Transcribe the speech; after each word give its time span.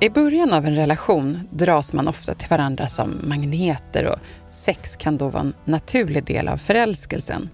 I 0.00 0.10
början 0.10 0.52
av 0.52 0.66
en 0.66 0.74
relation 0.74 1.48
dras 1.50 1.92
man 1.92 2.08
ofta 2.08 2.34
till 2.34 2.48
varandra 2.48 2.88
som 2.88 3.20
magneter 3.24 4.06
och 4.06 4.18
sex 4.50 4.96
kan 4.96 5.18
då 5.18 5.28
vara 5.28 5.40
en 5.40 5.54
naturlig 5.64 6.24
del 6.24 6.48
av 6.48 6.56
förälskelsen. 6.56 7.48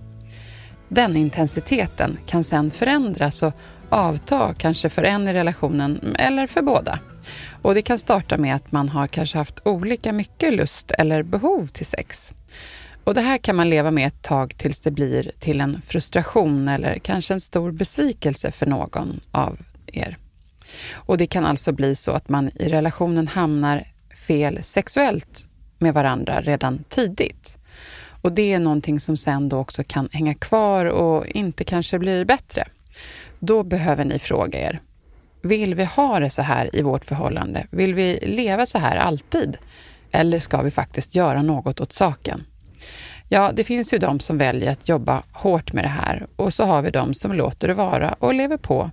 Den 0.88 1.16
intensiteten 1.16 2.18
kan 2.26 2.44
sen 2.44 2.70
förändras 2.70 3.42
och 3.42 3.52
avta, 3.88 4.54
kanske 4.54 4.88
för 4.88 5.02
en 5.02 5.28
i 5.28 5.32
relationen 5.32 6.16
eller 6.18 6.46
för 6.46 6.62
båda. 6.62 6.98
Och 7.62 7.74
Det 7.74 7.82
kan 7.82 7.98
starta 7.98 8.36
med 8.36 8.54
att 8.54 8.72
man 8.72 8.88
har 8.88 9.06
kanske 9.06 9.38
haft 9.38 9.60
olika 9.64 10.12
mycket 10.12 10.54
lust 10.54 10.90
eller 10.90 11.22
behov 11.22 11.66
till 11.66 11.86
sex. 11.86 12.32
Och 13.04 13.14
Det 13.14 13.20
här 13.20 13.38
kan 13.38 13.56
man 13.56 13.70
leva 13.70 13.90
med 13.90 14.06
ett 14.06 14.22
tag 14.22 14.56
tills 14.56 14.80
det 14.80 14.90
blir 14.90 15.30
till 15.38 15.60
en 15.60 15.82
frustration 15.82 16.68
eller 16.68 16.98
kanske 16.98 17.34
en 17.34 17.40
stor 17.40 17.70
besvikelse 17.72 18.50
för 18.52 18.66
någon 18.66 19.20
av 19.30 19.58
er. 19.86 20.18
Och 20.92 21.16
det 21.16 21.26
kan 21.26 21.44
alltså 21.44 21.72
bli 21.72 21.94
så 21.94 22.12
att 22.12 22.28
man 22.28 22.50
i 22.54 22.68
relationen 22.68 23.28
hamnar 23.28 23.84
fel 24.26 24.62
sexuellt 24.62 25.48
med 25.78 25.94
varandra 25.94 26.40
redan 26.40 26.84
tidigt. 26.88 27.58
Och 28.22 28.32
det 28.32 28.52
är 28.52 28.58
någonting 28.58 29.00
som 29.00 29.16
sen 29.16 29.48
då 29.48 29.58
också 29.58 29.84
kan 29.84 30.08
hänga 30.12 30.34
kvar 30.34 30.84
och 30.86 31.26
inte 31.26 31.64
kanske 31.64 31.98
blir 31.98 32.24
bättre. 32.24 32.64
Då 33.38 33.62
behöver 33.62 34.04
ni 34.04 34.18
fråga 34.18 34.60
er, 34.68 34.80
vill 35.42 35.74
vi 35.74 35.84
ha 35.84 36.20
det 36.20 36.30
så 36.30 36.42
här 36.42 36.76
i 36.76 36.82
vårt 36.82 37.04
förhållande? 37.04 37.66
Vill 37.70 37.94
vi 37.94 38.18
leva 38.22 38.66
så 38.66 38.78
här 38.78 38.96
alltid? 38.96 39.56
Eller 40.10 40.38
ska 40.38 40.62
vi 40.62 40.70
faktiskt 40.70 41.14
göra 41.14 41.42
något 41.42 41.80
åt 41.80 41.92
saken? 41.92 42.44
Ja, 43.28 43.52
det 43.54 43.64
finns 43.64 43.92
ju 43.92 43.98
de 43.98 44.20
som 44.20 44.38
väljer 44.38 44.72
att 44.72 44.88
jobba 44.88 45.22
hårt 45.32 45.72
med 45.72 45.84
det 45.84 45.88
här 45.88 46.26
och 46.36 46.54
så 46.54 46.64
har 46.64 46.82
vi 46.82 46.90
de 46.90 47.14
som 47.14 47.32
låter 47.32 47.68
det 47.68 47.74
vara 47.74 48.12
och 48.12 48.34
lever 48.34 48.56
på 48.56 48.90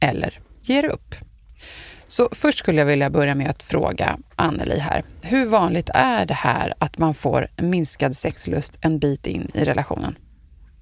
eller 0.00 0.40
ger 0.62 0.84
upp. 0.84 1.14
Så 2.06 2.28
först 2.32 2.58
skulle 2.58 2.78
jag 2.78 2.86
vilja 2.86 3.10
börja 3.10 3.34
med 3.34 3.50
att 3.50 3.62
fråga 3.62 4.18
Anneli 4.36 4.78
här. 4.78 5.04
Hur 5.22 5.46
vanligt 5.46 5.90
är 5.94 6.26
det 6.26 6.34
här 6.34 6.74
att 6.78 6.98
man 6.98 7.14
får 7.14 7.48
minskad 7.56 8.16
sexlust 8.16 8.78
en 8.80 8.98
bit 8.98 9.26
in 9.26 9.50
i 9.54 9.64
relationen? 9.64 10.18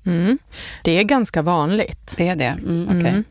Mm. 0.06 0.38
Det 0.84 0.92
är 0.92 1.02
ganska 1.02 1.42
vanligt. 1.42 2.14
Det 2.16 2.28
är 2.28 2.36
det? 2.36 2.44
Mm, 2.44 2.84
okay. 2.84 3.10
mm. 3.10 3.24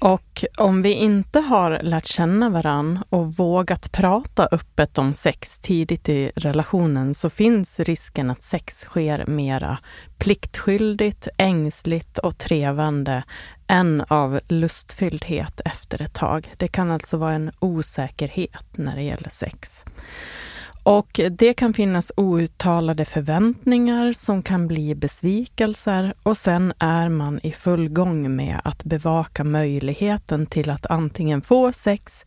Och 0.00 0.44
om 0.56 0.82
vi 0.82 0.92
inte 0.92 1.40
har 1.40 1.82
lärt 1.82 2.06
känna 2.06 2.50
varann 2.50 3.02
och 3.08 3.34
vågat 3.34 3.92
prata 3.92 4.48
öppet 4.52 4.98
om 4.98 5.14
sex 5.14 5.58
tidigt 5.58 6.08
i 6.08 6.32
relationen 6.36 7.14
så 7.14 7.30
finns 7.30 7.80
risken 7.80 8.30
att 8.30 8.42
sex 8.42 8.80
sker 8.80 9.26
mera 9.26 9.78
pliktskyldigt, 10.18 11.28
ängsligt 11.36 12.18
och 12.18 12.38
trevande 12.38 13.22
än 13.66 14.04
av 14.08 14.40
lustfylldhet 14.48 15.60
efter 15.64 16.02
ett 16.02 16.14
tag. 16.14 16.54
Det 16.56 16.68
kan 16.68 16.90
alltså 16.90 17.16
vara 17.16 17.34
en 17.34 17.50
osäkerhet 17.58 18.66
när 18.72 18.96
det 18.96 19.02
gäller 19.02 19.30
sex. 19.30 19.84
Och 20.88 21.20
det 21.30 21.54
kan 21.54 21.74
finnas 21.74 22.12
outtalade 22.16 23.04
förväntningar 23.04 24.12
som 24.12 24.42
kan 24.42 24.68
bli 24.68 24.94
besvikelser 24.94 26.14
och 26.22 26.36
sen 26.36 26.72
är 26.78 27.08
man 27.08 27.40
i 27.42 27.52
full 27.52 27.88
gång 27.88 28.36
med 28.36 28.60
att 28.64 28.84
bevaka 28.84 29.44
möjligheten 29.44 30.46
till 30.46 30.70
att 30.70 30.86
antingen 30.86 31.42
få 31.42 31.72
sex 31.72 32.26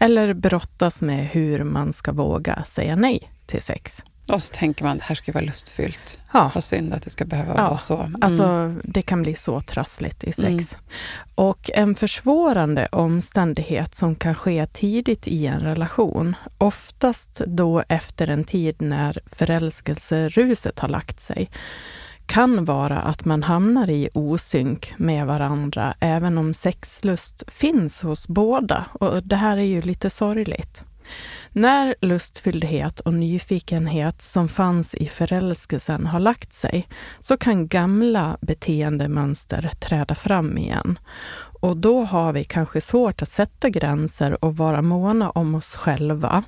eller 0.00 0.34
brottas 0.34 1.02
med 1.02 1.28
hur 1.28 1.64
man 1.64 1.92
ska 1.92 2.12
våga 2.12 2.64
säga 2.64 2.96
nej 2.96 3.32
till 3.46 3.62
sex. 3.62 4.02
Och 4.30 4.42
så 4.42 4.48
tänker 4.52 4.84
man, 4.84 4.98
det 4.98 5.04
här 5.04 5.14
ska 5.14 5.32
vara 5.32 5.44
lustfyllt. 5.44 6.18
Ja. 6.32 6.50
Vad 6.54 6.64
synd 6.64 6.94
att 6.94 7.02
det 7.02 7.10
ska 7.10 7.24
behöva 7.24 7.54
ja. 7.56 7.68
vara 7.68 7.78
så. 7.78 7.96
Mm. 7.96 8.22
Alltså, 8.22 8.74
det 8.84 9.02
kan 9.02 9.22
bli 9.22 9.34
så 9.34 9.60
trassligt 9.60 10.24
i 10.24 10.32
sex. 10.32 10.74
Mm. 10.74 10.84
Och 11.34 11.70
en 11.74 11.94
försvårande 11.94 12.88
omständighet 12.92 13.94
som 13.94 14.14
kan 14.14 14.34
ske 14.34 14.66
tidigt 14.66 15.28
i 15.28 15.46
en 15.46 15.60
relation, 15.60 16.36
oftast 16.58 17.40
då 17.46 17.82
efter 17.88 18.28
en 18.28 18.44
tid 18.44 18.82
när 18.82 19.18
förälskelseruset 19.26 20.78
har 20.78 20.88
lagt 20.88 21.20
sig, 21.20 21.50
kan 22.26 22.64
vara 22.64 22.98
att 22.98 23.24
man 23.24 23.42
hamnar 23.42 23.90
i 23.90 24.08
osynk 24.14 24.94
med 24.96 25.26
varandra, 25.26 25.94
även 26.00 26.38
om 26.38 26.54
sexlust 26.54 27.44
finns 27.48 28.02
hos 28.02 28.28
båda. 28.28 28.84
Och 28.92 29.22
det 29.22 29.36
här 29.36 29.56
är 29.56 29.64
ju 29.64 29.82
lite 29.82 30.10
sorgligt. 30.10 30.84
När 31.52 31.94
lustfylldhet 32.00 33.00
och 33.00 33.14
nyfikenhet 33.14 34.22
som 34.22 34.48
fanns 34.48 34.94
i 34.94 35.06
förälskelsen 35.06 36.06
har 36.06 36.20
lagt 36.20 36.52
sig 36.52 36.88
så 37.20 37.36
kan 37.36 37.68
gamla 37.68 38.36
beteendemönster 38.40 39.70
träda 39.80 40.14
fram 40.14 40.58
igen. 40.58 40.98
Och 41.60 41.76
då 41.76 42.04
har 42.04 42.32
vi 42.32 42.44
kanske 42.44 42.80
svårt 42.80 43.22
att 43.22 43.28
sätta 43.28 43.68
gränser 43.68 44.44
och 44.44 44.56
vara 44.56 44.82
måna 44.82 45.30
om 45.30 45.54
oss 45.54 45.74
själva 45.74 46.44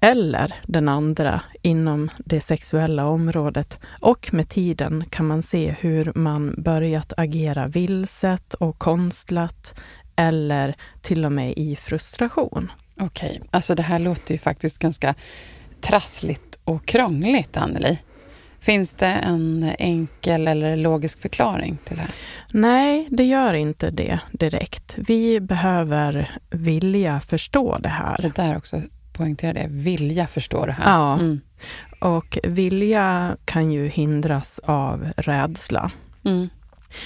eller 0.00 0.54
den 0.66 0.88
andra 0.88 1.40
inom 1.62 2.10
det 2.18 2.40
sexuella 2.40 3.06
området. 3.06 3.78
Och 4.00 4.28
med 4.32 4.48
tiden 4.48 5.04
kan 5.10 5.26
man 5.26 5.42
se 5.42 5.76
hur 5.80 6.12
man 6.14 6.54
börjat 6.58 7.12
agera 7.16 7.66
vilset 7.66 8.54
och 8.54 8.78
konstlat 8.78 9.80
eller 10.16 10.76
till 11.00 11.24
och 11.24 11.32
med 11.32 11.52
i 11.56 11.76
frustration. 11.76 12.72
Okej, 13.00 13.30
okay. 13.36 13.48
alltså 13.50 13.74
det 13.74 13.82
här 13.82 13.98
låter 13.98 14.34
ju 14.34 14.38
faktiskt 14.38 14.78
ganska 14.78 15.14
trassligt 15.80 16.58
och 16.64 16.86
krångligt, 16.86 17.56
Anneli. 17.56 17.98
Finns 18.58 18.94
det 18.94 19.06
en 19.06 19.72
enkel 19.78 20.48
eller 20.48 20.76
logisk 20.76 21.20
förklaring 21.20 21.78
till 21.84 21.96
det 21.96 22.02
här? 22.02 22.10
Nej, 22.52 23.08
det 23.10 23.24
gör 23.24 23.54
inte 23.54 23.90
det 23.90 24.20
direkt. 24.32 24.94
Vi 24.98 25.40
behöver 25.40 26.38
vilja 26.50 27.20
förstå 27.20 27.78
det 27.78 27.88
här. 27.88 28.18
Det 28.22 28.34
där 28.34 28.56
också, 28.56 28.82
poängtera 29.12 29.52
det, 29.52 29.66
vilja 29.70 30.26
förstå 30.26 30.66
det 30.66 30.72
här. 30.72 30.92
Ja, 30.92 31.14
mm. 31.14 31.40
och 32.00 32.38
vilja 32.44 33.36
kan 33.44 33.72
ju 33.72 33.88
hindras 33.88 34.60
av 34.64 35.12
rädsla. 35.16 35.90
Mm. 36.24 36.48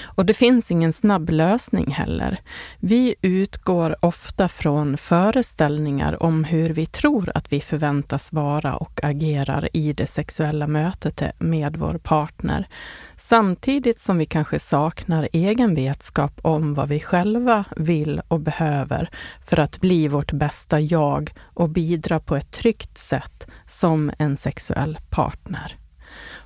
Och 0.04 0.26
det 0.26 0.34
finns 0.34 0.70
ingen 0.70 0.92
snabb 0.92 1.30
lösning 1.30 1.90
heller. 1.90 2.40
Vi 2.78 3.14
utgår 3.22 3.96
ofta 4.00 4.48
från 4.48 4.96
föreställningar 4.96 6.22
om 6.22 6.44
hur 6.44 6.70
vi 6.70 6.86
tror 6.86 7.32
att 7.34 7.52
vi 7.52 7.60
förväntas 7.60 8.32
vara 8.32 8.76
och 8.76 9.00
agerar 9.02 9.68
i 9.72 9.92
det 9.92 10.06
sexuella 10.06 10.66
mötet 10.66 11.22
med 11.38 11.76
vår 11.76 11.98
partner. 11.98 12.68
Samtidigt 13.16 14.00
som 14.00 14.18
vi 14.18 14.26
kanske 14.26 14.58
saknar 14.58 15.28
egen 15.32 15.74
vetskap 15.74 16.40
om 16.42 16.74
vad 16.74 16.88
vi 16.88 17.00
själva 17.00 17.64
vill 17.76 18.20
och 18.28 18.40
behöver 18.40 19.10
för 19.44 19.60
att 19.60 19.80
bli 19.80 20.08
vårt 20.08 20.32
bästa 20.32 20.80
jag 20.80 21.32
och 21.54 21.68
bidra 21.68 22.20
på 22.20 22.36
ett 22.36 22.50
tryggt 22.50 22.98
sätt 22.98 23.46
som 23.66 24.12
en 24.18 24.36
sexuell 24.36 24.98
partner. 25.10 25.76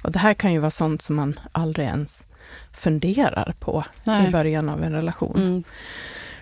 Och 0.02 0.12
det 0.12 0.18
här 0.18 0.34
kan 0.34 0.52
ju 0.52 0.58
vara 0.58 0.70
sånt 0.70 1.02
som 1.02 1.16
man 1.16 1.40
aldrig 1.52 1.86
ens 1.86 2.26
funderar 2.72 3.54
på 3.60 3.84
Nej. 4.04 4.28
i 4.28 4.30
början 4.30 4.68
av 4.68 4.82
en 4.82 4.92
relation. 4.92 5.36
Mm. 5.36 5.64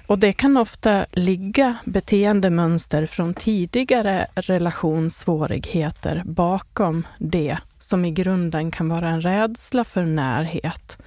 Och 0.06 0.18
det 0.18 0.32
kan 0.32 0.56
ofta 0.56 1.06
ligga 1.12 1.76
beteendemönster 1.84 3.06
från 3.06 3.34
tidigare 3.34 4.26
relationssvårigheter 4.34 6.22
bakom 6.24 7.06
det 7.18 7.58
som 7.78 8.04
i 8.04 8.10
grunden 8.10 8.70
kan 8.70 8.88
vara 8.88 9.08
en 9.08 9.22
rädsla 9.22 9.84
för 9.84 10.04
närhet. 10.04 10.98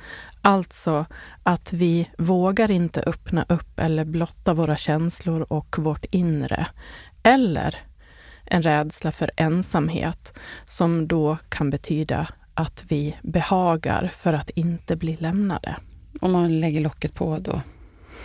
Alltså 0.42 1.06
att 1.44 1.74
vi 1.74 2.09
vågar 2.18 2.71
inte 2.71 3.01
öppna 3.01 3.45
upp 3.50 3.80
eller 3.80 4.06
blotta 4.06 4.53
våra 4.53 4.77
känslor 4.77 5.45
och 5.50 5.75
vårt 5.80 6.06
inre. 6.12 6.68
Eller 7.24 7.77
en 8.45 8.62
rädsla 8.62 9.12
för 9.12 9.31
ensamhet 9.38 10.39
som 10.65 11.07
då 11.07 11.38
kan 11.50 11.69
betyda 11.69 12.27
att 12.56 12.84
vi 12.88 13.16
behagar 13.22 14.12
för 14.13 14.34
att 14.34 14.50
inte 14.50 14.96
bli 14.96 15.16
lämnade. 15.19 15.75
Om 16.22 16.31
man 16.31 16.60
lägger 16.60 16.81
locket 16.81 17.13
på 17.13 17.38
då? 17.40 17.62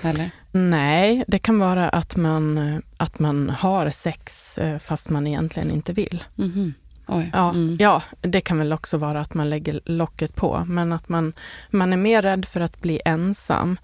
Eller? 0.03 0.31
Nej, 0.53 1.25
det 1.29 1.39
kan 1.39 1.59
vara 1.59 1.89
att 1.89 2.17
man, 2.17 2.83
att 2.97 3.19
man 3.19 3.51
har 3.51 3.91
sex 3.91 4.59
eh, 4.59 4.79
fast 4.79 5.11
man 5.11 5.27
egentligen 5.27 5.71
inte 5.71 5.93
vill. 5.93 6.25
Mm-hmm. 6.37 6.73
Oj. 7.07 7.31
Ja, 7.33 7.51
Mm. 7.51 7.77
ja, 7.81 8.03
det 8.21 8.41
kan 8.41 8.59
väl 8.59 8.73
också 8.73 8.99
vara 8.99 9.21
att 9.21 9.35
man 9.35 9.51
lägger 9.51 9.81
locket 9.85 10.37
på, 10.37 10.65
men 10.67 10.93
att 10.93 11.09
man, 11.09 11.33
man 11.71 11.93
är 11.93 11.97
mer 11.97 12.23
rädd 12.23 12.45
för 12.45 12.61
att 12.61 12.81
bli 12.81 13.01
ensam 13.05 13.79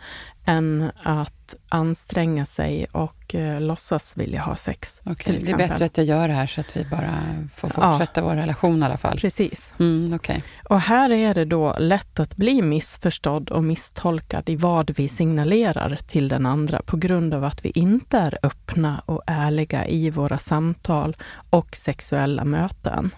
än 0.46 0.90
att 1.02 1.54
anstränga 1.68 2.46
sig 2.46 2.86
och 2.92 3.34
eh, 3.34 3.60
låtsas 3.60 4.16
vilja 4.16 4.40
ha 4.40 4.56
sex. 4.56 5.00
Till 5.18 5.44
Det 5.44 5.50
är 5.50 5.56
bättre 5.56 5.84
att 5.84 5.96
jag 5.96 6.06
gör 6.06 6.28
det 6.28 6.34
här 6.34 6.46
så 6.46 6.60
att 6.60 6.76
vi 6.76 6.84
bara 6.84 7.14
får 7.56 7.70
Ja. 7.76 7.90
fortsätta 7.92 8.22
vår 8.22 8.34
relation 8.34 8.82
i 8.82 8.84
alla 8.84 8.98
fall. 8.98 9.18
Precis. 9.18 9.74
Mm, 9.78 10.14
Okej. 10.14 10.44
Och 10.68 10.80
här 10.80 11.10
är 11.10 11.34
det 11.34 11.44
då 11.44 11.74
lätt 11.78 12.20
att 12.20 12.36
bli 12.36 12.62
missförstådd 12.62 13.50
och 13.50 13.64
misstolkad 13.64 14.48
i 14.48 14.56
vad 14.56 14.90
vi 14.90 15.08
signalerar 15.08 15.98
till 16.06 16.28
den 16.28 16.46
andra 16.46 16.82
på 16.86 16.96
grund 16.96 17.34
av 17.34 17.44
att 17.44 17.64
vi 17.64 17.70
inte 17.74 18.18
är 18.18 18.38
öppna 18.42 19.02
och 19.06 19.22
ärliga 19.26 19.86
i 19.86 20.10
våra 20.10 20.38
samtal 20.38 21.16
och 21.50 21.76
sexuella 21.76 22.44
möten. 22.44 23.10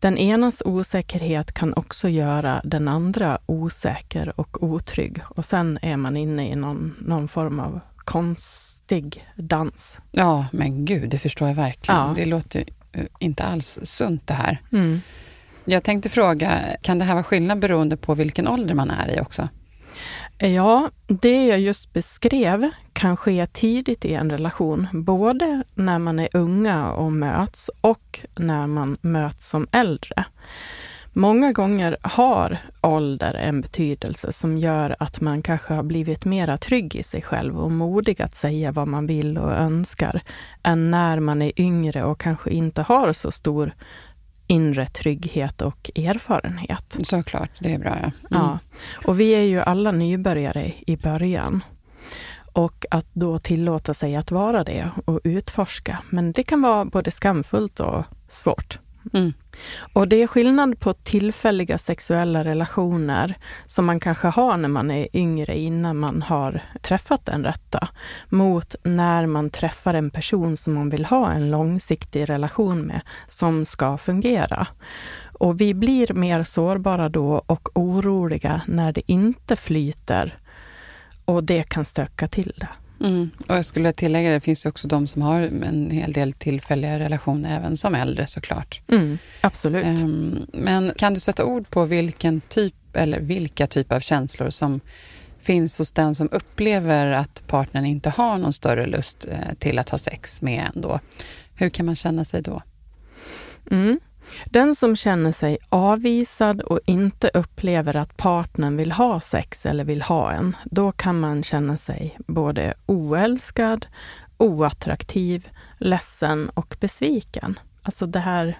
Den 0.00 0.18
enas 0.18 0.62
osäkerhet 0.64 1.52
kan 1.52 1.74
också 1.74 2.08
göra 2.08 2.60
den 2.64 2.88
andra 2.88 3.38
osäker 3.46 4.40
och 4.40 4.62
otrygg 4.62 5.22
och 5.28 5.44
sen 5.44 5.78
är 5.82 5.96
man 5.96 6.16
inne 6.16 6.48
i 6.48 6.56
någon, 6.56 6.96
någon 7.00 7.28
form 7.28 7.60
av 7.60 7.80
konstig 7.96 9.26
dans. 9.36 9.96
Ja, 10.10 10.46
men 10.52 10.84
gud, 10.84 11.10
det 11.10 11.18
förstår 11.18 11.48
jag 11.48 11.54
verkligen. 11.54 12.00
Ja. 12.00 12.12
Det 12.16 12.24
låter 12.24 12.64
eh, 12.92 13.04
inte 13.18 13.42
alls 13.42 13.78
sunt 13.82 14.26
det 14.26 14.34
här. 14.34 14.62
Mm. 14.72 15.00
Jag 15.64 15.82
tänkte 15.82 16.08
fråga, 16.08 16.60
kan 16.82 16.98
det 16.98 17.04
här 17.04 17.14
vara 17.14 17.24
skillnad 17.24 17.58
beroende 17.58 17.96
på 17.96 18.14
vilken 18.14 18.48
ålder 18.48 18.74
man 18.74 18.90
är 18.90 19.16
i 19.16 19.20
också? 19.20 19.48
Ja, 20.38 20.90
det 21.06 21.46
jag 21.46 21.60
just 21.60 21.92
beskrev 21.92 22.70
kan 23.00 23.16
ske 23.16 23.46
tidigt 23.46 24.04
i 24.04 24.14
en 24.14 24.30
relation, 24.30 24.86
både 24.92 25.62
när 25.74 25.98
man 25.98 26.18
är 26.18 26.28
unga 26.32 26.92
och 26.92 27.12
möts 27.12 27.70
och 27.80 28.20
när 28.38 28.66
man 28.66 28.96
möts 29.00 29.48
som 29.48 29.66
äldre. 29.72 30.24
Många 31.12 31.52
gånger 31.52 31.96
har 32.02 32.58
ålder 32.80 33.34
en 33.34 33.60
betydelse 33.60 34.32
som 34.32 34.58
gör 34.58 34.96
att 34.98 35.20
man 35.20 35.42
kanske 35.42 35.74
har 35.74 35.82
blivit 35.82 36.24
mera 36.24 36.58
trygg 36.58 36.96
i 36.96 37.02
sig 37.02 37.22
själv 37.22 37.60
och 37.60 37.70
modig 37.70 38.22
att 38.22 38.34
säga 38.34 38.72
vad 38.72 38.88
man 38.88 39.06
vill 39.06 39.38
och 39.38 39.52
önskar, 39.52 40.22
än 40.62 40.90
när 40.90 41.20
man 41.20 41.42
är 41.42 41.60
yngre 41.60 42.04
och 42.04 42.20
kanske 42.20 42.50
inte 42.50 42.82
har 42.82 43.12
så 43.12 43.30
stor 43.30 43.74
inre 44.46 44.86
trygghet 44.86 45.62
och 45.62 45.90
erfarenhet. 45.94 46.96
Såklart, 47.02 47.50
det 47.58 47.74
är 47.74 47.78
bra 47.78 47.98
ja. 48.02 48.06
Mm. 48.06 48.12
Ja, 48.28 48.58
och 49.04 49.20
vi 49.20 49.30
är 49.30 49.42
ju 49.42 49.60
alla 49.60 49.92
nybörjare 49.92 50.72
i 50.86 50.96
början. 50.96 51.62
Och 52.52 52.86
att 52.90 53.06
då 53.12 53.38
tillåta 53.38 53.94
sig 53.94 54.16
att 54.16 54.30
vara 54.30 54.64
det 54.64 54.90
och 55.04 55.20
utforska. 55.24 55.98
Men 56.10 56.32
det 56.32 56.42
kan 56.42 56.62
vara 56.62 56.84
både 56.84 57.10
skamfullt 57.10 57.80
och 57.80 58.04
svårt. 58.28 58.78
Mm. 59.12 59.32
Och 59.92 60.08
det 60.08 60.22
är 60.22 60.26
skillnad 60.26 60.80
på 60.80 60.92
tillfälliga 60.92 61.78
sexuella 61.78 62.44
relationer 62.44 63.34
som 63.66 63.86
man 63.86 64.00
kanske 64.00 64.28
har 64.28 64.56
när 64.56 64.68
man 64.68 64.90
är 64.90 65.16
yngre 65.16 65.58
innan 65.58 65.96
man 65.96 66.22
har 66.22 66.62
träffat 66.82 67.24
den 67.24 67.44
rätta, 67.44 67.88
mot 68.28 68.74
när 68.82 69.26
man 69.26 69.50
träffar 69.50 69.94
en 69.94 70.10
person 70.10 70.56
som 70.56 70.74
man 70.74 70.90
vill 70.90 71.04
ha 71.04 71.30
en 71.30 71.50
långsiktig 71.50 72.28
relation 72.28 72.80
med, 72.80 73.00
som 73.28 73.64
ska 73.64 73.98
fungera. 73.98 74.66
Och 75.32 75.60
vi 75.60 75.74
blir 75.74 76.12
mer 76.12 76.44
sårbara 76.44 77.08
då 77.08 77.42
och 77.46 77.68
oroliga 77.74 78.60
när 78.66 78.92
det 78.92 79.12
inte 79.12 79.56
flyter 79.56 80.38
och 81.30 81.44
det 81.44 81.68
kan 81.68 81.84
stöka 81.84 82.28
till 82.28 82.52
det. 82.56 82.68
Mm. 83.06 83.30
Och 83.48 83.56
jag 83.56 83.64
skulle 83.64 83.92
tillägga, 83.92 84.30
det 84.30 84.40
finns 84.40 84.66
ju 84.66 84.68
också 84.68 84.88
de 84.88 85.06
som 85.06 85.22
har 85.22 85.40
en 85.40 85.90
hel 85.90 86.12
del 86.12 86.32
tillfälliga 86.32 86.98
relationer, 86.98 87.56
även 87.56 87.76
som 87.76 87.94
äldre 87.94 88.26
såklart. 88.26 88.80
Mm, 88.88 89.18
absolut. 89.40 89.84
Ehm, 89.84 90.46
Men 90.52 90.92
kan 90.96 91.14
du 91.14 91.20
sätta 91.20 91.44
ord 91.44 91.70
på 91.70 91.84
vilken 91.84 92.40
typ, 92.40 92.74
eller 92.92 93.20
vilka 93.20 93.66
typer 93.66 93.96
av 93.96 94.00
känslor 94.00 94.50
som 94.50 94.80
finns 95.40 95.78
hos 95.78 95.92
den 95.92 96.14
som 96.14 96.28
upplever 96.32 97.06
att 97.12 97.42
partnern 97.46 97.84
inte 97.84 98.10
har 98.10 98.38
någon 98.38 98.52
större 98.52 98.86
lust 98.86 99.26
eh, 99.30 99.54
till 99.58 99.78
att 99.78 99.90
ha 99.90 99.98
sex 99.98 100.42
med 100.42 100.70
en 100.74 100.80
då? 100.80 101.00
Hur 101.54 101.68
kan 101.68 101.86
man 101.86 101.96
känna 101.96 102.24
sig 102.24 102.42
då? 102.42 102.62
Mm. 103.70 104.00
Den 104.44 104.74
som 104.76 104.96
känner 104.96 105.32
sig 105.32 105.58
avvisad 105.68 106.60
och 106.60 106.80
inte 106.86 107.30
upplever 107.34 107.96
att 107.96 108.16
partnern 108.16 108.76
vill 108.76 108.92
ha 108.92 109.20
sex 109.20 109.66
eller 109.66 109.84
vill 109.84 110.02
ha 110.02 110.32
en, 110.32 110.56
då 110.64 110.92
kan 110.92 111.20
man 111.20 111.42
känna 111.42 111.76
sig 111.76 112.18
både 112.26 112.74
oälskad, 112.86 113.86
oattraktiv, 114.36 115.48
ledsen 115.78 116.50
och 116.54 116.76
besviken. 116.80 117.58
Alltså 117.82 118.06
det 118.06 118.18
här, 118.18 118.58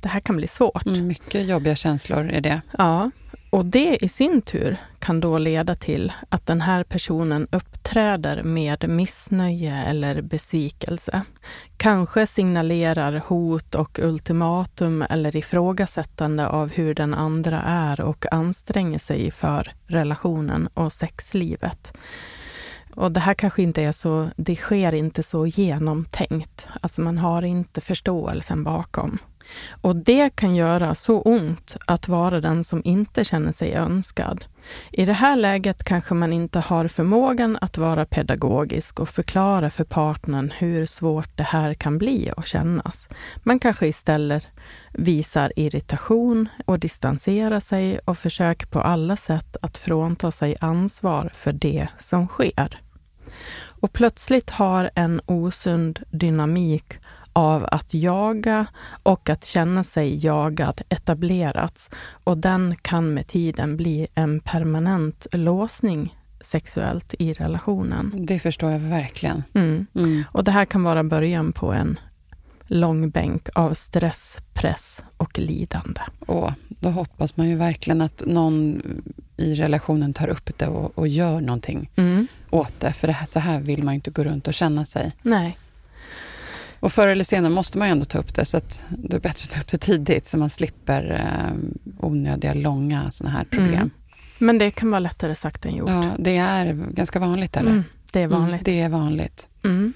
det 0.00 0.08
här 0.08 0.20
kan 0.20 0.36
bli 0.36 0.46
svårt. 0.46 0.86
Mm, 0.86 1.06
mycket 1.06 1.46
jobbiga 1.46 1.76
känslor 1.76 2.30
är 2.30 2.40
det. 2.40 2.60
Ja, 2.78 3.10
och 3.50 3.66
det 3.66 4.04
i 4.04 4.08
sin 4.08 4.42
tur 4.42 4.76
kan 4.98 5.20
då 5.20 5.38
leda 5.38 5.74
till 5.74 6.12
att 6.28 6.46
den 6.46 6.60
här 6.60 6.84
personen 6.84 7.48
uppträder 7.52 8.42
med 8.42 8.88
missnöje 8.88 9.84
eller 9.84 10.22
besvikelse. 10.22 11.22
Kanske 11.76 12.26
signalerar 12.26 13.22
hot 13.26 13.74
och 13.74 13.98
ultimatum 14.02 15.02
eller 15.02 15.36
ifrågasättande 15.36 16.48
av 16.48 16.70
hur 16.70 16.94
den 16.94 17.14
andra 17.14 17.62
är 17.62 18.00
och 18.00 18.32
anstränger 18.32 18.98
sig 18.98 19.30
för 19.30 19.72
relationen 19.86 20.68
och 20.74 20.92
sexlivet. 20.92 21.92
Och 22.94 23.12
det 23.12 23.20
här 23.20 23.34
kanske 23.34 23.62
inte 23.62 23.82
är 23.82 23.92
så, 23.92 24.28
det 24.36 24.56
sker 24.56 24.92
inte 24.92 25.22
så 25.22 25.46
genomtänkt. 25.46 26.68
Alltså 26.80 27.00
man 27.00 27.18
har 27.18 27.42
inte 27.42 27.80
förståelsen 27.80 28.64
bakom. 28.64 29.18
Och 29.80 29.96
det 29.96 30.36
kan 30.36 30.54
göra 30.54 30.94
så 30.94 31.20
ont 31.20 31.76
att 31.86 32.08
vara 32.08 32.40
den 32.40 32.64
som 32.64 32.82
inte 32.84 33.24
känner 33.24 33.52
sig 33.52 33.74
önskad. 33.74 34.44
I 34.92 35.04
det 35.04 35.12
här 35.12 35.36
läget 35.36 35.84
kanske 35.84 36.14
man 36.14 36.32
inte 36.32 36.60
har 36.60 36.88
förmågan 36.88 37.58
att 37.60 37.78
vara 37.78 38.04
pedagogisk 38.04 39.00
och 39.00 39.08
förklara 39.08 39.70
för 39.70 39.84
partnern 39.84 40.52
hur 40.58 40.86
svårt 40.86 41.36
det 41.36 41.42
här 41.42 41.74
kan 41.74 41.98
bli 41.98 42.32
och 42.36 42.46
kännas. 42.46 43.08
Man 43.42 43.58
kanske 43.58 43.86
istället 43.86 44.46
visar 44.92 45.52
irritation 45.56 46.48
och 46.64 46.78
distanserar 46.78 47.60
sig 47.60 47.98
och 48.04 48.18
försöker 48.18 48.66
på 48.66 48.80
alla 48.80 49.16
sätt 49.16 49.56
att 49.62 49.78
frånta 49.78 50.30
sig 50.30 50.56
ansvar 50.60 51.32
för 51.34 51.52
det 51.52 51.88
som 51.98 52.26
sker. 52.26 52.80
Och 53.80 53.92
plötsligt 53.92 54.50
har 54.50 54.90
en 54.94 55.20
osund 55.26 56.02
dynamik 56.10 56.98
av 57.36 57.66
att 57.70 57.94
jaga 57.94 58.66
och 59.02 59.30
att 59.30 59.44
känna 59.44 59.84
sig 59.84 60.24
jagad 60.26 60.80
etablerats 60.88 61.90
och 62.24 62.38
den 62.38 62.76
kan 62.82 63.14
med 63.14 63.26
tiden 63.26 63.76
bli 63.76 64.06
en 64.14 64.40
permanent 64.40 65.26
låsning 65.32 66.16
sexuellt 66.40 67.14
i 67.18 67.32
relationen. 67.32 68.12
Det 68.26 68.38
förstår 68.38 68.70
jag 68.70 68.78
verkligen. 68.78 69.42
Mm. 69.54 69.86
Mm. 69.94 70.24
Och 70.32 70.44
det 70.44 70.50
här 70.50 70.64
kan 70.64 70.82
vara 70.82 71.04
början 71.04 71.52
på 71.52 71.72
en 71.72 71.98
lång 72.66 73.10
bänk 73.10 73.48
av 73.54 73.74
stress, 73.74 74.38
press 74.54 75.02
och 75.16 75.38
lidande. 75.38 76.00
Och 76.18 76.50
då 76.68 76.88
hoppas 76.90 77.36
man 77.36 77.48
ju 77.48 77.56
verkligen 77.56 78.00
att 78.00 78.22
någon 78.26 78.82
i 79.36 79.54
relationen 79.54 80.12
tar 80.12 80.28
upp 80.28 80.58
det 80.58 80.66
och, 80.66 80.98
och 80.98 81.08
gör 81.08 81.40
någonting 81.40 81.90
Mm. 81.96 82.26
åt 82.50 82.80
det. 82.80 82.92
För 82.92 83.06
det 83.06 83.12
här, 83.12 83.26
så 83.26 83.38
här 83.38 83.60
vill 83.60 83.82
man 83.82 83.94
ju 83.94 83.96
inte 83.96 84.10
gå 84.10 84.24
runt 84.24 84.48
och 84.48 84.54
känna 84.54 84.84
sig. 84.84 85.12
Nej, 85.22 85.58
Och 86.80 86.92
förr 86.92 87.08
eller 87.08 87.24
senare 87.24 87.52
måste 87.52 87.78
man 87.78 87.88
ju 87.88 87.92
ändå 87.92 88.04
ta 88.04 88.18
upp 88.18 88.34
det, 88.34 88.44
så 88.44 88.56
att 88.56 88.84
det 88.88 89.16
är 89.16 89.20
bättre 89.20 89.44
att 89.44 89.50
ta 89.50 89.60
upp 89.60 89.68
det 89.68 89.78
tidigt 89.78 90.26
så 90.26 90.38
man 90.38 90.50
slipper 90.50 91.10
eh, 91.12 91.56
onödiga, 92.06 92.54
långa 92.54 93.10
sådana 93.10 93.36
här 93.36 93.44
problem. 93.44 93.74
Mm. 93.74 93.90
men 94.38 94.58
det 94.58 94.70
kan 94.70 94.90
vara 94.90 95.00
lättare 95.00 95.34
sagt 95.34 95.64
än 95.66 95.76
gjort. 95.76 95.90
Ja, 95.90 96.04
det 96.18 96.36
är 96.36 96.72
ganska 96.72 97.18
vanligt, 97.18 97.56
eller? 97.56 97.70
Mm, 97.70 97.84
det 98.12 98.22
är 98.22 98.28
vanligt. 98.28 98.68
Mm, 98.68 98.78
det 98.78 98.80
är 98.80 98.88
vanligt. 98.88 99.48
Mm. 99.64 99.92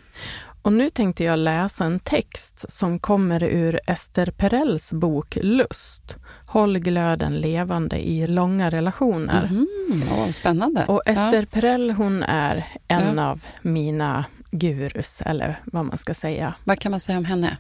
Och 0.63 0.73
nu 0.73 0.91
tänkte 0.91 1.25
jag 1.25 1.39
läsa 1.39 1.85
en 1.85 2.01
text 2.01 2.71
som 2.71 2.99
kommer 2.99 3.43
ur 3.43 3.81
Ester 3.87 4.31
Perells 4.31 4.93
bok 4.93 5.39
Lust. 5.43 6.17
Håll 6.47 6.79
glöden 6.79 7.37
levande 7.41 8.09
i 8.09 8.27
långa 8.27 8.71
relationer. 8.71 9.45
Mm, 9.45 10.03
åh, 10.19 10.31
spännande. 10.31 10.85
Och 10.87 11.03
Ester 11.07 11.41
Ja. 11.41 11.47
Perell 11.51 11.91
hon 11.91 12.23
är 12.23 12.67
en 12.89 13.17
Ja. 13.17 13.25
av 13.31 13.45
mina 13.63 14.25
gurus, 14.51 15.23
eller 15.27 15.57
vad 15.65 15.85
man 15.85 15.99
ska 15.99 16.15
säga. 16.15 16.55
Vad 16.65 16.79
kan 16.79 16.91
man 16.91 17.01
säga 17.01 17.19
om 17.19 17.25
henne? 17.25 17.57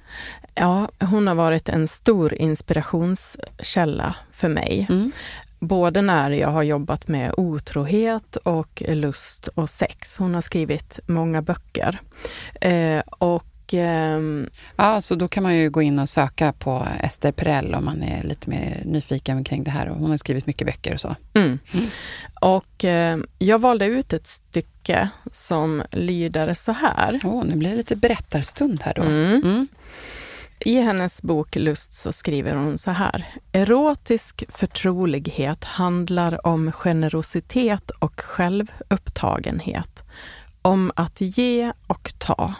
Ja, 0.54 0.88
hon 1.00 1.26
har 1.26 1.34
varit 1.34 1.68
en 1.68 1.88
stor 1.88 2.34
inspirationskälla 2.34 4.16
för 4.30 4.48
mig. 4.48 4.86
Mm. 4.90 5.12
både 5.62 6.02
när 6.02 6.30
jag 6.30 6.48
har 6.48 6.62
jobbat 6.62 7.08
med 7.08 7.34
otrohet 7.36 8.36
och 8.36 8.82
lust 8.88 9.48
och 9.48 9.70
sex. 9.70 10.18
Hon 10.18 10.34
har 10.34 10.40
skrivit 10.40 11.00
många 11.06 11.42
böcker. 11.42 12.00
Eh, 12.60 13.02
och 13.08 13.49
ehm, 13.74 14.50
Ja, 14.76 15.00
så 15.00 15.14
då 15.14 15.28
kan 15.28 15.42
man 15.42 15.56
ju 15.56 15.70
gå 15.70 15.82
in 15.82 15.98
och 15.98 16.08
söka 16.08 16.52
på 16.52 16.86
Ester 17.00 17.32
Perell 17.32 17.74
om 17.74 17.84
man 17.84 18.02
är 18.02 18.22
lite 18.22 18.50
mer 18.50 18.82
nyfiken 18.84 19.44
kring 19.44 19.64
det 19.64 19.70
här. 19.70 19.86
Hon 19.86 20.10
har 20.10 20.16
skrivit 20.16 20.46
mycket 20.46 20.66
böcker 20.66 20.94
och 20.94 21.00
så. 21.00 21.16
Mm. 21.34 21.58
Och 22.40 22.84
eh, 22.84 23.18
jag 23.38 23.58
valde 23.58 23.84
ut 23.84 24.12
ett 24.12 24.26
stycke 24.26 25.08
som 25.32 25.82
lyder 25.90 26.54
så 26.54 26.72
här. 26.72 27.20
Åh, 27.24 27.44
nu 27.44 27.56
blir 27.56 27.70
det 27.70 27.76
lite 27.76 27.96
berättarstund 27.96 28.82
här 28.82 28.94
då. 28.94 29.02
Mm. 29.02 29.42
Mm. 29.44 29.68
I 30.64 30.80
hennes 30.80 31.22
bok 31.22 31.56
Lust 31.56 31.92
så 31.92 32.12
skriver 32.12 32.56
hon 32.56 32.78
så 32.78 32.90
här. 32.90 33.26
Erotisk 33.52 34.44
förtrolighet 34.48 35.64
handlar 35.64 36.46
om 36.46 36.72
generositet 36.72 37.90
och 37.90 38.20
självupptagenhet. 38.20 40.04
Om 40.62 40.92
att 40.96 41.20
ge 41.20 41.72
och 41.86 42.12
ta. 42.18 42.54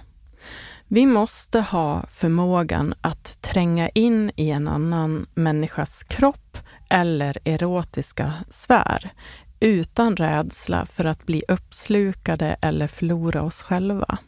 Vi 0.93 1.07
måste 1.07 1.61
ha 1.61 2.05
förmågan 2.09 2.95
att 3.01 3.43
tränga 3.43 3.89
in 3.89 4.31
i 4.37 4.51
en 4.51 4.69
annan 4.69 5.27
människas 5.35 6.03
kropp 6.03 6.59
eller 6.89 7.39
erotiska 7.45 8.33
sfär 8.51 9.11
utan 9.61 10.17
rädsla 10.17 10.87
för 10.87 11.05
att 11.05 11.27
bli 11.27 11.43
uppslukade 11.49 12.57
eller 12.63 12.87
förlora 12.87 13.43
oss 13.43 13.63
själva. 13.63 14.19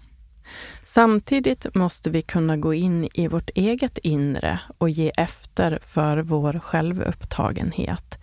Samtidigt 0.82 1.74
måste 1.74 2.10
vi 2.10 2.22
kunna 2.22 2.56
gå 2.56 2.74
in 2.74 3.08
i 3.14 3.28
vårt 3.28 3.50
eget 3.54 3.98
inre 3.98 4.60
och 4.78 4.90
ge 4.90 5.12
efter 5.16 5.78
för 5.82 6.18
vår 6.18 6.58
självupptagenhet 6.58 8.18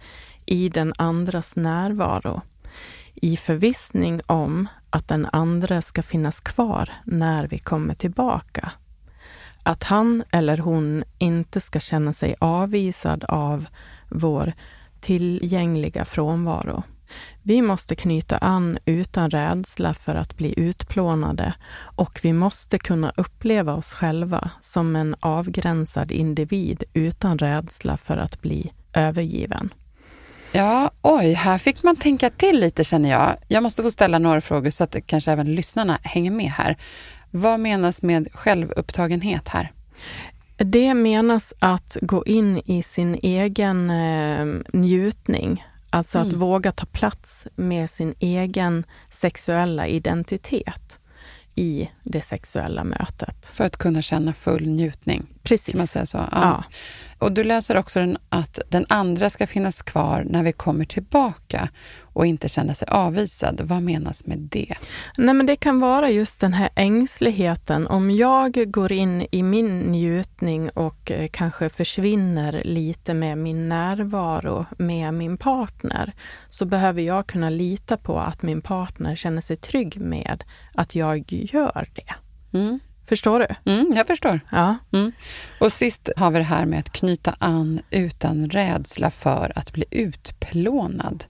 i 0.45 0.69
den 0.69 0.93
andras 0.97 1.55
närvaro 1.55 2.41
i 3.21 3.37
förvissning 3.37 4.21
om 4.25 4.67
att 4.89 5.07
den 5.07 5.27
andra 5.31 5.81
ska 5.81 6.03
finnas 6.03 6.39
kvar 6.39 6.89
när 7.03 7.47
vi 7.47 7.59
kommer 7.59 7.95
tillbaka. 7.95 8.71
Att 9.63 9.83
han 9.83 10.23
eller 10.31 10.57
hon 10.57 11.03
inte 11.17 11.61
ska 11.61 11.79
känna 11.79 12.13
sig 12.13 12.35
avvisad 12.39 13.23
av 13.23 13.65
vår 14.09 14.53
tillgängliga 14.99 16.05
frånvaro. 16.05 16.83
Vi 17.43 17.61
måste 17.61 17.95
knyta 17.95 18.37
an 18.37 18.77
utan 18.85 19.29
rädsla 19.29 19.93
för 19.93 20.15
att 20.15 20.37
bli 20.37 20.53
utplånade 20.57 21.53
och 21.77 22.19
vi 22.23 22.33
måste 22.33 22.79
kunna 22.79 23.11
uppleva 23.17 23.73
oss 23.73 23.93
själva 23.93 24.51
som 24.59 24.95
en 24.95 25.15
avgränsad 25.19 26.11
individ 26.11 26.83
utan 26.93 27.37
rädsla 27.37 27.97
för 27.97 28.17
att 28.17 28.41
bli 28.41 28.71
övergiven. 28.93 29.73
Ja, 30.51 30.91
oj, 31.01 31.33
här 31.33 31.57
fick 31.57 31.83
man 31.83 31.95
tänka 31.95 32.29
till 32.29 32.59
lite 32.59 32.83
känner 32.83 33.09
jag. 33.09 33.35
Jag 33.47 33.63
måste 33.63 33.83
få 33.83 33.91
ställa 33.91 34.19
några 34.19 34.41
frågor 34.41 34.69
så 34.69 34.83
att 34.83 34.95
kanske 35.05 35.31
även 35.31 35.55
lyssnarna 35.55 35.99
hänger 36.03 36.31
med 36.31 36.51
här. 36.51 36.77
Vad 37.31 37.59
menas 37.59 38.01
med 38.01 38.27
självupptagenhet 38.33 39.47
här? 39.47 39.71
Det 40.57 40.93
menas 40.93 41.53
att 41.59 41.97
gå 42.01 42.25
in 42.25 42.61
i 42.65 42.83
sin 42.83 43.19
egen 43.21 43.89
eh, 43.89 44.45
njutning. 44.73 45.63
Alltså 45.89 46.19
att 46.19 46.27
Mm. 46.27 46.39
våga 46.39 46.71
ta 46.71 46.85
plats 46.85 47.47
med 47.55 47.89
sin 47.89 48.13
egen 48.19 48.83
sexuella 49.11 49.87
identitet 49.87 50.98
i 51.59 51.89
det 52.03 52.21
sexuella 52.21 52.83
mötet. 52.83 53.45
För 53.53 53.63
att 53.63 53.77
kunna 53.77 54.01
känna 54.01 54.33
full 54.33 54.67
njutning. 54.67 55.27
Precis. 55.43 55.71
Kan 55.71 55.77
man 55.77 55.87
säga 55.87 56.05
så? 56.05 56.17
Ja. 56.17 56.27
Ja. 56.31 56.63
Och 57.19 57.31
du 57.31 57.43
läser 57.43 57.77
också 57.77 58.15
att 58.29 58.59
den 58.69 58.85
andra 58.89 59.29
ska 59.29 59.47
finnas 59.47 59.81
kvar 59.81 60.25
när 60.29 60.43
vi 60.43 60.51
kommer 60.51 60.85
tillbaka 60.85 61.69
och 62.19 62.25
inte 62.25 62.49
känna 62.49 62.73
sig 62.73 62.87
avvisad. 62.87 63.61
Vad 63.63 63.83
menas 63.83 64.25
med 64.25 64.37
det? 64.37 64.75
Nej, 65.17 65.33
men 65.33 65.45
det 65.45 65.55
kan 65.55 65.79
vara 65.79 66.09
just 66.09 66.39
den 66.41 66.53
här 66.53 66.69
ängsligheten. 66.75 67.87
Om 67.87 68.11
jag 68.11 68.71
går 68.71 68.91
in 68.91 69.27
i 69.31 69.43
min 69.43 69.79
njutning 69.79 70.69
och 70.69 71.11
eh, 71.11 71.27
kanske 71.33 71.69
försvinner 71.69 72.61
lite 72.65 73.13
med 73.13 73.37
min 73.37 73.69
närvaro 73.69 74.65
med 74.77 75.13
min 75.13 75.37
partner, 75.37 76.13
så 76.49 76.65
behöver 76.65 77.01
jag 77.01 77.27
kunna 77.27 77.49
lita 77.49 77.97
på 77.97 78.19
att 78.19 78.41
min 78.41 78.61
partner 78.61 79.15
känner 79.15 79.41
sig 79.41 79.57
trygg 79.57 80.01
med 80.01 80.43
att 80.73 80.95
jag 80.95 81.31
gör 81.31 81.89
det. 81.93 82.15
Mm. 82.57 82.79
Förstår 83.05 83.39
du? 83.39 83.71
Mm, 83.71 83.93
jag 83.95 84.07
förstår. 84.07 84.39
Ja. 84.51 84.75
Mm. 84.93 85.11
Och 85.59 85.71
sist 85.71 86.09
har 86.15 86.31
vi 86.31 86.39
det 86.39 86.45
här 86.45 86.65
med 86.65 86.79
att 86.79 86.91
knyta 86.91 87.35
an 87.39 87.81
utan 87.89 88.49
rädsla 88.49 89.09
för 89.09 89.51
att 89.55 89.73
bli 89.73 89.85
utplånad. 89.91 91.23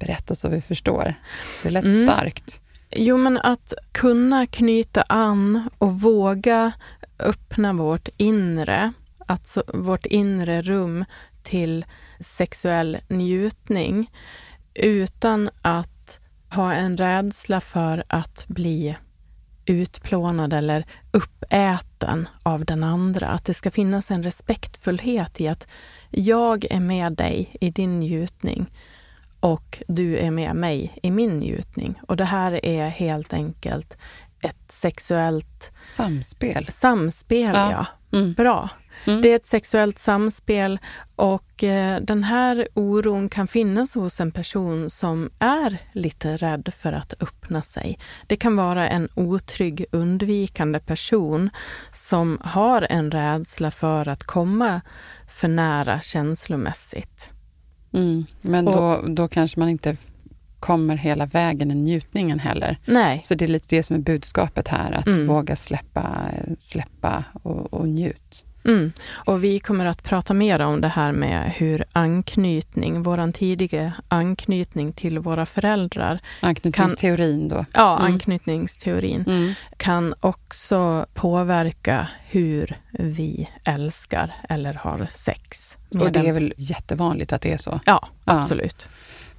Berätta 0.00 0.34
så 0.34 0.48
vi 0.48 0.60
förstår. 0.60 1.14
Det 1.62 1.70
lät 1.70 1.84
Mm. 1.84 2.02
starkt. 2.02 2.60
Jo, 2.96 3.16
men 3.16 3.38
att 3.38 3.74
kunna 3.92 4.46
knyta 4.46 5.02
an 5.02 5.68
och 5.78 6.00
våga 6.00 6.72
öppna 7.18 7.72
vårt 7.72 8.08
inre, 8.16 8.92
alltså 9.26 9.62
vårt 9.74 10.06
inre 10.06 10.62
rum 10.62 11.04
till 11.42 11.84
sexuell 12.20 12.98
njutning 13.08 14.10
utan 14.74 15.50
att 15.62 16.20
ha 16.50 16.72
en 16.72 16.96
rädsla 16.96 17.60
för 17.60 18.04
att 18.08 18.44
bli 18.48 18.96
utplånad 19.66 20.52
eller 20.52 20.86
uppäten 21.10 22.28
av 22.42 22.64
den 22.64 22.84
andra. 22.84 23.28
Att 23.28 23.44
det 23.44 23.54
ska 23.54 23.70
finnas 23.70 24.10
en 24.10 24.22
respektfullhet 24.22 25.40
i 25.40 25.48
att 25.48 25.68
jag 26.10 26.66
är 26.70 26.80
med 26.80 27.12
dig 27.12 27.56
i 27.60 27.70
din 27.70 28.00
njutning 28.00 28.70
och 29.40 29.82
du 29.88 30.16
är 30.16 30.30
med 30.30 30.56
mig 30.56 30.98
i 31.02 31.10
min 31.10 31.38
njutning. 31.38 32.00
Och 32.08 32.16
det 32.16 32.24
här 32.24 32.64
är 32.66 32.88
helt 32.88 33.32
enkelt 33.32 33.96
ett 34.40 34.72
sexuellt 34.72 35.72
Samspel. 35.84 36.66
samspel. 36.70 37.54
Ja. 37.54 37.70
Ja. 37.70 37.86
Mm. 38.18 38.32
Bra. 38.32 38.68
Mm. 39.04 39.22
Det 39.22 39.32
är 39.32 39.36
ett 39.36 39.46
sexuellt 39.46 39.98
samspel 39.98 40.78
och 41.16 41.64
eh, 41.64 42.00
den 42.00 42.24
här 42.24 42.68
oron 42.74 43.28
kan 43.28 43.48
finnas 43.48 43.94
hos 43.94 44.20
en 44.20 44.32
person 44.32 44.90
som 44.90 45.30
är 45.38 45.78
lite 45.92 46.36
rädd 46.36 46.74
för 46.76 46.92
att 46.92 47.14
öppna 47.22 47.62
sig. 47.62 47.98
Det 48.26 48.36
kan 48.36 48.56
vara 48.56 48.88
en 48.88 49.08
otrygg, 49.14 49.84
undvikande 49.92 50.78
person 50.80 51.50
som 51.92 52.38
har 52.44 52.86
en 52.90 53.10
rädsla 53.10 53.70
för 53.70 54.08
att 54.08 54.24
komma 54.24 54.80
för 55.28 55.48
nära 55.48 56.00
känslomässigt. 56.00 57.30
Mm. 57.92 58.24
Men 58.40 58.64
då, 58.64 59.04
då 59.08 59.28
kanske 59.28 59.60
man 59.60 59.68
inte 59.68 59.96
kommer 60.60 60.96
hela 60.96 61.26
vägen 61.26 61.70
i 61.70 61.74
njutningen 61.74 62.38
heller. 62.38 62.78
Nej, 62.84 63.20
Så 63.24 63.34
det 63.34 63.44
är 63.44 63.48
lite 63.48 63.76
det 63.76 63.82
som 63.82 63.96
är 63.96 64.00
budskapet 64.00 64.68
här, 64.68 64.92
att 64.92 65.06
Mm. 65.06 65.26
våga 65.26 65.56
släppa, 65.56 66.16
släppa 66.58 67.24
och, 67.42 67.72
och 67.74 67.88
njut. 67.88 68.46
Mm. 68.64 68.92
Och 69.12 69.44
vi 69.44 69.58
kommer 69.60 69.86
att 69.86 70.02
prata 70.02 70.34
mer 70.34 70.60
om 70.60 70.80
det 70.80 70.88
här 70.88 71.12
med 71.12 71.52
hur 71.52 71.84
anknytning, 71.92 73.02
våran 73.02 73.32
tidiga 73.32 73.92
anknytning 74.08 74.92
till 74.92 75.18
våra 75.18 75.46
föräldrar, 75.46 76.20
Anknytningsteorin 76.40 77.48
då. 77.48 77.64
ja, 77.74 77.98
Mm. 77.98 78.12
anknytningsteorin, 78.12 79.24
Mm. 79.26 79.52
kan 79.76 80.14
också 80.20 81.06
påverka 81.14 82.08
hur 82.26 82.76
vi 82.90 83.48
älskar 83.66 84.34
eller 84.48 84.74
har 84.74 85.06
sex. 85.10 85.76
Och 85.90 86.12
det 86.12 86.20
är 86.28 86.32
väl 86.32 86.54
jättevanligt 86.56 87.32
att 87.32 87.42
det 87.42 87.52
är 87.52 87.56
så. 87.56 87.80
Ja, 87.86 88.08
Ja. 88.24 88.32
absolut. 88.32 88.88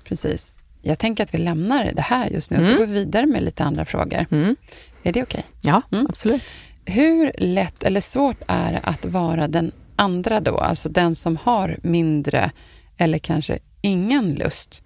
Precis. 0.03 0.55
Jag 0.81 0.99
tänker 0.99 1.23
att 1.23 1.33
vi 1.33 1.37
lämnar 1.37 1.91
det 1.95 2.01
här 2.01 2.29
just 2.29 2.51
nu 2.51 2.57
och 2.57 2.63
så 2.63 2.71
Mm. 2.71 2.79
går 2.79 2.87
vi 2.87 2.93
vidare 2.93 3.25
med 3.25 3.43
lite 3.43 3.63
andra 3.63 3.85
frågor. 3.85 4.25
Mm. 4.31 4.55
Är 5.03 5.13
det 5.13 5.23
okej? 5.23 5.43
Ja, 5.61 5.81
Mm. 5.91 6.05
absolut. 6.09 6.43
Hur 6.85 7.31
lätt 7.37 7.83
eller 7.83 8.01
svårt 8.01 8.41
är 8.47 8.71
det 8.71 8.79
att 8.79 9.05
vara 9.05 9.47
den 9.47 9.71
andra 9.95 10.39
då? 10.39 10.57
Alltså 10.57 10.89
den 10.89 11.15
som 11.15 11.37
har 11.37 11.77
mindre 11.83 12.51
eller 12.97 13.17
kanske 13.17 13.59
ingen 13.81 14.33
lust. 14.33 14.83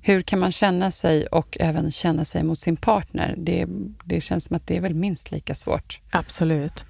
Hur 0.00 0.22
kan 0.22 0.38
man 0.38 0.52
känna 0.52 0.90
sig 0.90 1.26
och 1.26 1.56
även 1.60 1.92
känna 1.92 2.24
sig 2.24 2.42
mot 2.42 2.60
sin 2.60 2.76
partner? 2.76 3.34
Det, 3.38 3.66
det 4.04 4.20
känns 4.20 4.44
som 4.44 4.56
att 4.56 4.66
det 4.66 4.76
är 4.76 4.80
väl 4.80 4.94
minst 4.94 5.30
lika 5.30 5.54
svårt. 5.54 6.00
Absolut. 6.10 6.84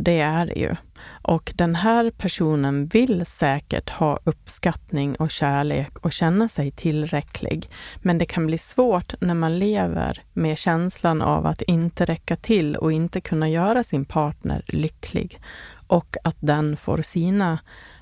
Det 0.00 0.20
är 0.20 0.46
det 0.46 0.54
ju. 0.60 0.74
Och 1.22 1.52
den 1.56 1.74
här 1.74 2.10
personen 2.10 2.86
vill 2.86 3.26
säkert 3.26 3.90
ha 3.90 4.18
uppskattning 4.24 5.16
och 5.16 5.30
kärlek 5.30 5.98
och 5.98 6.12
känna 6.12 6.48
sig 6.48 6.70
tillräcklig. 6.70 7.70
Men 8.02 8.18
det 8.18 8.24
kan 8.24 8.46
bli 8.46 8.58
svårt 8.58 9.14
när 9.20 9.34
man 9.34 9.58
lever 9.58 10.22
med 10.32 10.58
känslan 10.58 11.22
av 11.22 11.46
att 11.46 11.62
inte 11.62 12.04
räcka 12.04 12.36
till 12.36 12.76
och 12.76 12.92
inte 12.92 13.20
kunna 13.20 13.48
göra 13.48 13.84
sin 13.84 14.04
partner 14.04 14.62
lycklig. 14.66 15.40
Och 15.86 16.16
att 16.24 16.36
den 16.40 16.76
får 16.76 17.02
sina 17.02 17.58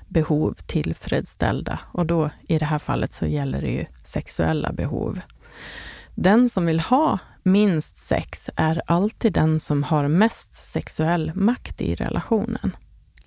behov 0.07 0.55
tillfredsställda. 0.65 1.79
Och 1.91 2.05
då 2.05 2.29
i 2.47 2.57
det 2.57 2.65
här 2.65 2.79
fallet 2.79 3.13
så 3.13 3.25
gäller 3.25 3.61
det 3.61 3.71
ju 3.71 3.85
sexuella 4.03 4.73
behov. 4.73 5.19
Den 6.15 6.49
som 6.49 6.65
vill 6.65 6.79
ha 6.79 7.19
minst 7.47 7.97
sex 7.97 8.49
är 8.55 8.81
alltid 8.87 9.33
den 9.33 9.59
som 9.59 9.83
har 9.83 10.07
mest 10.07 10.55
sexuell 10.55 11.31
makt 11.35 11.81
i 11.81 11.95
relationen. 11.95 12.77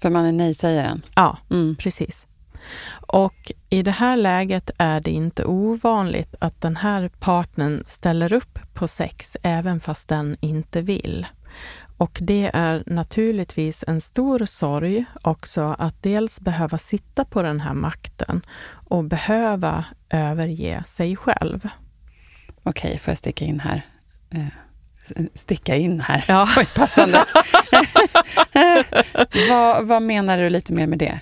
För 0.02 0.10
man 0.10 0.24
är 0.24 0.32
nej-sägaren. 0.32 1.02
Ja, 1.14 1.38
Mm. 1.50 1.76
precis. 1.78 2.26
Och 3.06 3.52
i 3.70 3.82
det 3.82 3.90
här 3.90 4.16
läget 4.16 4.70
är 4.78 5.00
det 5.00 5.10
inte 5.10 5.44
ovanligt 5.44 6.34
att 6.40 6.60
den 6.60 6.76
här 6.76 7.08
partnern 7.18 7.84
ställer 7.86 8.32
upp 8.32 8.58
på 8.74 8.88
sex 8.88 9.36
även 9.42 9.80
fast 9.80 10.08
den 10.08 10.36
inte 10.40 10.82
vill. 10.82 11.26
Och 11.96 12.18
det 12.22 12.50
är 12.54 12.82
naturligtvis 12.86 13.84
en 13.86 14.00
stor 14.00 14.44
sorg 14.44 15.04
också 15.22 15.76
att 15.78 16.02
dels 16.02 16.40
behöva 16.40 16.78
sitta 16.78 17.24
på 17.24 17.42
den 17.42 17.60
här 17.60 17.74
makten 17.74 18.46
och 18.88 19.04
behöva 19.04 19.84
överge 20.10 20.82
sig 20.86 21.16
själv. 21.16 21.68
Okej, 22.62 22.98
får 22.98 23.10
jag 23.10 23.18
sticka 23.18 23.44
in 23.44 23.60
här? 23.60 23.86
Eh, 24.34 25.24
sticka 25.34 25.76
in 25.76 26.00
här, 26.00 26.24
Ja. 26.28 26.48
Oj, 26.58 26.68
passande. 26.76 27.24
vad, 29.48 29.86
vad 29.86 30.02
menar 30.02 30.38
du 30.38 30.50
lite 30.50 30.72
mer 30.72 30.86
med 30.86 30.98
det? 30.98 31.20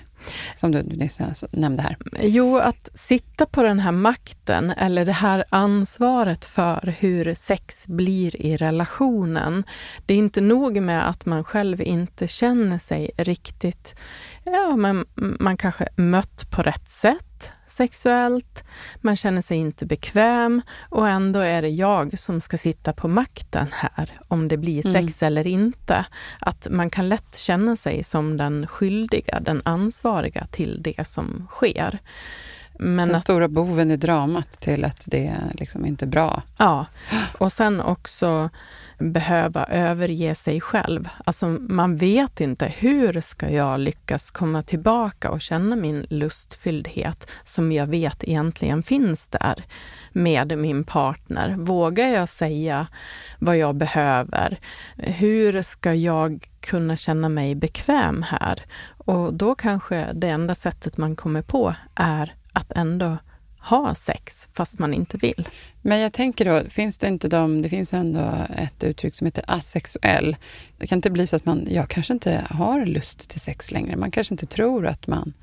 Som 0.55 0.71
du 0.71 0.83
nyss 0.83 1.19
nämnde 1.51 1.83
här. 1.83 1.97
Jo, 2.19 2.57
att 2.57 2.89
sitta 2.93 3.45
på 3.45 3.63
den 3.63 3.79
här 3.79 3.91
makten 3.91 4.71
eller 4.71 5.05
det 5.05 5.11
här 5.11 5.45
ansvaret 5.49 6.45
för 6.45 6.95
hur 6.99 7.33
sex 7.33 7.87
blir 7.87 8.41
i 8.41 8.57
relationen. 8.57 9.63
Det 10.05 10.13
är 10.13 10.17
inte 10.17 10.41
nog 10.41 10.81
med 10.81 11.09
att 11.09 11.25
man 11.25 11.43
själv 11.43 11.81
inte 11.81 12.27
känner 12.27 12.77
sig 12.77 13.11
riktigt, 13.17 13.99
ja, 14.43 14.75
men 14.75 15.05
man 15.39 15.57
kanske 15.57 15.87
mött 15.95 16.51
på 16.51 16.63
rätt 16.63 16.89
sätt 16.89 17.28
sexuellt. 17.67 18.63
Man 19.01 19.15
känner 19.15 19.41
sig 19.41 19.57
inte 19.57 19.85
bekväm 19.85 20.61
och 20.89 21.09
ändå 21.09 21.39
är 21.39 21.61
det 21.61 21.69
jag 21.69 22.19
som 22.19 22.41
ska 22.41 22.57
sitta 22.57 22.93
på 22.93 23.07
makten 23.07 23.67
här, 23.71 24.19
om 24.27 24.47
det 24.47 24.57
blir 24.57 24.81
sex 24.81 25.23
eller 25.23 25.47
inte. 25.47 26.05
Att 26.39 26.67
man 26.71 26.89
kan 26.89 27.09
lätt 27.09 27.37
känna 27.37 27.75
sig 27.75 28.03
som 28.03 28.37
den 28.37 28.67
skyldiga, 28.67 29.39
den 29.39 29.61
ansvariga 29.65 30.47
till 30.51 30.81
det 30.83 31.07
som 31.07 31.47
sker. 31.49 31.99
Men 32.81 33.07
Den 33.07 33.15
att, 33.15 33.21
stora 33.21 33.47
boven 33.47 33.91
i 33.91 33.97
dramat 33.97 34.51
till 34.51 34.85
att 34.85 35.01
det 35.05 35.35
liksom 35.53 35.85
inte 35.85 36.05
är 36.05 36.07
bra. 36.07 36.41
ja, 36.57 36.85
och 37.37 37.51
sen 37.51 37.81
också 37.81 38.49
behöva 38.99 39.65
överge 39.65 40.35
sig 40.35 40.61
själv. 40.61 41.09
Alltså 41.25 41.47
man 41.59 41.97
vet 41.97 42.41
inte 42.41 42.65
hur 42.65 43.21
ska 43.21 43.49
jag 43.49 43.79
lyckas 43.79 44.31
komma 44.31 44.63
tillbaka 44.63 45.31
och 45.31 45.41
känna 45.41 45.75
min 45.75 46.05
lustfylldhet 46.09 47.31
som 47.43 47.71
jag 47.71 47.87
vet 47.87 48.23
egentligen 48.23 48.83
finns 48.83 49.27
där 49.27 49.65
med 50.11 50.57
min 50.57 50.83
partner. 50.83 51.55
Vågar 51.57 52.07
jag 52.07 52.29
säga 52.29 52.87
vad 53.39 53.57
jag 53.57 53.75
behöver? 53.75 54.59
Hur 54.97 55.61
ska 55.61 55.93
jag 55.93 56.49
kunna 56.59 56.95
känna 56.95 57.29
mig 57.29 57.55
bekväm 57.55 58.23
här? 58.23 58.65
Och 58.97 59.33
då 59.33 59.55
kanske 59.55 60.13
det 60.13 60.29
enda 60.29 60.55
sättet 60.55 60.97
man 60.97 61.15
kommer 61.15 61.41
på 61.41 61.75
är 61.95 62.33
att 62.59 62.71
ändå 62.71 63.17
ha 63.61 63.95
sex 63.95 64.47
fast 64.53 64.79
man 64.79 64.93
inte 64.93 65.17
vill. 65.17 65.47
Men 65.81 65.99
jag 65.99 66.13
tänker 66.13 66.45
då, 66.45 66.69
finns 66.69 66.97
det 66.97 67.07
inte 67.07 67.27
de, 67.27 67.61
det 67.61 67.69
finns 67.69 67.93
ju 67.93 67.97
ändå 67.97 68.31
ett 68.57 68.83
uttryck 68.83 69.15
som 69.15 69.25
heter 69.25 69.43
asexuell. 69.47 70.35
Det 70.77 70.87
kan 70.87 70.97
inte 70.97 71.09
bli 71.09 71.27
så 71.27 71.35
att 71.35 71.45
man, 71.45 71.67
jag 71.69 71.89
kanske 71.89 72.13
inte 72.13 72.45
har 72.49 72.85
lust 72.85 73.29
till 73.29 73.39
sex 73.39 73.71
längre. 73.71 73.95
Man 73.97 74.11
kanske 74.11 74.33
inte 74.33 74.45
tror 74.45 74.87
att 74.87 75.07
man, 75.07 75.33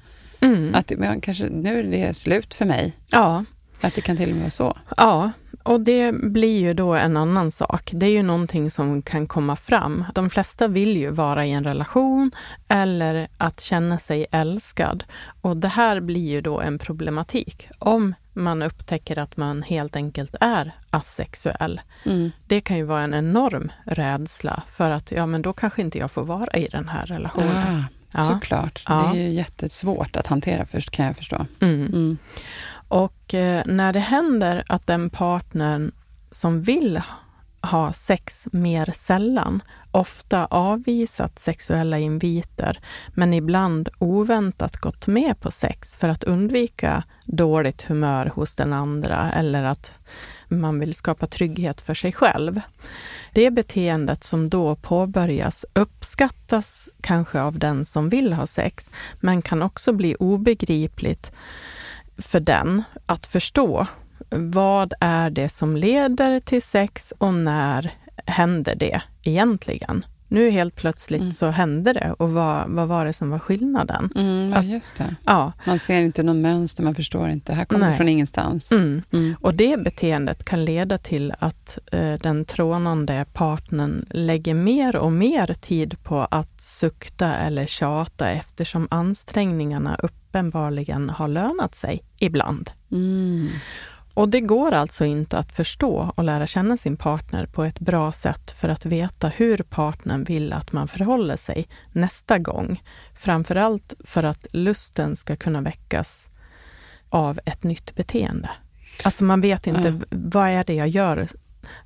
att 0.75 0.87
det- 0.87 0.97
man 0.97 1.21
kanske, 1.21 1.49
nu 1.49 1.79
är 1.79 1.83
det 1.83 2.15
slut 2.17 2.55
för 2.55 2.65
mig. 2.65 2.93
Ja, 3.11 3.45
Att 3.81 3.95
det 3.95 4.01
kan 4.01 4.17
till 4.17 4.29
och 4.31 4.35
med 4.35 4.43
vara 4.43 4.51
så. 4.51 4.77
Ja, 4.97 5.31
och 5.63 5.81
det 5.81 6.13
blir 6.13 6.61
ju 6.61 6.75
då 6.75 6.95
en 6.95 7.17
annan 7.17 7.51
sak. 7.53 7.91
Det 7.95 8.07
är 8.07 8.11
ju 8.11 8.23
någonting 8.23 8.71
som 8.71 9.03
kan 9.03 9.27
komma 9.27 9.57
fram. 9.57 10.05
De 10.15 10.31
flesta 10.31 10.69
vill 10.69 10.97
ju 10.97 11.11
vara 11.11 11.47
i 11.47 11.53
en 11.53 11.65
relation 11.65 12.31
eller 12.69 13.29
att 13.39 13.61
känna 13.61 13.99
sig 13.99 14.27
älskad. 14.31 15.05
Och 15.41 15.57
det 15.57 15.69
här 15.69 16.01
blir 16.01 16.29
ju 16.31 16.41
då 16.41 16.61
en 16.61 16.79
problematik 16.79 17.69
om 17.79 18.15
man 18.33 18.63
upptäcker 18.63 19.19
att 19.19 19.37
man 19.37 19.63
helt 19.63 19.97
enkelt 19.97 20.35
är 20.41 20.73
asexuell. 20.91 21.81
Det 22.47 22.61
kan 22.61 22.77
ju 22.77 22.85
vara 22.85 23.03
en 23.03 23.15
enorm 23.15 23.73
rädsla 23.85 24.63
för 24.69 24.91
att 24.91 25.13
ja, 25.13 25.27
men 25.27 25.43
då 25.43 25.53
kanske 25.53 25.83
inte 25.83 25.99
jag 25.99 26.11
får 26.11 26.25
vara 26.25 26.57
i 26.59 26.69
den 26.73 26.89
här 26.89 27.07
relationen. 27.07 27.57
Ah, 27.57 27.85
Ja. 28.17 28.29
Såklart. 28.33 28.83
Ja. 28.89 29.11
Det 29.13 29.19
är 29.19 29.23
ju 29.23 29.33
jättesvårt 29.33 30.17
att 30.17 30.27
hantera 30.27 30.67
först, 30.67 30.91
kan 30.91 31.07
jag 31.07 31.17
förstå. 31.17 31.47
Mm. 31.61 31.87
Mm. 31.87 32.19
Och 32.89 33.35
eh, 33.35 33.63
när 33.67 33.93
det 33.93 34.01
händer 34.01 34.65
att 34.67 34.87
den 34.87 35.11
partnern 35.11 35.93
som 36.31 36.63
vill 36.63 37.01
ha 37.67 37.93
sex 37.93 38.49
mer 38.53 38.93
sällan, 38.95 39.63
ofta 39.91 40.47
avvisat 40.47 41.39
sexuella 41.39 41.99
inviter, 41.99 42.81
men 43.15 43.35
ibland 43.35 43.89
oväntat 43.99 44.77
gått 44.77 45.07
med 45.07 45.41
på 45.41 45.51
sex 45.51 45.95
för 45.95 46.09
att 46.09 46.25
undvika 46.25 47.03
dåligt 47.25 47.83
humör 47.83 48.33
hos 48.35 48.55
den 48.55 48.73
andra 48.73 49.33
eller 49.33 49.65
att 49.65 49.93
man 50.49 50.81
vill 50.81 50.95
skapa 50.95 51.27
trygghet 51.27 51.81
för 51.81 51.95
sig 51.95 52.13
själv. 52.13 52.61
Det 53.33 53.51
beteendet 53.51 54.25
som 54.25 54.49
då 54.49 54.77
påbörjas 54.77 55.65
uppskattas 55.73 56.89
kanske 57.01 57.41
av 57.41 57.59
den 57.59 57.85
som 57.85 58.09
vill 58.09 58.33
ha 58.33 58.47
sex, 58.47 58.91
men 59.21 59.43
kan 59.43 59.63
också 59.63 59.93
bli 59.93 60.15
obegripligt 60.15 61.33
för 62.19 62.41
den 62.41 62.83
att 63.07 63.27
förstå 63.27 63.87
vad 64.31 64.93
är 65.01 65.31
det 65.31 65.49
som 65.49 65.77
leder 65.77 66.41
till 66.41 66.63
sex 66.63 67.13
och 67.19 67.35
när 67.35 67.91
händer 68.27 68.75
det 68.75 69.03
egentligen? 69.23 70.05
Nu 70.29 70.51
helt 70.51 70.77
plötsligt 70.77 71.37
så 71.37 71.47
hände 71.47 71.93
det 71.93 72.13
och 72.19 72.31
vad, 72.33 72.65
vad 72.69 72.89
var 72.89 73.05
det 73.05 73.13
som 73.13 73.31
var 73.31 73.39
skillnaden? 73.39 74.11
Mm, 74.17 74.51
ja, 74.51 74.57
Alltså- 74.57 74.73
just 74.73 74.97
det. 74.97 75.17
Ja, 75.25 75.53
Man 75.67 75.79
ser 75.79 76.01
inte 76.01 76.23
någon 76.23 76.41
mönster, 76.41 76.83
man 76.83 76.95
förstår 76.95 77.29
inte. 77.29 77.53
Här 77.55 77.65
kommer 77.65 77.81
det 77.85 77.89
Nej. 77.89 77.97
från 77.97 78.09
ingenstans. 78.09 78.73
mm. 78.73 79.03
Mm. 79.13 79.37
Och 79.41 79.55
det 79.55 79.81
beteendet 79.85 80.45
kan 80.45 80.65
leda 80.65 80.99
till 80.99 81.35
att 81.39 81.79
eh, 81.93 82.13
den 82.15 82.45
trånande 82.45 83.27
partnern 83.33 84.07
lägger 84.11 84.55
mer 84.55 84.97
och 84.97 85.13
mer 85.13 85.55
tid 85.61 86.03
på 86.05 86.21
att 86.31 86.61
sukta 86.61 87.35
eller 87.35 87.67
tjata 87.67 88.31
eftersom 88.31 88.89
ansträngningarna 88.91 89.95
uppenbarligen 90.37 91.11
har 91.11 91.29
lönat 91.29 91.75
sig 91.75 92.03
ibland. 92.19 92.71
Mm. 92.93 93.49
Och 94.15 94.29
det 94.29 94.41
går 94.41 94.73
alltså 94.73 95.05
inte 95.05 95.39
att 95.39 95.53
förstå 95.53 96.13
och 96.17 96.25
lära 96.25 96.47
känna 96.47 96.77
sin 96.77 96.97
partner 96.97 97.47
på 97.47 97.65
ett 97.65 97.79
bra 97.81 98.13
sätt 98.13 98.51
för 98.51 98.69
att 98.69 98.87
veta 98.87 99.29
hur 99.29 99.59
partnern 99.59 100.25
vill 100.25 100.53
att 100.53 100.73
man 100.73 100.89
förhåller 100.89 101.37
sig 101.37 101.69
nästa 101.93 102.39
gång. 102.39 102.83
Framförallt 103.15 103.95
för 104.05 104.23
att 104.25 104.47
lusten 104.53 105.17
ska 105.17 105.37
kunna 105.37 105.61
väckas 105.61 106.31
av 107.11 107.39
ett 107.45 107.63
nytt 107.63 107.95
beteende. 107.95 108.51
Alltså 109.05 109.25
man 109.25 109.41
vet 109.41 109.67
inte, 109.67 109.89
Ja. 109.89 110.07
vad 110.11 110.49
är 110.49 110.65
det 110.65 110.75
jag 110.75 110.89
gör? 110.89 111.29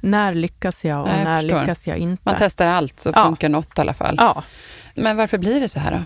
När 0.00 0.34
lyckas 0.34 0.84
jag 0.84 1.02
och 1.02 1.08
jag 1.08 1.24
när 1.24 1.40
förstår. 1.42 1.60
lyckas 1.60 1.86
jag 1.86 1.96
inte? 1.98 2.22
Man 2.24 2.34
testar 2.38 2.66
allt 2.66 3.00
så 3.00 3.12
Ja. 3.14 3.24
funkar 3.24 3.48
något 3.48 3.78
i 3.78 3.80
alla 3.80 3.94
fall. 3.94 4.14
Ja. 4.18 4.42
Men 4.94 5.16
varför 5.16 5.38
blir 5.38 5.60
det 5.60 5.68
så 5.68 5.80
här 5.80 5.90
då? 5.92 6.02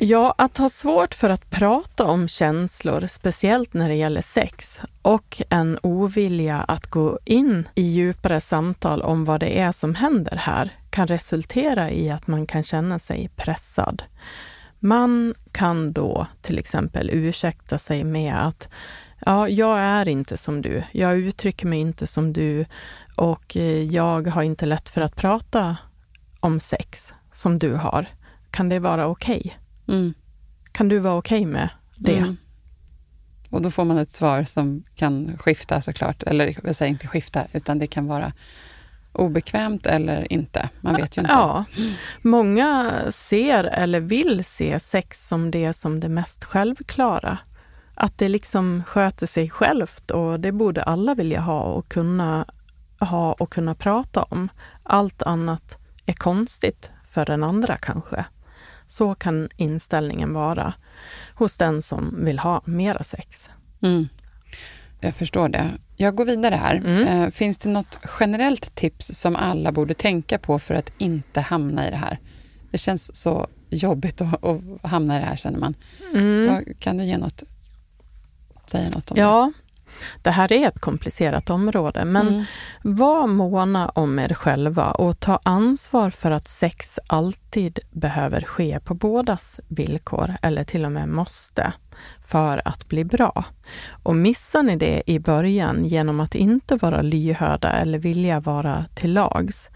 Ja, 0.00 0.34
att 0.38 0.58
ha 0.58 0.68
svårt 0.68 1.14
för 1.14 1.30
att 1.30 1.50
prata 1.50 2.04
om 2.04 2.28
känslor, 2.28 3.06
speciellt 3.06 3.74
när 3.74 3.88
det 3.88 3.94
gäller 3.94 4.22
sex, 4.22 4.80
och 5.02 5.42
en 5.50 5.78
ovilja 5.82 6.56
att 6.56 6.86
gå 6.86 7.18
in 7.24 7.68
i 7.74 7.82
djupare 7.82 8.40
samtal 8.40 9.02
om 9.02 9.24
vad 9.24 9.40
det 9.40 9.58
är 9.58 9.72
som 9.72 9.94
händer 9.94 10.36
här, 10.36 10.72
kan 10.90 11.06
resultera 11.06 11.90
i 11.90 12.10
att 12.10 12.26
man 12.26 12.46
kan 12.46 12.64
känna 12.64 12.98
sig 12.98 13.30
pressad. 13.36 14.02
Man 14.78 15.34
kan 15.52 15.92
då 15.92 16.26
till 16.42 16.58
exempel 16.58 17.10
ursäkta 17.12 17.78
sig 17.78 18.04
med 18.04 18.46
att 18.46 18.68
ja, 19.26 19.48
jag 19.48 19.78
är 19.78 20.08
inte 20.08 20.36
som 20.36 20.62
du, 20.62 20.82
jag 20.92 21.18
uttrycker 21.18 21.66
mig 21.66 21.78
inte 21.78 22.06
som 22.06 22.32
du 22.32 22.66
och 23.16 23.56
eh, 23.56 23.82
jag 23.82 24.26
har 24.26 24.42
inte 24.42 24.66
lätt 24.66 24.88
för 24.88 25.00
att 25.00 25.16
prata 25.16 25.76
om 26.40 26.60
sex 26.60 27.12
som 27.32 27.58
du 27.58 27.74
har. 27.74 28.06
Kan 28.50 28.68
det 28.68 28.78
vara 28.78 29.06
okej? 29.06 29.58
Mm. 29.88 30.14
Kan 30.72 30.88
du 30.88 30.98
vara 30.98 31.14
okej 31.14 31.46
med 31.46 31.68
det? 31.96 32.18
Mm. 32.18 32.36
Och 33.50 33.62
då 33.62 33.70
får 33.70 33.84
man 33.84 33.98
ett 33.98 34.10
svar 34.10 34.44
som 34.44 34.84
kan 34.94 35.38
skifta 35.38 35.80
såklart. 35.80 36.22
Eller 36.22 36.56
jag 36.64 36.76
säger 36.76 36.90
inte 36.90 37.06
skifta, 37.06 37.44
utan 37.52 37.78
det 37.78 37.86
kan 37.86 38.06
vara 38.06 38.32
obekvämt 39.12 39.86
eller 39.86 40.32
inte. 40.32 40.68
Man 40.80 40.96
vet 40.96 41.16
ju 41.16 41.20
inte. 41.20 41.32
Ja, 41.32 41.64
många 42.22 42.92
ser 43.10 43.64
eller 43.64 44.00
vill 44.00 44.44
se 44.44 44.80
sex 44.80 45.28
som 45.28 45.50
det 45.50 45.72
som 45.72 46.00
det 46.00 46.08
mest 46.08 46.44
självklara. 46.44 47.38
Att 47.94 48.18
det 48.18 48.28
liksom 48.28 48.82
sköter 48.86 49.26
sig 49.26 49.50
självt 49.50 50.10
och 50.10 50.40
det 50.40 50.52
borde 50.52 50.82
alla 50.82 51.14
vilja 51.14 51.40
ha 51.40 51.62
och 51.62 51.88
kunna 51.88 52.46
ha 53.00 53.32
och 53.32 53.52
kunna 53.52 53.74
prata 53.74 54.22
om. 54.22 54.48
Allt 54.82 55.22
annat 55.22 55.78
är 56.06 56.12
konstigt 56.12 56.90
för 57.06 57.26
den 57.26 57.44
andra 57.44 57.76
kanske. 57.76 58.24
Så 58.88 59.14
kan 59.14 59.48
inställningen 59.56 60.32
vara 60.32 60.74
hos 61.34 61.56
den 61.56 61.82
som 61.82 62.24
vill 62.24 62.38
ha 62.38 62.62
mera 62.64 63.04
sex. 63.04 63.50
Mm. 63.82 64.08
Jag 65.00 65.14
förstår 65.14 65.48
det. 65.48 65.70
Jag 65.96 66.14
går 66.14 66.24
vidare 66.24 66.54
här. 66.54 66.74
Mm. 66.74 67.08
Eh, 67.08 67.30
finns 67.30 67.58
det 67.58 67.68
något 67.68 67.98
generellt 68.20 68.74
tips 68.74 69.06
som 69.06 69.36
alla 69.36 69.72
borde 69.72 69.94
tänka 69.94 70.38
på 70.38 70.58
för 70.58 70.74
att 70.74 70.92
inte 70.98 71.40
hamna 71.40 71.88
i 71.88 71.90
det 71.90 71.96
här? 71.96 72.18
Det 72.70 72.78
känns 72.78 73.16
så 73.16 73.48
jobbigt 73.70 74.20
att, 74.20 74.44
att 74.44 74.60
hamna 74.82 75.16
i 75.16 75.20
det 75.20 75.26
här 75.26 75.36
känner 75.36 75.58
man. 75.58 75.74
Mm. 76.14 76.64
Kan 76.78 76.96
du 76.96 77.04
ge 77.04 77.18
något, 77.18 77.42
säga 78.66 78.90
något 78.90 79.10
om 79.10 79.14
det? 79.14 79.20
Ja, 79.20 79.52
det 80.22 80.30
här 80.30 80.52
är 80.52 80.68
ett 80.68 80.80
komplicerat 80.80 81.50
område, 81.50 82.04
men 82.04 82.28
Mm. 82.28 82.44
var 82.82 83.26
måna 83.26 83.88
om 83.88 84.18
er 84.18 84.34
själva 84.34 84.90
och 84.90 85.20
ta 85.20 85.40
ansvar 85.42 86.10
för 86.10 86.30
att 86.30 86.48
sex 86.48 86.98
alltid 87.06 87.78
behöver 87.90 88.40
ske 88.40 88.80
på 88.80 88.94
bådas 88.94 89.60
villkor, 89.68 90.34
eller 90.42 90.64
till 90.64 90.84
och 90.84 90.92
med 90.92 91.08
måste, 91.08 91.72
för 92.26 92.62
att 92.64 92.88
bli 92.88 93.04
bra. 93.04 93.44
Och 94.02 94.16
missar 94.16 94.62
ni 94.62 94.76
det 94.76 95.02
i 95.06 95.18
början 95.18 95.84
genom 95.84 96.20
att 96.20 96.34
inte 96.34 96.76
vara 96.76 97.02
lyhörda 97.02 97.70
eller 97.70 97.98
vilja 97.98 98.40
vara 98.40 98.84
till 98.94 99.12
lags, 99.12 99.70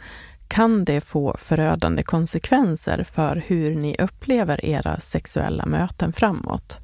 kan 0.48 0.84
det 0.84 1.00
få 1.00 1.36
förödande 1.38 2.02
konsekvenser 2.02 3.04
för 3.04 3.42
hur 3.46 3.76
ni 3.76 3.96
upplever 3.98 4.64
era 4.64 5.00
sexuella 5.00 5.66
möten 5.66 6.12
framåt. 6.12 6.81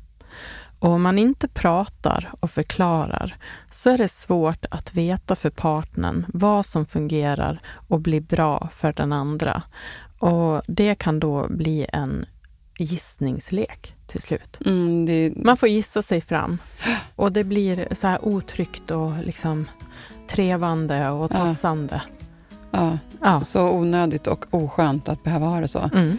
Och 0.78 0.90
om 0.90 1.02
man 1.02 1.18
inte 1.18 1.48
pratar 1.48 2.30
och 2.40 2.50
förklarar 2.50 3.36
så 3.70 3.90
är 3.90 3.98
det 3.98 4.08
svårt 4.08 4.64
att 4.70 4.94
veta 4.94 5.36
för 5.36 5.50
partnern 5.50 6.26
vad 6.28 6.66
som 6.66 6.86
fungerar 6.86 7.60
och 7.88 8.00
blir 8.00 8.20
bra 8.20 8.68
för 8.72 8.92
den 8.92 9.12
andra. 9.12 9.62
Och 10.18 10.62
det 10.66 10.94
kan 10.94 11.20
då 11.20 11.46
bli 11.48 11.86
en 11.92 12.26
gissningslek 12.78 13.94
till 14.06 14.22
slut. 14.22 14.58
Mm, 14.66 15.06
det, 15.06 15.32
Man 15.36 15.56
får 15.56 15.68
gissa 15.68 16.02
sig 16.02 16.20
fram 16.20 16.58
och 17.16 17.32
det 17.32 17.44
blir 17.44 17.88
så 17.94 18.06
här 18.06 18.18
otryggt 18.24 18.90
och 18.90 19.12
liksom 19.24 19.68
trevande 20.30 21.10
och 21.10 21.24
Ja. 21.24 21.28
tassande. 21.28 22.02
ja, 22.70 22.98
Ja. 23.20 23.44
så 23.44 23.70
onödigt 23.70 24.26
och 24.26 24.44
oskönt 24.50 25.08
att 25.08 25.22
behöva 25.24 25.46
ha 25.46 25.60
det 25.60 25.68
så. 25.68 25.90
Mm. 25.94 26.18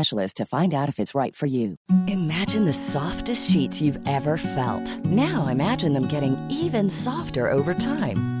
to 0.35 0.45
find 0.45 0.73
out 0.73 0.89
if 0.89 0.99
it's 0.99 1.15
right 1.15 1.35
for 1.35 1.45
you. 1.45 1.75
Imagine 2.07 2.65
the 2.65 2.73
softest 2.73 3.51
sheets 3.51 3.81
you've 3.81 3.99
ever 4.07 4.37
felt. 4.37 5.03
Now 5.05 5.47
imagine 5.47 5.93
them 5.93 6.07
getting 6.07 6.37
even 6.49 6.89
softer 6.89 7.49
over 7.49 7.73
time. 7.73 8.40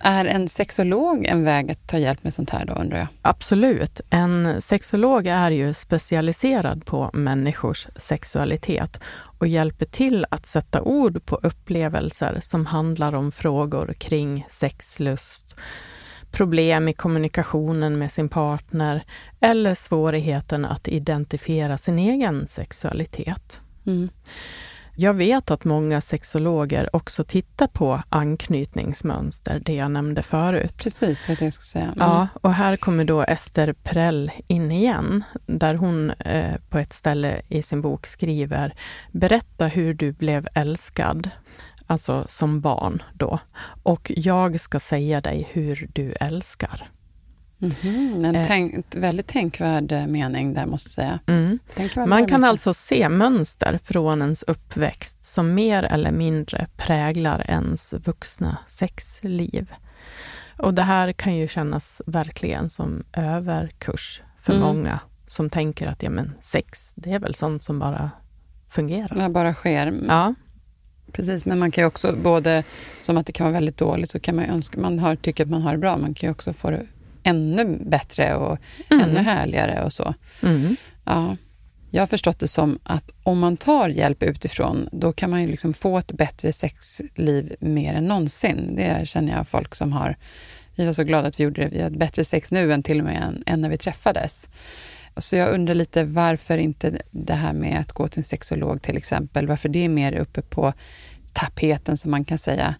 Är 0.00 0.24
en 0.24 0.48
sexolog 0.48 1.26
en 1.26 1.44
väg 1.44 1.70
att 1.70 1.86
ta 1.88 1.98
hjälp 1.98 2.24
med 2.24 2.34
sånt 2.34 2.50
här 2.50 2.64
då 2.64 2.72
undrar 2.72 2.98
jag? 2.98 3.06
Absolut. 3.22 4.00
En 4.10 4.62
sexolog 4.62 5.26
är 5.26 5.50
ju 5.50 5.74
specialiserad 5.74 6.86
på 6.86 7.10
människors 7.12 7.86
sexualitet 7.96 9.00
och 9.38 9.46
hjälper 9.46 9.86
till 9.86 10.26
att 10.30 10.46
sätta 10.46 10.82
ord 10.82 11.26
på 11.26 11.40
upplevelser 11.42 12.38
som 12.40 12.66
handlar 12.66 13.14
om 13.14 13.32
frågor 13.32 13.94
kring 13.98 14.46
sexlust, 14.48 15.56
problem 16.30 16.88
i 16.88 16.92
kommunikationen 16.92 17.98
med 17.98 18.12
sin 18.12 18.28
partner 18.28 19.04
eller 19.40 19.74
svårigheten 19.74 20.64
att 20.64 20.88
identifiera 20.88 21.78
sin 21.78 21.98
egen 21.98 22.48
sexualitet. 22.48 23.60
Mm. 23.86 24.08
Jag 25.00 25.14
vet 25.14 25.50
att 25.50 25.64
många 25.64 26.00
sexologer 26.00 26.96
också 26.96 27.24
tittar 27.24 27.66
på 27.66 28.02
anknytningsmönster, 28.08 29.62
det 29.64 29.74
jag 29.74 29.90
nämnde 29.90 30.22
förut. 30.22 30.76
Precis, 30.76 31.22
det 31.26 31.32
är 31.32 31.36
det 31.36 31.44
jag 31.44 31.52
ska 31.52 31.62
säga. 31.62 31.84
Mm. 31.84 31.96
Ja, 31.98 32.28
och 32.40 32.54
här 32.54 32.76
kommer 32.76 33.04
då 33.04 33.22
Ester 33.22 33.72
Prell 33.72 34.30
in 34.46 34.70
igen, 34.70 35.24
där 35.46 35.74
hon 35.74 36.10
eh, 36.10 36.56
på 36.68 36.78
ett 36.78 36.92
ställe 36.92 37.40
i 37.48 37.62
sin 37.62 37.82
bok 37.82 38.06
skriver 38.06 38.74
Berätta 39.12 39.66
hur 39.66 39.94
du 39.94 40.12
blev 40.12 40.48
älskad, 40.54 41.30
alltså 41.86 42.24
som 42.28 42.60
barn 42.60 43.02
då, 43.12 43.38
och 43.82 44.12
jag 44.16 44.60
ska 44.60 44.80
säga 44.80 45.20
dig 45.20 45.48
hur 45.52 45.90
du 45.92 46.12
älskar. 46.12 46.90
Mhm, 47.58 48.24
En 48.24 48.34
Eh. 48.36 48.46
tänk, 48.46 48.86
väldigt 48.94 49.26
tänkvärd 49.26 49.92
eh, 49.92 50.06
mening 50.06 50.54
där 50.54 50.66
måste 50.66 50.88
jag 50.88 50.92
säga. 50.94 51.18
Mm. 51.26 51.58
Man 52.08 52.26
kan 52.26 52.44
alltså 52.44 52.74
se 52.74 53.08
mönster 53.08 53.78
från 53.84 54.22
ens 54.22 54.42
uppväxt 54.42 55.24
som 55.24 55.54
mer 55.54 55.82
eller 55.82 56.12
mindre 56.12 56.66
präglar 56.76 57.44
ens 57.48 57.94
vuxna 58.04 58.58
sexliv. 58.66 59.72
Och 60.58 60.74
det 60.74 60.82
här 60.82 61.12
kan 61.12 61.36
ju 61.36 61.48
kännas 61.48 62.02
verkligen 62.06 62.70
som 62.70 63.04
överkurs 63.12 64.22
för 64.38 64.52
Mm. 64.52 64.64
många 64.66 65.00
som 65.26 65.50
tänker 65.50 65.86
att 65.86 66.02
ja, 66.02 66.10
men 66.10 66.32
sex, 66.40 66.92
det 66.96 67.12
är 67.12 67.18
väl 67.18 67.34
sånt 67.34 67.64
som 67.64 67.78
bara 67.78 68.10
fungerar. 68.70 69.14
Det 69.22 69.28
bara 69.28 69.54
sker. 69.54 69.94
Ja, 70.08 70.34
Precis, 71.12 71.44
men 71.46 71.58
man 71.58 71.70
kan 71.70 71.82
ju 71.82 71.88
också 71.88 72.16
både, 72.22 72.64
som 73.00 73.16
att 73.16 73.26
det 73.26 73.32
kan 73.32 73.44
vara 73.44 73.52
väldigt 73.52 73.76
dåligt, 73.76 74.10
så 74.10 74.20
kan 74.20 74.36
man 74.36 74.44
önska, 74.44 74.80
man 74.80 74.98
har, 74.98 75.16
tycker 75.16 75.44
att 75.44 75.50
man 75.50 75.62
har 75.62 75.72
det 75.72 75.78
bra, 75.78 75.96
man 75.96 76.14
kan 76.14 76.26
ju 76.28 76.30
också 76.32 76.52
få 76.52 76.70
det 76.70 76.86
ännu 77.28 77.78
bättre 77.84 78.34
och 78.34 78.58
Mm. 78.90 79.04
ännu 79.10 79.20
härligare 79.20 79.84
och 79.84 79.92
så. 79.92 80.14
mm. 80.42 80.76
Ja. 81.04 81.36
Jag 81.90 82.02
har 82.02 82.06
förstått 82.06 82.38
det 82.38 82.48
som 82.48 82.78
att 82.82 83.10
om 83.22 83.38
man 83.38 83.56
tar 83.56 83.88
hjälp 83.88 84.22
utifrån, 84.22 84.88
då 84.92 85.12
kan 85.12 85.30
man 85.30 85.40
ju 85.42 85.46
liksom 85.48 85.74
få 85.74 85.98
ett 85.98 86.12
bättre 86.12 86.52
sexliv 86.52 87.54
mer 87.60 87.94
än 87.94 88.04
någonsin. 88.04 88.76
Det 88.76 89.08
känner 89.08 89.36
jag 89.36 89.48
folk 89.48 89.74
som 89.74 89.92
har... 89.92 90.16
Vi 90.74 90.86
var 90.86 90.92
så 90.92 91.04
glada 91.04 91.28
att 91.28 91.40
vi 91.40 91.44
gjorde 91.44 91.60
det. 91.62 91.68
Vi 91.68 91.80
har 91.80 91.90
ett 91.90 91.98
bättre 91.98 92.24
sex 92.24 92.52
nu 92.52 92.72
än 92.72 92.82
till 92.82 92.98
och 92.98 93.04
med 93.04 93.22
än, 93.22 93.42
än 93.46 93.60
när 93.60 93.68
vi 93.68 93.78
träffades. 93.78 94.48
Så 95.16 95.36
jag 95.36 95.54
undrar 95.54 95.74
lite 95.74 96.04
varför 96.04 96.58
inte 96.58 96.98
det 97.10 97.34
här 97.34 97.52
med 97.52 97.80
att 97.80 97.92
gå 97.92 98.08
till 98.08 98.20
en 98.20 98.24
sexolog 98.24 98.82
till 98.82 98.96
exempel, 98.96 99.46
varför 99.46 99.68
det 99.68 99.84
är 99.84 99.88
mer 99.88 100.12
uppe 100.12 100.42
på 100.42 100.72
tapeten 101.32 101.96
som 101.96 102.10
man 102.10 102.24
kan 102.24 102.38
säga. 102.38 102.74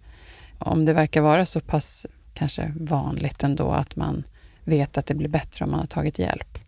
Om 0.59 0.85
det 0.85 0.93
verkar 0.93 1.21
vara 1.21 1.47
så 1.47 1.61
pass 1.61 2.07
kanske 2.35 2.73
vanligt 2.81 3.43
ändå 3.43 3.71
att 3.71 3.97
man 3.97 4.25
vet 4.69 4.99
att 4.99 5.07
det 5.07 5.15
blir 5.15 5.29
bättre 5.29 5.65
om 5.65 5.71
man 5.71 5.81
har 5.81 5.87
tagit 5.87 6.19
hjälp. 6.19 6.59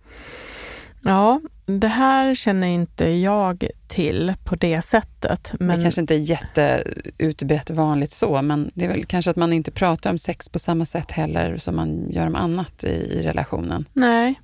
ja, 1.03 1.41
det 1.67 1.89
här 1.89 2.35
känner 2.35 2.67
inte 2.67 3.09
jag 3.09 3.65
till 3.89 4.35
på 4.45 4.57
det 4.57 4.83
sättet. 4.83 5.55
Men 5.61 5.77
Det 5.77 5.83
kanske 5.83 6.01
inte 6.01 6.15
är 6.15 6.19
jätteutbrett 6.19 7.71
vanligt 7.71 8.11
så, 8.11 8.43
men 8.43 8.71
det 8.75 8.85
är 8.85 8.89
väl 8.89 9.05
kanske 9.05 9.31
att 9.31 9.37
man 9.37 9.53
inte 9.53 9.71
pratar 9.71 10.11
om 10.11 10.19
sex 10.19 10.49
på 10.49 10.59
samma 10.59 10.87
sätt 10.87 11.11
heller 11.11 11.57
som 11.57 11.77
man 11.77 12.11
gör 12.11 12.27
om 12.27 12.35
annat 12.35 12.85
i, 12.85 12.89
i 12.89 13.23
relationen. 13.23 13.85
Nej, 13.93 14.41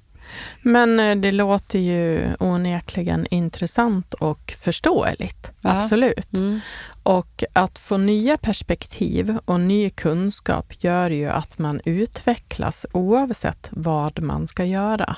Men 0.63 1.01
eh, 1.01 1.17
det 1.17 1.33
låter 1.33 1.79
ju 1.79 2.29
onekligen 2.39 3.27
intressant 3.31 4.15
och 4.15 4.55
förståeligt. 4.59 5.53
Ja. 5.61 5.83
Absolut. 5.83 6.33
Mm. 6.35 6.61
Och 7.03 7.45
att 7.53 7.79
få 7.79 7.97
nya 7.97 8.37
perspektiv 8.37 9.39
och 9.45 9.61
ny 9.61 9.91
kunskap 9.91 10.85
gör 10.85 11.11
ju 11.11 11.29
att 11.29 11.59
man 11.59 11.81
utvecklas 11.85 12.87
oavsett 12.93 13.69
vad 13.71 14.23
man 14.23 14.47
ska 14.47 14.65
göra. 14.65 15.17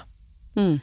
Mm. 0.56 0.80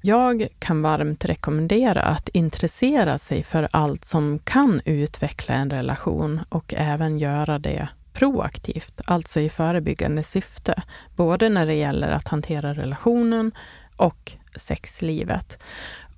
Jag 0.00 0.48
kan 0.58 0.82
varmt 0.82 1.24
rekommendera 1.24 2.02
att 2.02 2.28
intressera 2.28 3.18
sig 3.18 3.42
för 3.42 3.68
allt 3.70 4.04
som 4.04 4.38
kan 4.38 4.80
utveckla 4.84 5.54
en 5.54 5.70
relation 5.70 6.40
och 6.48 6.74
även 6.76 7.18
göra 7.18 7.58
det 7.58 7.88
proaktivt, 8.14 9.00
alltså 9.04 9.40
i 9.40 9.48
förebyggande 9.48 10.22
syfte. 10.22 10.82
Både 11.16 11.48
när 11.48 11.66
det 11.66 11.74
gäller 11.74 12.08
att 12.08 12.28
hantera 12.28 12.74
relationen 12.74 13.52
och 13.96 14.32
sexlivet. 14.56 15.58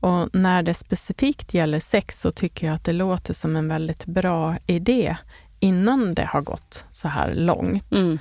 Och 0.00 0.28
när 0.34 0.62
det 0.62 0.74
specifikt 0.74 1.54
gäller 1.54 1.80
sex 1.80 2.20
så 2.20 2.32
tycker 2.32 2.66
jag 2.66 2.76
att 2.76 2.84
det 2.84 2.92
låter 2.92 3.34
som 3.34 3.56
en 3.56 3.68
väldigt 3.68 4.06
bra 4.06 4.56
idé 4.66 5.16
innan 5.60 6.14
det 6.14 6.24
har 6.24 6.40
gått 6.40 6.84
så 6.92 7.08
här 7.08 7.34
långt. 7.34 7.92
Mm. 7.92 8.18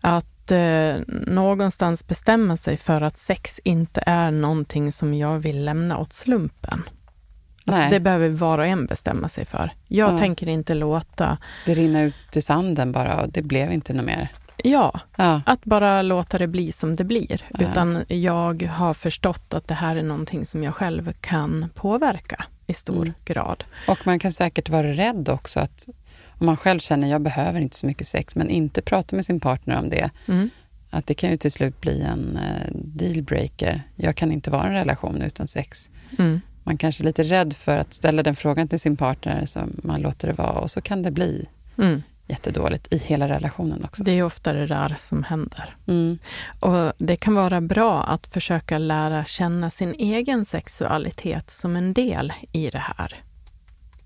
Att 0.00 0.50
eh, 0.50 0.94
någonstans 1.26 2.06
bestämma 2.06 2.56
sig 2.56 2.76
för 2.76 3.00
att 3.00 3.18
sex 3.18 3.60
inte 3.64 4.02
är 4.06 4.30
någonting 4.30 4.92
som 4.92 5.14
jag 5.14 5.38
vill 5.38 5.64
lämna 5.64 5.98
åt 5.98 6.12
slumpen. 6.12 6.82
Alltså, 7.66 7.90
det 7.90 8.00
behöver 8.00 8.28
var 8.28 8.58
och 8.58 8.66
en 8.66 8.86
bestämma 8.86 9.28
sig 9.28 9.44
för. 9.44 9.70
Jag 9.88 10.12
Ja. 10.12 10.18
tänker 10.18 10.48
inte 10.48 10.74
låta, 10.74 11.38
Det 11.66 11.74
rinner 11.74 12.04
ut 12.04 12.36
i 12.36 12.42
sanden 12.42 12.92
bara 12.92 13.20
och 13.22 13.32
det 13.32 13.42
blev 13.42 13.72
inte 13.72 13.92
något 13.92 14.04
mer. 14.06 14.28
ja, 14.64 15.00
Ja. 15.16 15.42
att 15.46 15.64
bara 15.64 16.02
låta 16.02 16.38
det 16.38 16.46
bli 16.46 16.72
som 16.72 16.96
det 16.96 17.04
blir. 17.04 17.42
Ja. 17.58 17.70
Utan 17.70 18.04
jag 18.08 18.62
har 18.62 18.94
förstått 18.94 19.54
att 19.54 19.68
det 19.68 19.74
här 19.74 19.96
är 19.96 20.02
någonting 20.02 20.46
som 20.46 20.62
jag 20.64 20.74
själv 20.74 21.12
kan 21.20 21.68
påverka 21.74 22.44
i 22.66 22.74
stor 22.74 22.96
Mm. 23.02 23.12
grad. 23.24 23.64
Och 23.88 23.98
man 24.06 24.18
kan 24.18 24.32
säkert 24.32 24.68
vara 24.68 24.92
rädd 24.92 25.28
också 25.28 25.60
att 25.60 25.88
om 26.38 26.46
man 26.46 26.56
själv 26.56 26.78
känner 26.78 27.10
jag 27.10 27.20
behöver 27.22 27.60
inte 27.60 27.76
så 27.76 27.86
mycket 27.86 28.06
sex, 28.06 28.34
men 28.34 28.48
inte 28.50 28.82
prata 28.82 29.16
med 29.16 29.24
sin 29.24 29.40
partner 29.40 29.78
om 29.78 29.90
det, 29.90 30.10
Mm. 30.28 30.50
att 30.90 31.06
det 31.06 31.14
kan 31.14 31.30
ju 31.30 31.36
till 31.36 31.52
slut 31.52 31.80
bli 31.80 32.02
en 32.02 32.36
eh, 32.36 32.70
dealbreaker. 32.74 33.82
Jag 33.96 34.16
kan 34.16 34.32
inte 34.32 34.50
vara 34.50 34.64
i 34.64 34.68
en 34.68 34.74
relation 34.74 35.22
utan 35.22 35.46
sex. 35.46 35.90
Mm. 36.18 36.40
Man 36.64 36.78
kanske 36.78 37.02
är 37.02 37.04
lite 37.04 37.22
rädd 37.22 37.52
för 37.52 37.76
att 37.78 37.94
ställa 37.94 38.22
den 38.22 38.36
frågan 38.36 38.68
till 38.68 38.80
sin 38.80 38.96
partner, 38.96 39.46
så 39.46 39.60
man 39.82 40.00
låter 40.00 40.28
det 40.28 40.34
vara 40.34 40.58
och 40.58 40.70
så 40.70 40.80
kan 40.80 41.02
det 41.02 41.10
bli 41.10 41.48
Mm. 41.78 42.02
jättedåligt 42.26 42.92
i 42.92 42.98
hela 42.98 43.28
relationen 43.28 43.84
också. 43.84 44.02
Det 44.02 44.12
är 44.18 44.22
ofta 44.22 44.52
det 44.52 44.66
där 44.66 44.96
som 44.98 45.24
händer. 45.24 45.76
Mm. 45.86 46.18
Och 46.60 46.92
det 46.98 47.16
kan 47.16 47.34
vara 47.34 47.60
bra 47.60 48.02
att 48.02 48.26
försöka 48.26 48.78
lära 48.78 49.24
känna 49.24 49.70
sin 49.70 49.94
egen 49.94 50.44
sexualitet 50.44 51.50
som 51.50 51.76
en 51.76 51.92
del 51.92 52.32
i 52.52 52.70
det 52.70 52.84
här. 52.98 53.14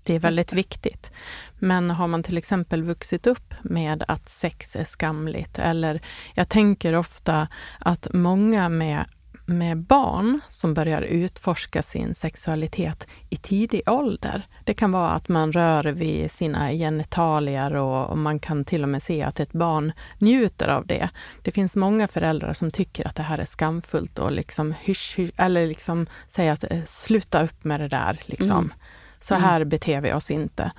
Det 0.03 0.13
är 0.15 0.19
väldigt 0.19 0.53
viktigt. 0.53 1.11
Men 1.59 1.89
har 1.91 2.07
man 2.07 2.23
till 2.23 2.37
exempel 2.37 2.83
vuxit 2.83 3.27
upp 3.27 3.53
med 3.61 4.03
att 4.07 4.29
sex 4.29 4.75
är 4.75 4.83
skamligt 4.83 5.59
eller 5.59 6.01
jag 6.33 6.49
tänker 6.49 6.93
ofta 6.95 7.47
att 7.79 8.07
många 8.13 8.69
med, 8.69 9.05
med 9.49 9.77
barn 9.77 10.39
som 10.49 10.73
börjar 10.73 11.01
utforska 11.01 11.81
sin 11.81 12.15
sexualitet 12.15 13.07
i 13.29 13.35
tidig 13.35 13.81
ålder. 13.85 14.47
Det 14.63 14.73
kan 14.73 14.91
vara 14.91 15.09
att 15.09 15.27
man 15.27 15.51
rör 15.51 15.83
vid 15.83 16.31
sina 16.31 16.71
genitalier 16.71 17.75
och, 17.75 18.09
och 18.09 18.17
man 18.17 18.39
kan 18.39 18.65
till 18.65 18.83
och 18.83 18.89
med 18.89 19.03
se 19.03 19.23
att 19.23 19.39
ett 19.39 19.53
barn 19.53 19.91
njuter 20.17 20.67
av 20.67 20.87
det. 20.87 21.09
Det 21.41 21.51
finns 21.51 21.75
många 21.75 22.07
föräldrar 22.07 22.53
som 22.53 22.71
tycker 22.71 23.07
att 23.07 23.15
det 23.15 23.23
här 23.23 23.37
är 23.37 23.45
skamfullt 23.45 24.19
och 24.19 24.31
liksom 24.31 24.73
hysch, 24.81 25.17
hysch 25.17 25.31
eller 25.37 25.67
liksom 25.67 26.07
säga 26.27 26.53
att 26.53 26.63
eh, 26.71 26.85
sluta 26.85 27.43
upp 27.43 27.63
med 27.63 27.79
det 27.79 27.87
där. 27.87 28.19
Liksom. 28.25 28.51
Mm. 28.51 28.73
Så 29.19 29.35
här 29.35 29.63
beter 29.63 30.01
vi 30.01 30.13
oss 30.13 30.31
inte. 30.31 30.71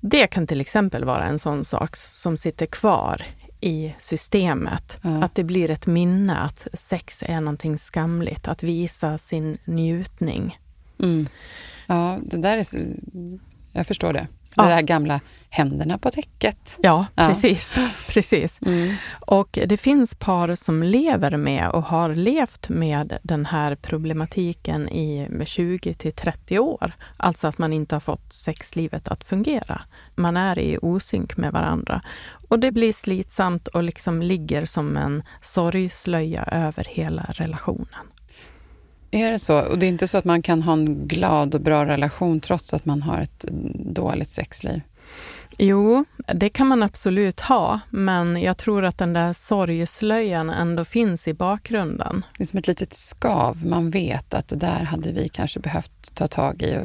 Det 0.00 0.26
kan 0.26 0.46
till 0.46 0.60
exempel 0.60 1.04
vara 1.04 1.26
en 1.26 1.38
sån 1.38 1.64
sak 1.64 1.96
som 1.96 2.36
sitter 2.36 2.66
kvar 2.66 3.22
i 3.66 3.94
systemet. 3.98 4.98
Ja. 5.02 5.24
Att 5.24 5.34
det 5.34 5.44
blir 5.44 5.70
ett 5.70 5.86
minne 5.86 6.36
att 6.36 6.66
sex 6.72 7.22
är 7.26 7.40
någonting 7.40 7.78
skamligt, 7.78 8.48
att 8.48 8.62
visa 8.62 9.18
sin 9.18 9.58
njutning. 9.64 10.58
Mm. 10.98 11.28
Ja, 11.86 12.18
det 12.22 12.36
där 12.36 12.56
är... 12.56 12.66
Jag 13.72 13.86
förstår 13.86 14.12
det. 14.12 14.26
Det 14.56 14.62
Ja. 14.62 14.68
där 14.68 14.80
gamla 14.82 15.20
händerna 15.50 15.98
på 15.98 16.10
täcket. 16.10 16.78
Ja, 16.82 17.06
Ja. 17.14 17.28
precis. 17.28 17.78
precis. 18.08 18.60
Mm. 18.66 18.94
Och 19.26 19.58
det 19.66 19.76
finns 19.76 20.14
par 20.14 20.54
som 20.54 20.82
lever 20.82 21.36
med 21.36 21.68
och 21.70 21.82
har 21.82 22.14
levt 22.14 22.68
med 22.68 23.18
den 23.22 23.46
här 23.46 23.74
problematiken 23.74 24.88
i 24.88 25.26
med 25.30 25.48
20 25.48 25.94
till 25.94 26.12
30 26.12 26.58
år. 26.58 26.92
Alltså 27.16 27.46
att 27.48 27.58
man 27.58 27.72
inte 27.72 27.94
har 27.94 28.00
fått 28.00 28.32
sexlivet 28.32 29.08
att 29.08 29.24
fungera. 29.24 29.82
Man 30.14 30.36
är 30.36 30.58
i 30.58 30.78
osynk 30.82 31.36
med 31.36 31.52
varandra. 31.52 32.00
Och 32.48 32.58
det 32.58 32.72
blir 32.72 32.92
slitsamt 32.92 33.68
och 33.68 33.82
liksom 33.82 34.22
ligger 34.22 34.66
som 34.66 34.96
en 34.96 35.22
sorgslöja 35.42 36.42
över 36.42 36.84
hela 36.84 37.22
relationen. 37.28 38.06
Är 39.10 39.30
det 39.30 39.38
så? 39.38 39.58
Och 39.58 39.78
det 39.78 39.86
är 39.86 39.88
inte 39.88 40.08
så 40.08 40.18
att 40.18 40.24
man 40.24 40.42
kan 40.42 40.62
ha 40.62 40.72
en 40.72 41.08
glad 41.08 41.54
och 41.54 41.60
bra 41.60 41.86
relation 41.86 42.40
trots 42.40 42.74
att 42.74 42.84
man 42.84 43.02
har 43.02 43.18
ett 43.18 43.44
dåligt 43.74 44.30
sexliv? 44.30 44.80
Jo, 45.58 46.04
det 46.34 46.48
kan 46.48 46.66
man 46.66 46.82
absolut 46.82 47.40
ha, 47.40 47.80
men 47.90 48.42
jag 48.42 48.56
tror 48.56 48.84
att 48.84 48.98
den 48.98 49.12
där 49.12 49.32
sorgslöjan 49.32 50.50
ändå 50.50 50.84
finns 50.84 51.28
i 51.28 51.34
bakgrunden. 51.34 52.24
Det 52.38 52.44
är 52.44 52.46
som 52.46 52.58
ett 52.58 52.66
litet 52.66 52.94
skav. 52.94 53.66
Man 53.66 53.90
vet 53.90 54.34
att 54.34 54.48
det 54.48 54.56
där 54.56 54.84
hade 54.84 55.12
vi 55.12 55.28
kanske 55.28 55.60
behövt 55.60 56.14
ta 56.14 56.28
tag 56.28 56.62
i. 56.62 56.78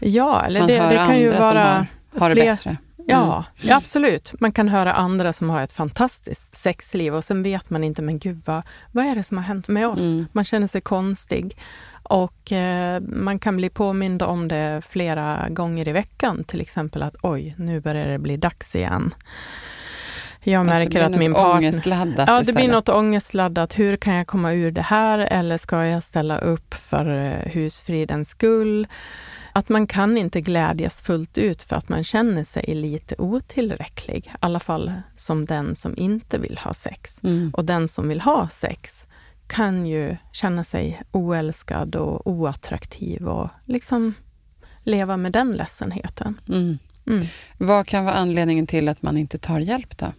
Ja, 0.00 0.44
eller 0.46 0.60
man 0.60 0.68
det, 0.68 0.78
det 0.88 0.96
kan 0.96 1.18
ju 1.18 1.30
vara 1.30 1.86
har, 2.12 2.20
har 2.20 2.28
det 2.28 2.34
fler- 2.34 2.44
bättre. 2.44 2.76
Ja, 3.10 3.44
ja, 3.60 3.76
absolut. 3.76 4.34
Man 4.40 4.52
kan 4.52 4.68
höra 4.68 4.92
andra 4.92 5.32
som 5.32 5.50
har 5.50 5.62
ett 5.62 5.72
fantastiskt 5.72 6.56
sexliv 6.56 7.14
och 7.14 7.24
sen 7.24 7.42
vet 7.42 7.70
man 7.70 7.84
inte, 7.84 8.02
men 8.02 8.18
gud, 8.18 8.40
vad, 8.44 8.62
vad 8.92 9.04
är 9.06 9.14
det 9.14 9.22
som 9.22 9.36
har 9.36 9.44
hänt 9.44 9.68
med 9.68 9.86
oss? 9.88 10.00
Mm. 10.00 10.26
Man 10.32 10.44
känner 10.44 10.66
sig 10.66 10.80
konstig 10.80 11.56
och 12.02 12.52
eh, 12.52 13.00
man 13.00 13.38
kan 13.38 13.56
bli 13.56 13.70
påmind 13.70 14.22
om 14.22 14.48
det 14.48 14.82
flera 14.88 15.48
gånger 15.48 15.88
i 15.88 15.92
veckan. 15.92 16.44
Till 16.44 16.60
exempel 16.60 17.02
att 17.02 17.16
oj, 17.22 17.54
nu 17.58 17.80
börjar 17.80 18.08
det 18.08 18.18
bli 18.18 18.36
dags 18.36 18.74
igen. 18.76 19.14
Jag 20.42 20.60
Att 20.60 20.66
märker 20.66 21.00
att 21.00 21.10
något 21.10 21.18
min 21.20 21.34
partner... 21.34 21.54
ångestladdat 21.54 22.28
Ja, 22.28 22.34
det 22.34 22.40
istället. 22.40 22.56
blir 22.56 22.68
något 22.68 22.88
ångestladdat. 22.88 23.78
Hur 23.78 23.96
kan 23.96 24.14
jag 24.14 24.26
komma 24.26 24.52
ur 24.52 24.70
det 24.70 24.82
här? 24.82 25.18
Eller 25.18 25.56
ska 25.56 25.84
jag 25.86 26.02
ställa 26.02 26.38
upp 26.38 26.74
för 26.74 27.06
eh, 27.24 27.52
husfridens 27.52 28.28
skull? 28.28 28.86
Att 29.58 29.68
man 29.68 29.86
kan 29.86 30.18
inte 30.18 30.40
glädjas 30.40 31.00
fullt 31.00 31.38
ut 31.38 31.62
för 31.62 31.76
att 31.76 31.88
man 31.88 32.04
känner 32.04 32.44
sig 32.44 32.74
lite 32.74 33.14
otillräcklig. 33.18 34.26
I 34.26 34.30
alla 34.40 34.60
fall 34.60 34.92
som 35.16 35.44
den 35.44 35.74
som 35.74 35.98
inte 35.98 36.38
vill 36.38 36.58
ha 36.58 36.74
sex. 36.74 37.24
Mm. 37.24 37.50
Och 37.54 37.64
den 37.64 37.88
som 37.88 38.08
vill 38.08 38.20
ha 38.20 38.48
sex 38.48 39.06
kan 39.46 39.86
ju 39.86 40.16
känna 40.32 40.64
sig 40.64 41.02
oälskad 41.12 41.96
och 41.96 42.26
oattraktiv 42.26 43.28
och 43.28 43.48
liksom 43.64 44.14
leva 44.82 45.16
med 45.16 45.32
den 45.32 45.52
ledsenheten. 45.52 46.40
Mm. 46.48 46.78
Mm. 47.06 47.26
Vad 47.58 47.86
kan 47.86 48.04
vara 48.04 48.14
anledningen 48.14 48.66
till 48.66 48.88
att 48.88 49.02
man 49.02 49.16
inte 49.16 49.38
tar 49.38 49.60
hjälp 49.60 49.98
då? 49.98 50.12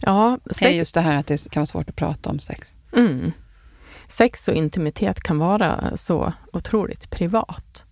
Ja, 0.00 0.38
Det 0.44 0.50
är 0.50 0.54
sex, 0.54 0.76
just 0.76 0.94
det 0.94 1.00
här 1.00 1.14
att 1.14 1.26
det 1.26 1.50
kan 1.50 1.60
vara 1.60 1.66
svårt 1.66 1.88
att 1.88 1.96
prata 1.96 2.30
om 2.30 2.38
sex. 2.38 2.76
Mm. 2.96 3.32
Sex 4.08 4.48
och 4.48 4.54
intimitet 4.54 5.20
kan 5.20 5.38
vara 5.38 5.96
så 5.96 6.32
otroligt 6.52 7.10
privat 7.10 7.84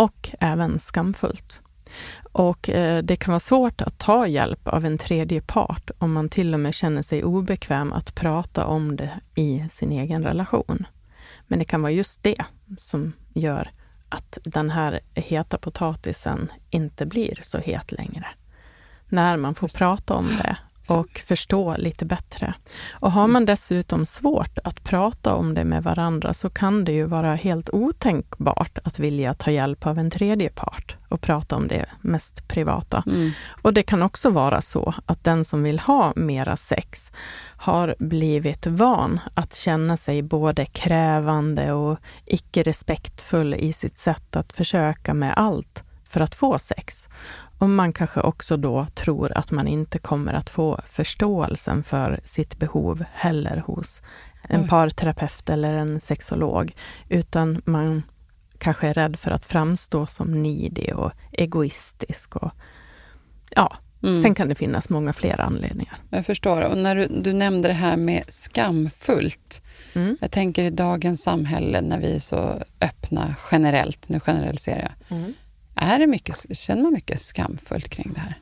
och 0.00 0.30
även 0.40 0.78
skamfullt. 0.78 1.60
Och 2.32 2.70
eh, 2.70 3.02
det 3.02 3.16
kan 3.16 3.32
vara 3.32 3.40
svårt 3.40 3.80
att 3.80 3.98
ta 3.98 4.26
hjälp 4.26 4.68
av 4.68 4.84
en 4.84 4.98
tredje 4.98 5.40
part 5.40 5.90
om 5.98 6.12
man 6.12 6.28
till 6.28 6.54
och 6.54 6.60
med 6.60 6.74
känner 6.74 7.02
sig 7.02 7.24
obekväm 7.24 7.92
att 7.92 8.14
prata 8.14 8.66
om 8.66 8.96
det 8.96 9.20
i 9.34 9.64
sin 9.70 9.92
egen 9.92 10.24
relation. 10.24 10.86
Men 11.46 11.58
det 11.58 11.64
kan 11.64 11.82
vara 11.82 11.92
just 11.92 12.22
det 12.22 12.44
som 12.78 13.12
gör 13.34 13.70
att 14.08 14.38
den 14.44 14.70
här 14.70 15.00
heta 15.14 15.58
potatisen 15.58 16.52
inte 16.70 17.06
blir 17.06 17.38
så 17.42 17.58
het 17.58 17.92
längre. 17.92 18.26
När 19.08 19.36
man 19.36 19.54
får 19.54 19.68
prata 19.68 20.14
om 20.14 20.26
det 20.42 20.56
och 20.90 21.18
förstå 21.24 21.74
lite 21.78 22.04
bättre. 22.04 22.54
Och 22.92 23.12
har 23.12 23.28
man 23.28 23.44
dessutom 23.44 24.06
svårt 24.06 24.58
att 24.64 24.84
prata 24.84 25.34
om 25.34 25.54
det 25.54 25.64
med 25.64 25.82
varandra 25.82 26.34
så 26.34 26.50
kan 26.50 26.84
det 26.84 26.92
ju 26.92 27.04
vara 27.04 27.34
helt 27.34 27.70
otänkbart 27.70 28.78
att 28.84 28.98
vilja 28.98 29.34
ta 29.34 29.50
hjälp 29.50 29.86
av 29.86 29.98
en 29.98 30.10
tredje 30.10 30.50
part 30.50 30.96
och 31.08 31.20
prata 31.20 31.56
om 31.56 31.68
det 31.68 31.86
mest 32.00 32.48
privata. 32.48 33.02
Mm. 33.06 33.30
Och 33.62 33.74
det 33.74 33.82
kan 33.82 34.02
också 34.02 34.30
vara 34.30 34.62
så 34.62 34.94
att 35.06 35.24
den 35.24 35.44
som 35.44 35.62
vill 35.62 35.78
ha 35.78 36.12
mera 36.16 36.56
sex 36.56 37.12
har 37.56 37.94
blivit 37.98 38.66
van 38.66 39.20
att 39.34 39.54
känna 39.54 39.96
sig 39.96 40.22
både 40.22 40.66
krävande 40.66 41.72
och 41.72 41.98
icke 42.26 42.62
respektfull 42.62 43.54
i 43.54 43.72
sitt 43.72 43.98
sätt 43.98 44.36
att 44.36 44.52
försöka 44.52 45.14
med 45.14 45.32
allt 45.36 45.84
för 46.06 46.20
att 46.20 46.34
få 46.34 46.58
sex. 46.58 47.08
Och 47.60 47.70
man 47.70 47.92
kanske 47.92 48.20
också 48.20 48.56
då 48.56 48.86
tror 48.94 49.32
att 49.38 49.50
man 49.50 49.68
inte 49.68 49.98
kommer 49.98 50.32
att 50.32 50.50
få 50.50 50.80
förståelsen 50.86 51.82
för 51.82 52.20
sitt 52.24 52.58
behov 52.58 53.04
heller 53.12 53.56
hos 53.66 54.02
en 54.42 54.68
parterapeut 54.68 55.50
eller 55.50 55.74
en 55.74 56.00
sexolog, 56.00 56.74
utan 57.08 57.62
man 57.64 58.02
kanske 58.58 58.88
är 58.88 58.94
rädd 58.94 59.18
för 59.18 59.30
att 59.30 59.46
framstå 59.46 60.06
som 60.06 60.42
nidig 60.42 60.96
och 60.96 61.12
egoistisk. 61.32 62.36
Och, 62.36 62.52
ja, 63.50 63.76
Mm. 64.02 64.22
Sen 64.22 64.34
kan 64.34 64.48
det 64.48 64.54
finnas 64.54 64.88
många 64.88 65.12
fler 65.12 65.40
anledningar. 65.40 65.96
Jag 66.10 66.26
förstår. 66.26 66.60
Och 66.60 66.78
när 66.78 66.96
du, 66.96 67.06
du 67.06 67.32
nämnde 67.32 67.68
det 67.68 67.74
här 67.74 67.96
med 67.96 68.24
skamfullt. 68.28 69.62
Mm. 69.94 70.16
Jag 70.20 70.30
tänker 70.30 70.64
i 70.64 70.70
dagens 70.70 71.22
samhälle 71.22 71.80
när 71.80 71.98
vi 71.98 72.14
är 72.14 72.18
så 72.18 72.62
öppna 72.80 73.34
generellt, 73.52 74.08
nu 74.08 74.20
generaliserar 74.20 74.80
jag. 75.08 75.18
Mm. 75.18 75.34
Är 75.80 75.98
det 75.98 76.06
mycket, 76.06 76.58
känner 76.58 76.82
man 76.82 76.92
mycket 76.92 77.20
skamfullt 77.20 77.88
kring 77.88 78.12
det 78.14 78.20
här? 78.20 78.34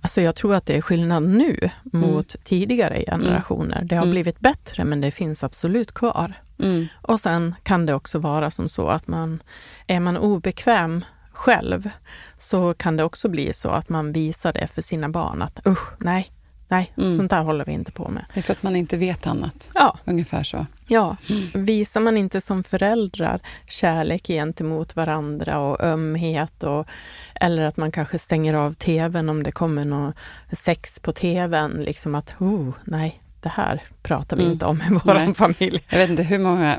Alltså 0.00 0.20
jag 0.20 0.34
tror 0.36 0.54
att 0.54 0.66
det 0.66 0.76
är 0.76 0.80
skillnad 0.80 1.22
nu 1.22 1.70
mot 1.82 2.36
tidigare 2.44 3.04
generationer. 3.06 3.82
Det 3.84 3.94
har 3.94 4.02
Mm. 4.02 4.10
blivit 4.12 4.40
bättre, 4.40 4.84
men 4.84 5.00
det 5.00 5.10
finns 5.10 5.44
absolut 5.44 5.94
kvar. 5.94 6.32
Mm. 6.58 6.86
Och 7.02 7.20
sen 7.20 7.54
kan 7.62 7.86
det 7.86 7.94
också 7.94 8.18
vara 8.18 8.50
som 8.50 8.68
så 8.68 8.88
att 8.88 9.06
man, 9.08 9.42
är 9.86 10.00
man 10.00 10.16
obekväm 10.16 11.04
själv, 11.32 11.90
så 12.38 12.74
kan 12.74 12.96
det 12.96 13.04
också 13.04 13.28
bli 13.28 13.52
så 13.52 13.68
att 13.68 13.88
man 13.88 14.12
visar 14.12 14.52
det 14.52 14.66
för 14.66 14.82
sina 14.82 15.08
barn 15.08 15.42
att 15.42 15.66
usch, 15.66 15.88
nej, 15.98 16.32
nej, 16.74 16.92
Mm. 16.96 17.16
sånt 17.16 17.30
där 17.30 17.42
håller 17.42 17.64
vi 17.64 17.72
inte 17.72 17.92
på 17.92 18.08
med. 18.08 18.24
Det 18.34 18.40
är 18.40 18.42
för 18.42 18.52
att 18.52 18.62
man 18.62 18.76
inte 18.76 18.96
vet 18.96 19.26
annat. 19.26 19.70
Ja, 19.74 19.98
Ungefär 20.04 20.42
så. 20.42 20.66
ja. 20.88 21.16
Visar 21.54 22.00
man 22.00 22.16
inte 22.16 22.40
som 22.40 22.64
föräldrar 22.64 23.40
kärlek 23.68 24.26
gentemot 24.26 24.96
varandra 24.96 25.58
och 25.58 25.80
ömhet 25.84 26.62
och, 26.62 26.86
eller 27.34 27.62
att 27.62 27.76
man 27.76 27.90
kanske 27.92 28.18
stänger 28.18 28.54
av 28.54 28.72
tvn 28.72 29.28
om 29.28 29.42
det 29.42 29.52
kommer 29.52 29.84
något 29.84 30.14
sex 30.52 31.00
på 31.00 31.12
tvn, 31.12 31.72
liksom 31.86 32.14
att 32.14 32.34
oh, 32.40 32.70
nej, 32.84 33.20
det 33.40 33.48
här 33.48 33.82
pratar 34.02 34.36
vi 34.36 34.42
Mm. 34.42 34.52
inte 34.52 34.66
om 34.66 34.76
i 34.76 34.98
vår 35.04 35.14
Nej. 35.14 35.34
familj. 35.34 35.84
Jag 35.88 35.98
vet 35.98 36.10
inte 36.10 36.22
hur 36.22 36.38
många 36.38 36.78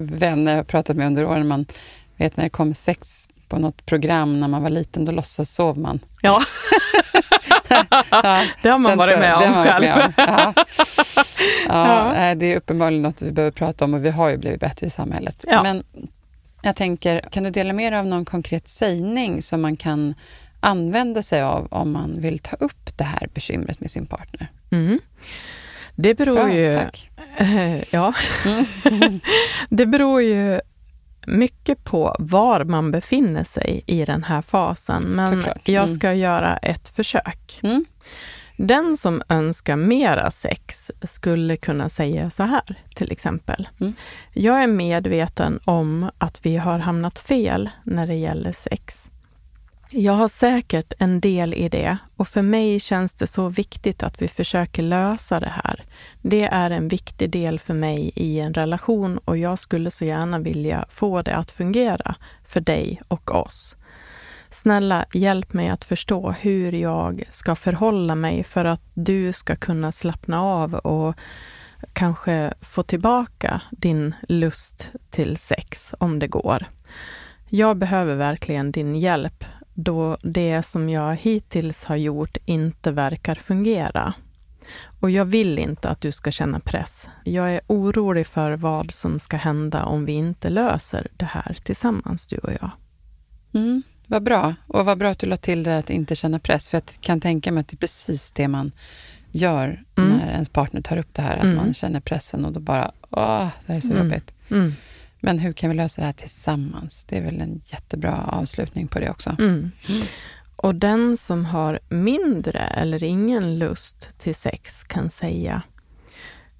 vänner 0.00 0.52
jag 0.52 0.58
har 0.58 0.64
pratat 0.64 0.96
med 0.96 1.06
under 1.06 1.24
åren. 1.26 1.48
Man 1.48 1.66
vet 2.16 2.36
när 2.36 2.44
det 2.44 2.50
kom 2.50 2.74
sex 2.74 3.28
på 3.48 3.58
något 3.58 3.86
program 3.86 4.40
när 4.40 4.48
man 4.48 4.62
var 4.62 4.70
liten, 4.70 5.04
då 5.04 5.12
låtsas 5.12 5.50
sov 5.54 5.78
man. 5.78 6.00
Ja, 6.22 6.40
Ja, 8.10 8.44
det 8.62 8.68
har 8.68 8.78
man 8.78 8.98
varit 8.98 9.18
med 9.18 9.30
jag- 9.30 9.42
om 9.56 9.64
själv. 9.64 9.80
med 9.84 10.04
om. 10.04 10.12
Ja. 10.16 10.54
Ja, 11.68 12.04
Ja. 12.06 12.12
nej, 12.12 12.34
Det 12.36 12.46
är 12.52 12.56
uppenbarligen 12.56 13.02
något 13.02 13.22
vi 13.22 13.32
behöver 13.32 13.52
prata 13.52 13.84
om 13.84 13.94
och 13.94 14.04
vi 14.04 14.10
har 14.10 14.28
ju 14.28 14.36
blivit 14.36 14.60
bättre 14.60 14.86
i 14.86 14.90
samhället. 14.90 15.44
Men 15.48 15.84
jag 16.62 16.76
tänker, 16.76 17.20
kan 17.30 17.42
du 17.42 17.50
dela 17.50 17.72
med 17.72 17.92
dig 17.92 17.98
av 18.00 18.06
någon 18.06 18.24
konkret 18.24 18.68
sägning 18.68 19.42
som 19.42 19.60
man 19.62 19.76
kan 19.76 20.14
använda 20.60 21.22
sig 21.22 21.42
av 21.42 21.66
om 21.70 21.92
man 21.92 22.20
vill 22.20 22.38
ta 22.38 22.56
upp 22.56 22.96
det 22.98 23.04
här 23.04 23.28
bekymret 23.34 23.80
med 23.80 23.90
sin 23.90 24.06
partner? 24.06 24.48
Mm. 24.70 24.98
Det 25.94 26.14
beror 26.14 26.34
Bra, 26.34 26.52
ju... 26.54 26.72
tack. 26.72 27.10
ja. 27.90 28.12
Mm. 28.84 29.20
det 29.70 29.86
beror 29.86 30.22
ju 30.22 30.60
mycket 31.26 31.84
på 31.84 32.16
var 32.18 32.64
man 32.64 32.90
befinner 32.90 33.44
sig 33.44 33.82
i 33.86 34.04
den 34.04 34.24
här 34.24 34.42
fasen. 34.42 35.02
Men 35.02 35.28
Såklart. 35.28 35.68
jag 35.68 35.84
Mm. 35.84 35.94
ska 35.96 36.12
göra 36.14 36.56
ett 36.56 36.88
försök. 36.88 37.60
Mm. 37.62 37.84
Den 38.56 38.96
som 38.96 39.22
önskar 39.28 39.76
mera 39.76 40.30
sex 40.30 40.90
skulle 41.02 41.56
kunna 41.56 41.88
säga 41.88 42.30
så 42.30 42.42
här, 42.42 42.62
till 42.94 43.12
exempel. 43.12 43.68
Mm. 43.80 43.92
Jag 44.32 44.62
är 44.62 44.66
medveten 44.66 45.60
om 45.64 46.10
att 46.18 46.46
vi 46.46 46.56
har 46.56 46.78
hamnat 46.78 47.18
fel 47.18 47.70
när 47.84 48.06
det 48.06 48.14
gäller 48.14 48.52
sex. 48.52 49.10
Jag 49.94 50.12
har 50.12 50.28
säkert 50.28 50.92
en 50.98 51.20
del 51.20 51.54
i 51.54 51.68
det 51.68 51.98
och 52.16 52.28
för 52.28 52.42
mig 52.42 52.80
känns 52.80 53.14
det 53.14 53.26
så 53.26 53.48
viktigt 53.48 54.02
att 54.02 54.22
vi 54.22 54.28
försöker 54.28 54.82
lösa 54.82 55.40
det 55.40 55.52
här. 55.64 55.84
Det 56.22 56.44
är 56.44 56.70
en 56.70 56.88
viktig 56.88 57.30
del 57.30 57.58
för 57.58 57.74
mig 57.74 58.12
i 58.14 58.40
en 58.40 58.54
relation 58.54 59.18
och 59.18 59.38
jag 59.38 59.58
skulle 59.58 59.90
så 59.90 60.04
gärna 60.04 60.38
vilja 60.38 60.84
få 60.88 61.22
det 61.22 61.36
att 61.36 61.50
fungera 61.50 62.14
för 62.44 62.60
dig 62.60 63.02
och 63.08 63.34
oss. 63.34 63.76
Snälla, 64.50 65.04
hjälp 65.12 65.52
mig 65.52 65.68
att 65.68 65.84
förstå 65.84 66.30
hur 66.30 66.72
jag 66.72 67.24
ska 67.28 67.54
förhålla 67.54 68.14
mig 68.14 68.44
för 68.44 68.64
att 68.64 68.82
du 68.94 69.32
ska 69.32 69.56
kunna 69.56 69.92
slappna 69.92 70.42
av 70.42 70.74
och 70.74 71.14
kanske 71.92 72.54
få 72.60 72.82
tillbaka 72.82 73.60
din 73.70 74.14
lust 74.28 74.88
till 75.10 75.36
sex 75.36 75.94
om 75.98 76.18
det 76.18 76.28
går. 76.28 76.66
Jag 77.48 77.76
behöver 77.76 78.14
verkligen 78.14 78.72
din 78.72 78.96
hjälp 78.96 79.44
då 79.74 80.16
det 80.22 80.62
som 80.62 80.88
jag 80.88 81.16
hittills 81.16 81.84
har 81.84 81.96
gjort 81.96 82.36
inte 82.44 82.90
verkar 82.92 83.34
fungera. 83.34 84.14
Och 85.00 85.10
jag 85.10 85.24
vill 85.24 85.58
inte 85.58 85.88
att 85.88 86.00
du 86.00 86.12
ska 86.12 86.30
känna 86.30 86.60
press. 86.60 87.08
Jag 87.24 87.54
är 87.54 87.60
orolig 87.66 88.26
för 88.26 88.52
vad 88.52 88.90
som 88.90 89.18
ska 89.18 89.36
hända 89.36 89.84
om 89.84 90.04
vi 90.04 90.12
inte 90.12 90.50
löser 90.50 91.08
det 91.16 91.24
här 91.24 91.56
tillsammans, 91.62 92.26
du 92.26 92.36
och 92.36 92.52
jag. 92.52 92.70
Mm, 93.54 93.82
vad 94.06 94.22
bra. 94.22 94.54
Och 94.66 94.84
vad 94.84 94.98
bra 94.98 95.10
att 95.10 95.18
du 95.18 95.26
la 95.26 95.36
till 95.36 95.62
det 95.62 95.78
att 95.78 95.90
inte 95.90 96.16
känna 96.16 96.38
press. 96.38 96.68
För 96.68 96.76
jag 96.76 96.82
kan 97.00 97.20
tänka 97.20 97.52
mig 97.52 97.60
att 97.60 97.68
det 97.68 97.74
är 97.74 97.76
precis 97.78 98.32
det 98.32 98.48
man 98.48 98.72
gör 99.30 99.82
Mm. 99.98 100.10
när 100.18 100.30
ens 100.32 100.48
partner 100.48 100.80
tar 100.80 100.96
upp 100.96 101.14
det 101.14 101.22
här. 101.22 101.36
Att 101.36 101.44
Mm. 101.44 101.56
man 101.56 101.74
känner 101.74 102.00
pressen 102.00 102.44
och 102.44 102.52
då 102.52 102.60
bara, 102.60 102.92
åh, 103.10 103.48
det 103.66 103.72
här 103.72 103.76
är 103.76 103.80
så 103.80 103.90
Mm. 103.92 104.04
jobbigt. 104.04 104.34
Mm. 104.50 104.72
Men 105.24 105.38
hur 105.38 105.52
kan 105.52 105.70
vi 105.70 105.76
lösa 105.76 106.00
det 106.00 106.06
här 106.06 106.12
tillsammans? 106.12 107.04
Det 107.08 107.18
är 107.18 107.22
väl 107.22 107.40
en 107.40 107.60
jättebra 107.64 108.24
avslutning 108.32 108.88
på 108.88 109.00
det 109.00 109.10
också. 109.10 109.36
Mm. 109.38 109.70
Och 110.56 110.74
den 110.74 111.16
som 111.16 111.44
har 111.44 111.80
mindre 111.88 112.58
eller 112.58 113.02
ingen 113.04 113.58
lust 113.58 114.18
till 114.18 114.34
sex 114.34 114.84
kan 114.84 115.10
säga 115.10 115.62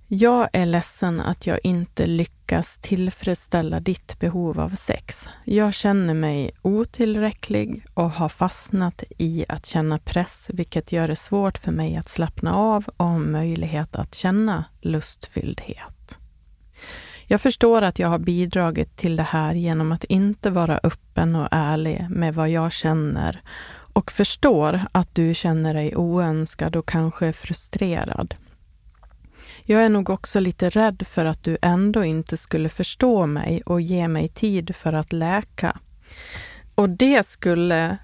Jag 0.09 0.49
är 0.53 0.67
ledsen 0.67 1.21
att 1.21 1.47
jag 1.47 1.59
inte 1.63 2.07
lyckas 2.07 2.79
tillfredsställa 2.79 3.81
ditt 3.81 4.19
behov 4.21 4.61
av 4.61 4.75
sex. 4.77 5.29
Jag 5.45 5.75
känner 5.75 6.15
mig 6.15 6.51
otillräcklig 6.63 7.87
och 7.95 8.11
har 8.11 8.29
fastnat 8.29 9.03
i 9.19 9.45
att 9.49 9.67
känna 9.67 9.99
press, 9.99 10.51
vilket 10.53 10.93
gör 10.93 11.09
det 11.09 11.17
svårt 11.17 11.59
för 11.59 11.73
mig 11.73 11.97
att 11.97 12.09
slappna 12.09 12.55
av 12.55 12.85
och 12.97 13.07
ha 13.07 13.19
möjlighet 13.19 13.97
att 13.97 14.15
känna 14.15 14.65
lustfylldhet. 14.81 15.92
Jag 17.33 17.41
förstår 17.41 17.83
att 17.83 17.99
jag 17.99 18.09
har 18.09 18.19
bidragit 18.19 18.97
till 18.97 19.17
det 19.17 19.23
här 19.23 19.55
genom 19.55 19.93
att 19.93 20.05
inte 20.05 20.51
vara 20.51 20.81
öppen 20.83 21.37
och 21.37 21.49
ärlig 21.51 22.07
med 22.11 22.35
vad 22.35 22.51
jag 22.51 22.73
känner 22.73 23.43
och 23.93 24.13
förstår 24.13 24.81
att 24.93 25.15
du 25.15 25.35
känner 25.35 25.75
dig 25.75 25.97
oönskad 25.97 26.77
och 26.77 26.89
kanske 26.89 27.33
frustrerad. 27.33 28.35
Jag 29.63 29.85
är 29.85 29.89
nog 29.89 30.11
också 30.11 30.41
lite 30.41 30.71
rädd 30.71 31.07
för 31.07 31.25
att 31.25 31.45
du 31.45 31.59
ändå 31.63 32.05
inte 32.05 32.37
skulle 32.37 32.69
förstå 32.69 33.27
mig 33.27 33.63
och 33.67 33.81
ge 33.81 34.09
mig 34.09 34.29
tid 34.29 34.77
för 34.77 34.93
att 34.93 35.13
läka. 35.13 35.79
Och 36.75 36.91
det 36.91 37.27
skulle 37.27 37.99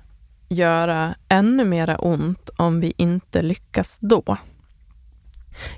göra 0.48 1.14
ännu 1.28 1.64
mera 1.64 1.98
ont 1.98 2.50
om 2.56 2.80
vi 2.80 2.92
inte 2.96 3.42
lyckas 3.42 3.98
då. 4.00 4.36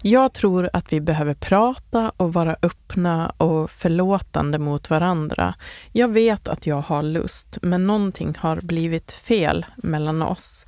Jag 0.03 0.33
tror 0.33 0.71
att 0.73 0.93
vi 0.93 1.01
behöver 1.01 1.35
prata 1.35 2.12
och 2.16 2.33
vara 2.33 2.57
öppna 2.62 3.31
och 3.37 3.71
förlåtande 3.71 4.59
mot 4.59 4.90
varandra. 4.90 5.55
Jag 5.93 6.09
vet 6.09 6.49
att 6.49 6.66
jag 6.66 6.81
har 6.81 7.03
lust, 7.03 7.59
men 7.62 7.87
någonting 7.87 8.35
har 8.38 8.61
blivit 8.61 9.12
fel 9.12 9.66
mellan 9.77 10.23
oss. 10.23 10.66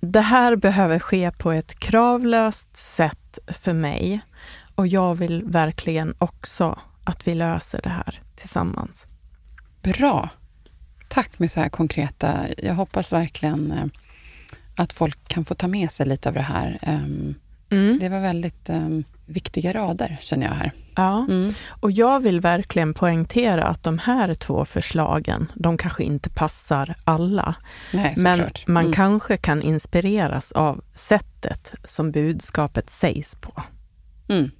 Det 0.00 0.20
här 0.20 0.56
behöver 0.56 0.98
ske 0.98 1.30
på 1.30 1.52
ett 1.52 1.78
kravlöst 1.78 2.76
sätt 2.76 3.38
för 3.46 3.72
mig 3.72 4.20
och 4.74 4.86
jag 4.86 5.14
vill 5.14 5.44
verkligen 5.44 6.14
också 6.18 6.78
att 7.04 7.28
vi 7.28 7.34
löser 7.34 7.80
det 7.82 7.88
här 7.88 8.22
tillsammans. 8.34 9.06
Bra. 9.82 10.28
Tack 11.08 11.38
med 11.38 11.50
så 11.50 11.60
här 11.60 11.68
konkreta. 11.68 12.46
Jag 12.58 12.74
hoppas 12.74 13.12
verkligen 13.12 13.72
eh, 13.72 13.86
att 14.76 14.92
folk 14.92 15.28
kan 15.28 15.44
få 15.44 15.54
ta 15.54 15.68
med 15.68 15.90
sig 15.90 16.06
lite 16.06 16.28
av 16.28 16.34
det 16.34 16.40
här. 16.40 16.78
Ehm, 16.82 17.34
Mm. 17.70 17.98
Det 17.98 18.08
var 18.08 18.20
väldigt 18.20 18.70
ehm, 18.70 19.04
viktiga 19.26 19.72
rader, 19.72 20.18
känner 20.20 20.46
jag 20.46 20.52
här. 20.54 20.72
Ja. 20.96 21.26
Mm. 21.28 21.54
Och 21.80 21.90
jag 21.90 22.20
vill 22.20 22.40
verkligen 22.40 22.94
poängtera 22.94 23.64
att 23.64 23.82
de 23.82 23.98
här 23.98 24.34
två 24.34 24.64
förslagen, 24.64 25.52
de 25.54 25.76
kanske 25.76 26.02
inte 26.04 26.30
passar 26.30 26.94
alla. 27.04 27.54
Nej, 27.92 28.14
Men 28.16 28.36
såklart. 28.36 28.66
man 28.66 28.82
Mm. 28.84 28.92
kanske 28.92 29.36
kan 29.36 29.62
inspireras 29.62 30.52
av 30.52 30.80
sättet 30.94 31.74
som 31.84 32.12
budskapet 32.12 32.90
sägs 32.90 33.34
på. 33.34 33.62
Mm. 34.28 34.50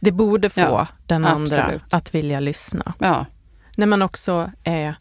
Det 0.00 0.12
borde 0.12 0.50
få 0.50 0.60
Ja, 0.60 0.86
den 1.06 1.24
andra 1.24 1.62
absolut. 1.62 1.82
att 1.90 2.14
vilja 2.14 2.40
lyssna. 2.40 2.94
Ja, 2.98 3.26
När 3.76 3.86
man 3.86 4.02
också 4.02 4.50
är 4.64 4.94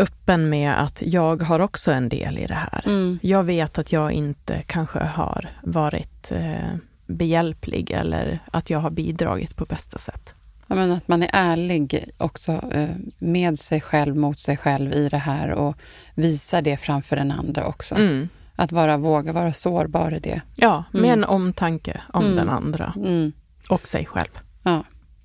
öppen 0.00 0.48
med 0.48 0.82
att 0.82 1.02
jag 1.06 1.42
har 1.42 1.60
också 1.60 1.92
en 1.92 2.08
del 2.08 2.38
i 2.38 2.46
det 2.46 2.54
här. 2.54 2.82
Mm. 2.86 3.18
Jag 3.22 3.44
vet 3.44 3.78
att 3.78 3.92
jag 3.92 4.12
inte 4.12 4.62
kanske 4.66 4.98
har 4.98 5.48
varit 5.62 6.32
eh, 6.32 6.74
behjälplig 7.06 7.90
eller 7.90 8.38
att 8.52 8.70
jag 8.70 8.78
har 8.78 8.90
bidragit 8.90 9.56
på 9.56 9.64
bästa 9.64 9.98
sätt. 9.98 10.34
Ja, 10.66 10.74
men 10.74 10.92
att 10.92 11.08
man 11.08 11.22
är 11.22 11.30
ärlig 11.32 12.04
också 12.18 12.52
eh, 12.72 12.88
med 13.18 13.58
sig 13.58 13.80
själv, 13.80 14.16
mot 14.16 14.38
sig 14.38 14.56
själv 14.56 14.92
i 14.92 15.08
det 15.08 15.18
här 15.18 15.50
och 15.50 15.76
visar 16.14 16.62
det 16.62 16.76
framför 16.76 17.16
den 17.16 17.30
andra 17.32 17.66
också. 17.66 17.94
Mm. 17.94 18.28
Att 18.56 18.72
vara, 18.72 18.96
våga 18.96 19.32
vara 19.32 19.52
sårbar 19.52 20.14
i 20.14 20.18
det. 20.20 20.40
Ja, 20.56 20.84
med 20.92 20.98
Mm. 21.04 21.10
en 21.18 21.24
omtanke 21.24 22.00
om 22.12 22.24
Mm. 22.24 22.36
den 22.36 22.48
andra 22.48 22.92
Mm. 22.96 23.32
och 23.68 23.88
sig 23.88 24.06
själv. 24.06 24.30
Ja. 24.62 24.84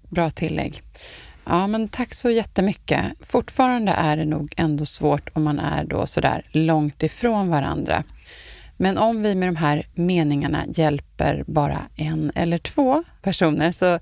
bra 0.09 0.29
tillägg. 0.29 0.81
Ja, 1.45 1.67
men 1.67 1.87
tack 1.87 2.13
så 2.13 2.29
jättemycket. 2.29 3.05
Fortfarande 3.19 3.91
är 3.91 4.17
det 4.17 4.25
nog 4.25 4.53
ändå 4.57 4.85
svårt 4.85 5.29
om 5.33 5.43
man 5.43 5.59
är 5.59 5.83
då 5.83 6.07
sådär 6.07 6.45
långt 6.51 7.03
ifrån 7.03 7.49
varandra. 7.49 8.03
Men 8.77 8.97
om 8.97 9.21
vi 9.21 9.35
med 9.35 9.47
de 9.47 9.55
här 9.55 9.87
meningarna 9.93 10.63
hjälper 10.67 11.43
bara 11.47 11.81
en 11.95 12.31
eller 12.35 12.57
två 12.57 13.03
personer 13.21 13.71
så 13.71 13.99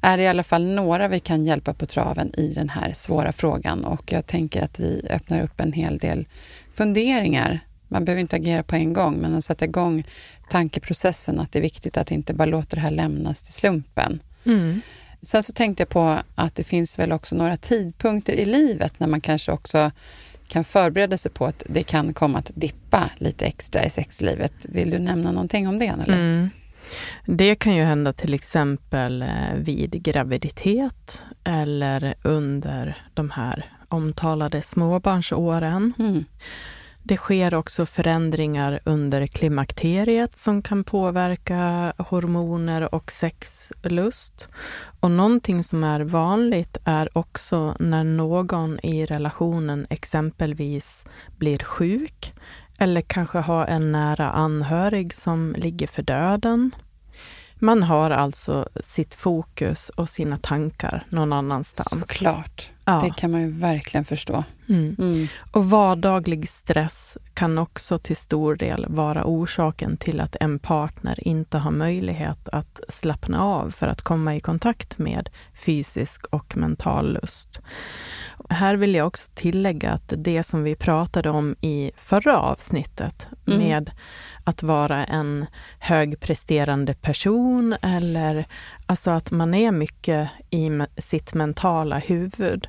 är 0.00 0.16
det 0.16 0.22
i 0.22 0.28
alla 0.28 0.42
fall 0.42 0.64
några 0.64 1.08
vi 1.08 1.20
kan 1.20 1.44
hjälpa 1.44 1.74
på 1.74 1.86
traven 1.86 2.34
i 2.34 2.52
den 2.54 2.68
här 2.68 2.92
svåra 2.92 3.32
frågan 3.32 3.84
och 3.84 4.12
jag 4.12 4.26
tänker 4.26 4.62
att 4.62 4.80
vi 4.80 5.06
öppnar 5.10 5.42
upp 5.42 5.60
en 5.60 5.72
hel 5.72 5.98
del 5.98 6.26
funderingar. 6.74 7.60
Man 7.88 8.04
behöver 8.04 8.20
inte 8.20 8.36
agera 8.36 8.62
på 8.62 8.76
en 8.76 8.92
gång, 8.92 9.16
men 9.16 9.34
att 9.34 9.44
sätta 9.44 9.64
igång 9.64 10.04
tankeprocessen 10.50 11.40
att 11.40 11.52
det 11.52 11.58
är 11.58 11.62
viktigt 11.62 11.96
att 11.96 12.10
inte 12.10 12.34
bara 12.34 12.46
låta 12.46 12.76
det 12.76 12.82
här 12.82 12.90
lämnas 12.90 13.42
till 13.42 13.52
slumpen. 13.52 14.20
Mm. 14.44 14.80
Sen 15.22 15.42
så 15.42 15.52
tänkte 15.52 15.80
jag 15.80 15.88
på 15.88 16.18
att 16.34 16.54
det 16.54 16.64
finns 16.64 16.98
väl 16.98 17.12
också 17.12 17.34
några 17.34 17.56
tidpunkter 17.56 18.32
i 18.32 18.44
livet 18.44 19.00
när 19.00 19.06
man 19.06 19.20
kanske 19.20 19.52
också 19.52 19.90
kan 20.48 20.64
förbereda 20.64 21.18
sig 21.18 21.30
på 21.30 21.46
att 21.46 21.62
det 21.66 21.82
kan 21.82 22.14
komma 22.14 22.38
att 22.38 22.50
dippa 22.54 23.10
lite 23.16 23.44
extra 23.44 23.84
i 23.84 23.90
sexlivet. 23.90 24.52
Vill 24.68 24.90
du 24.90 24.98
nämna 24.98 25.32
någonting 25.32 25.68
om 25.68 25.78
det? 25.78 25.86
Eller? 25.86 26.14
Mm. 26.14 26.50
Det 27.26 27.54
kan 27.54 27.74
ju 27.74 27.82
hända 27.82 28.12
till 28.12 28.34
exempel 28.34 29.22
eh, 29.22 29.28
vid 29.56 30.02
graviditet 30.02 31.22
eller 31.44 32.14
under 32.22 33.06
de 33.14 33.30
här 33.30 33.72
omtalade 33.88 34.62
småbarnsåren. 34.62 35.92
Mm. 35.98 36.24
Det 37.02 37.16
sker 37.16 37.54
också 37.54 37.86
förändringar 37.86 38.80
under 38.84 39.26
klimakteriet 39.26 40.36
som 40.36 40.62
kan 40.62 40.84
påverka 40.84 41.92
hormoner 41.98 42.94
och 42.94 43.12
sexlust. 43.12 44.48
Och 45.00 45.10
någonting 45.10 45.62
som 45.62 45.84
är 45.84 46.00
vanligt 46.00 46.76
är 46.84 47.18
också 47.18 47.76
när 47.78 48.04
någon 48.04 48.78
i 48.82 49.06
relationen 49.06 49.86
exempelvis 49.90 51.04
blir 51.38 51.58
sjuk 51.58 52.34
eller 52.78 53.00
kanske 53.00 53.38
har 53.38 53.66
en 53.66 53.92
nära 53.92 54.30
anhörig 54.30 55.14
som 55.14 55.54
ligger 55.58 55.86
för 55.86 56.02
döden. 56.02 56.70
Man 57.54 57.82
har 57.82 58.10
alltså 58.10 58.68
sitt 58.84 59.14
fokus 59.14 59.88
och 59.88 60.10
sina 60.10 60.38
tankar 60.38 61.06
någon 61.08 61.32
annanstans. 61.32 61.90
Såklart. 61.90 62.70
Ja. 62.84 63.00
Det 63.04 63.14
kan 63.16 63.30
man 63.30 63.40
ju 63.40 63.50
verkligen 63.50 64.04
förstå. 64.04 64.44
Mm. 64.70 64.96
Mm. 64.98 65.28
Och 65.52 65.70
vardaglig 65.70 66.48
stress 66.48 67.18
kan 67.40 67.58
också 67.58 67.98
till 67.98 68.16
stor 68.16 68.54
del 68.56 68.86
vara 68.88 69.24
orsaken 69.24 69.96
till 69.96 70.20
att 70.20 70.36
en 70.40 70.58
partner 70.58 71.28
inte 71.28 71.58
har 71.58 71.70
möjlighet 71.70 72.48
att 72.48 72.80
slappna 72.88 73.42
av 73.42 73.70
för 73.70 73.86
att 73.86 74.02
komma 74.02 74.36
i 74.36 74.40
kontakt 74.40 74.98
med 74.98 75.28
fysisk 75.54 76.26
och 76.26 76.56
mental 76.56 77.12
lust. 77.12 77.60
Här 78.48 78.74
vill 78.76 78.94
jag 78.94 79.06
också 79.06 79.30
tillägga 79.34 79.90
att 79.90 80.12
det 80.16 80.42
som 80.42 80.62
vi 80.62 80.74
pratade 80.74 81.30
om 81.30 81.56
i 81.60 81.90
förra 81.96 82.38
avsnittet 82.38 83.28
Mm. 83.46 83.58
med 83.68 83.90
att 84.44 84.62
vara 84.62 85.04
en 85.04 85.46
högpresterande 85.78 86.94
person 86.94 87.76
eller 87.82 88.46
alltså 88.86 89.10
att 89.10 89.30
man 89.30 89.54
är 89.54 89.72
mycket 89.72 90.30
i 90.50 90.70
sitt 90.98 91.34
mentala 91.34 91.98
huvud. 91.98 92.68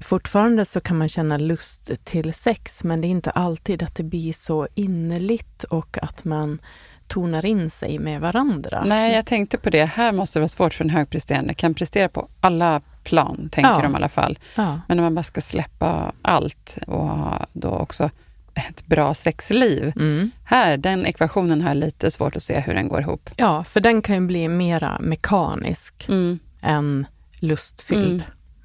Fortfarande 0.00 0.64
så 0.64 0.80
kan 0.80 0.98
man 0.98 1.08
känna 1.08 1.36
lust 1.36 1.90
till 2.04 2.34
sex 2.34 2.84
men 2.84 3.00
det 3.00 3.06
är 3.06 3.10
inte 3.10 3.30
alltid 3.30 3.82
att 3.82 3.98
det 4.02 4.08
blir 4.08 4.32
så 4.32 4.68
innerligt 4.74 5.64
och 5.64 5.98
att 6.02 6.24
man 6.24 6.58
tonar 7.06 7.44
in 7.44 7.70
sig 7.70 7.98
med 7.98 8.20
varandra. 8.20 8.84
Nej, 8.86 9.14
jag 9.14 9.26
tänkte 9.26 9.58
på 9.58 9.70
det. 9.70 9.84
Här 9.84 10.12
måste 10.12 10.38
det 10.38 10.40
vara 10.40 10.48
svårt 10.48 10.74
för 10.74 10.84
en 10.84 10.90
högpresterande. 10.90 11.54
Kan 11.54 11.74
prestera 11.74 12.08
på 12.08 12.28
alla 12.40 12.80
plan, 13.04 13.48
tänker 13.52 13.70
Ja. 13.70 13.80
de 13.82 13.92
i 13.92 13.96
alla 13.96 14.08
fall. 14.08 14.38
Ja. 14.54 14.80
Men 14.88 14.96
när 14.96 15.04
man 15.04 15.14
bara 15.14 15.22
ska 15.22 15.40
släppa 15.40 16.12
allt 16.22 16.78
och 16.86 17.08
ha 17.08 17.46
då 17.52 17.68
också 17.68 18.10
ett 18.54 18.86
bra 18.86 19.14
sexliv. 19.14 19.92
Mm. 19.96 20.30
Här, 20.44 20.76
den 20.76 21.06
ekvationen 21.06 21.60
har 21.60 21.68
jag 21.68 21.76
lite 21.76 22.10
svårt 22.10 22.36
att 22.36 22.42
se 22.42 22.60
hur 22.60 22.74
den 22.74 22.88
går 22.88 23.00
ihop. 23.00 23.30
ja, 23.36 23.64
för 23.64 23.80
den 23.80 24.02
kan 24.02 24.14
ju 24.14 24.20
bli 24.26 24.48
mera 24.48 24.98
mekanisk 25.00 26.06
Mm. 26.08 26.38
än 26.62 27.06
lustfylld. 27.40 28.22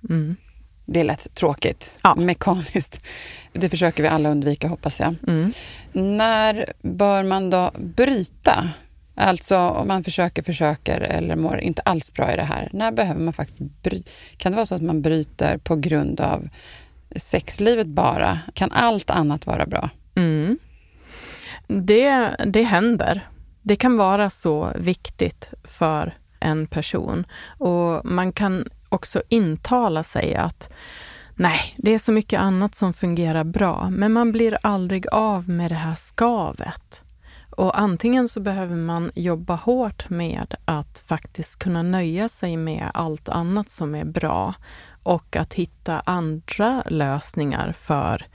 Mm. 0.10 0.36
Det 0.88 1.00
är 1.00 1.04
lätt 1.04 1.34
tråkigt. 1.34 1.98
Ja. 2.02 2.16
Mekaniskt. 2.16 3.00
Det 3.54 3.70
försöker 3.70 4.04
vi 4.04 4.10
alla 4.10 4.30
undvika, 4.30 4.68
hoppas 4.68 5.00
jag. 5.00 5.16
Mm. 5.28 5.52
När 5.92 6.74
bör 6.82 7.24
man 7.24 7.50
då 7.50 7.72
bryta? 7.78 8.70
Alltså 9.16 9.58
om 9.58 9.88
man 9.88 10.04
försöker, 10.04 10.44
försöker 10.44 11.02
eller 11.02 11.36
mår 11.36 11.60
inte 11.60 11.82
alls 11.82 12.14
bra 12.14 12.34
i 12.34 12.36
det 12.36 12.44
här. 12.44 12.70
När 12.74 12.92
behöver 12.92 13.22
man 13.22 13.34
faktiskt 13.34 13.60
bryta? 13.60 14.10
Kan 14.38 14.52
det 14.52 14.56
vara 14.56 14.66
så 14.66 14.76
att 14.76 14.82
man 14.82 15.02
bryter 15.02 15.58
på 15.58 15.76
grund 15.76 16.22
av 16.22 16.50
sexlivet 17.16 17.88
bara? 17.88 18.40
Kan 18.54 18.72
allt 18.72 19.10
annat 19.10 19.46
vara 19.46 19.66
bra? 19.66 19.90
Mm. 20.16 20.58
Det, 21.68 22.36
det 22.46 22.64
händer. 22.64 23.28
Det 23.62 23.76
kan 23.76 23.98
vara 23.98 24.30
så 24.30 24.72
viktigt 24.76 25.50
för 25.64 26.18
en 26.40 26.68
person. 26.68 27.26
Och 27.58 28.06
man 28.06 28.32
kan 28.32 28.70
också 28.90 29.22
intala 29.30 30.04
sig 30.04 30.36
att 30.36 30.70
nej, 31.36 31.76
det 31.78 31.94
är 31.94 32.00
så 32.00 32.12
mycket 32.12 32.40
annat 32.40 32.76
som 32.76 32.94
fungerar 32.94 33.44
bra, 33.44 33.90
men 33.90 34.14
man 34.14 34.32
blir 34.32 34.58
aldrig 34.64 35.08
av 35.12 35.50
med 35.50 35.72
det 35.72 35.76
här 35.76 35.96
skavet. 35.96 37.04
Och 37.50 37.80
antingen 37.80 38.30
så 38.30 38.40
behöver 38.40 38.76
man 38.76 39.12
jobba 39.16 39.56
hårt 39.56 40.10
med 40.10 40.56
att 40.66 41.04
faktiskt 41.08 41.60
kunna 41.60 41.82
nöja 41.82 42.30
sig 42.30 42.58
med 42.58 42.92
allt 42.94 43.30
annat 43.30 43.70
som 43.70 43.96
är 43.96 44.06
bra 44.06 44.54
och 45.04 45.36
att 45.36 45.54
hitta 45.54 46.02
andra 46.06 46.84
lösningar 46.86 47.72
för 47.72 48.26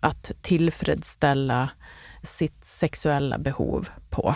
att 0.00 0.32
tillfredsställa 0.42 1.70
sitt 2.22 2.64
sexuella 2.64 3.38
behov 3.38 3.88
på. 4.10 4.34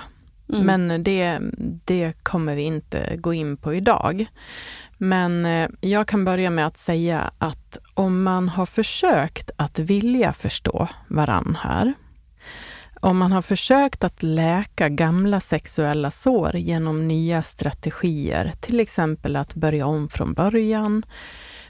Mm. 0.53 0.67
Men 0.67 1.03
det, 1.05 1.39
det 1.85 2.13
kommer 2.23 2.55
vi 2.55 2.63
inte 2.63 3.17
gå 3.17 3.35
in 3.35 3.57
på 3.57 3.75
idag. 3.75 4.27
Men 4.99 5.47
eh, 5.47 5.69
jag 5.81 6.09
kan 6.09 6.25
börja 6.25 6.51
med 6.51 6.67
att 6.67 6.77
säga 6.77 7.31
att 7.39 7.79
om 7.95 8.23
man 8.23 8.49
har 8.49 8.67
försökt 8.67 9.51
att 9.57 9.79
vilja 9.79 10.33
förstå 10.33 10.89
varann 11.09 11.59
här, 11.61 11.95
om 13.01 13.19
man 13.19 13.33
har 13.33 13.43
försökt 13.43 14.05
att 14.05 14.23
läka 14.23 14.89
gamla 14.89 15.41
sexuella 15.41 16.11
sår 16.11 16.57
genom 16.57 17.09
nya 17.09 17.43
strategier, 17.43 18.53
till 18.61 18.81
exempel 18.81 19.37
att 19.37 19.55
börja 19.55 19.87
om 19.87 20.09
från 20.09 20.33
början, 20.33 21.03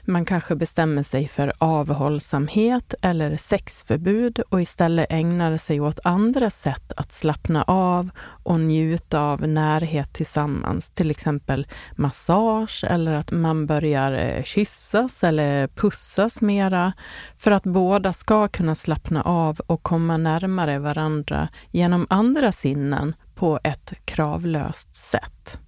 man 0.05 0.25
kanske 0.25 0.55
bestämmer 0.55 1.03
sig 1.03 1.27
för 1.27 1.53
avhållsamhet 1.57 2.93
eller 3.01 3.37
sexförbud 3.37 4.39
och 4.39 4.61
istället 4.61 5.07
ägnar 5.09 5.57
sig 5.57 5.81
åt 5.81 5.99
andra 6.03 6.49
sätt 6.49 6.91
att 6.97 7.13
slappna 7.13 7.63
av 7.63 8.09
och 8.43 8.59
njuta 8.59 9.21
av 9.21 9.47
närhet 9.47 10.13
tillsammans. 10.13 10.91
Till 10.91 11.11
exempel 11.11 11.67
massage 11.95 12.83
eller 12.89 13.13
att 13.13 13.31
man 13.31 13.65
börjar 13.65 14.11
eh, 14.11 14.43
kyssas 14.43 15.23
eller 15.23 15.67
pussas 15.67 16.41
mera 16.41 16.93
för 17.37 17.51
att 17.51 17.63
båda 17.63 18.13
ska 18.13 18.47
kunna 18.47 18.75
slappna 18.75 19.21
av 19.21 19.59
och 19.59 19.83
komma 19.83 20.17
närmare 20.17 20.79
varandra 20.79 21.47
genom 21.71 22.07
andra 22.09 22.51
sinnen 22.51 23.15
på 23.35 23.59
ett 23.63 23.93
kravlöst 24.05 24.95
sätt. 24.95 25.59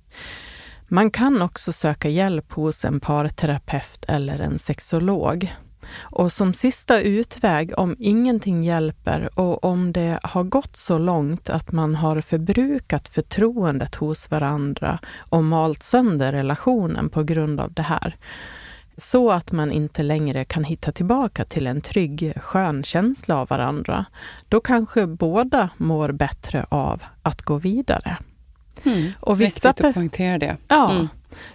Man 0.96 1.12
kan 1.12 1.42
också 1.42 1.74
söka 1.74 2.10
hjälp 2.10 2.54
hos 2.54 2.86
en 2.86 3.00
parterapeut 3.00 4.06
eller 4.08 4.40
en 4.40 4.60
sexolog. 4.60 5.54
Och 6.00 6.32
som 6.32 6.54
sista 6.54 7.00
utväg, 7.00 7.74
om 7.78 7.96
ingenting 8.00 8.64
hjälper 8.64 9.40
och 9.40 9.64
om 9.64 9.92
det 9.92 10.20
har 10.24 10.44
gått 10.44 10.78
så 10.78 10.98
långt 10.98 11.50
att 11.50 11.72
man 11.72 11.96
har 11.96 12.22
förbrukat 12.22 13.08
förtroendet 13.08 13.96
hos 13.96 14.32
varandra 14.32 15.00
och 15.18 15.44
malt 15.44 15.84
sönder 15.84 16.32
relationen 16.32 17.10
på 17.10 17.24
grund 17.24 17.60
av 17.60 17.74
det 17.74 17.82
här, 17.82 18.16
så 18.98 19.32
att 19.32 19.52
man 19.52 19.72
inte 19.72 20.04
längre 20.04 20.46
kan 20.46 20.64
hitta 20.64 20.92
tillbaka 20.92 21.46
till 21.46 21.68
en 21.68 21.82
trygg, 21.82 22.34
skön 22.36 22.84
känsla 22.84 23.38
av 23.38 23.48
varandra, 23.48 24.06
då 24.50 24.60
kanske 24.60 25.08
båda 25.08 25.70
mår 25.78 26.12
bättre 26.12 26.66
av 26.70 27.04
att 27.22 27.42
gå 27.42 27.58
vidare. 27.58 28.18
Och 29.20 29.42
vissa 29.42 29.70
Viktigt 29.70 29.86
att 29.86 29.94
poängtera 29.94 30.38
det. 30.38 30.58
Ja, 30.68 30.92
Mm. 30.92 31.08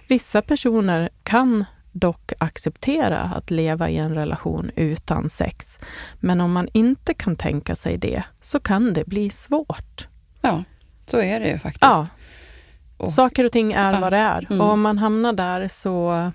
vissa 0.07 0.41
personer 0.41 1.09
kan 1.23 1.65
dock 1.91 2.31
acceptera 2.37 3.19
att 3.19 3.51
leva 3.51 3.89
i 3.89 3.97
en 3.97 4.15
relation 4.15 4.71
utan 4.75 5.29
sex. 5.29 5.79
Men 6.19 6.41
om 6.41 6.51
man 6.51 6.67
inte 6.73 7.13
kan 7.13 7.35
tänka 7.35 7.75
sig 7.75 7.97
det 7.97 8.23
så 8.41 8.59
kan 8.59 8.93
det 8.93 9.05
bli 9.07 9.29
svårt. 9.29 10.07
Ja, 10.41 10.63
så 11.05 11.21
är 11.21 11.39
det 11.39 11.47
ju 11.47 11.59
faktiskt. 11.59 11.81
Ja, 11.81 12.07
Och- 12.97 13.13
saker 13.13 13.45
och 13.45 13.51
ting 13.51 13.73
är 13.73 13.93
Ja. 13.93 13.99
vad 13.99 14.13
det 14.13 14.17
är. 14.17 14.47
Mm. 14.49 14.61
Och 14.61 14.69
om 14.71 14.81
man 14.81 14.97
hamnar 14.97 15.33
där 15.33 15.67
så... 15.67 16.31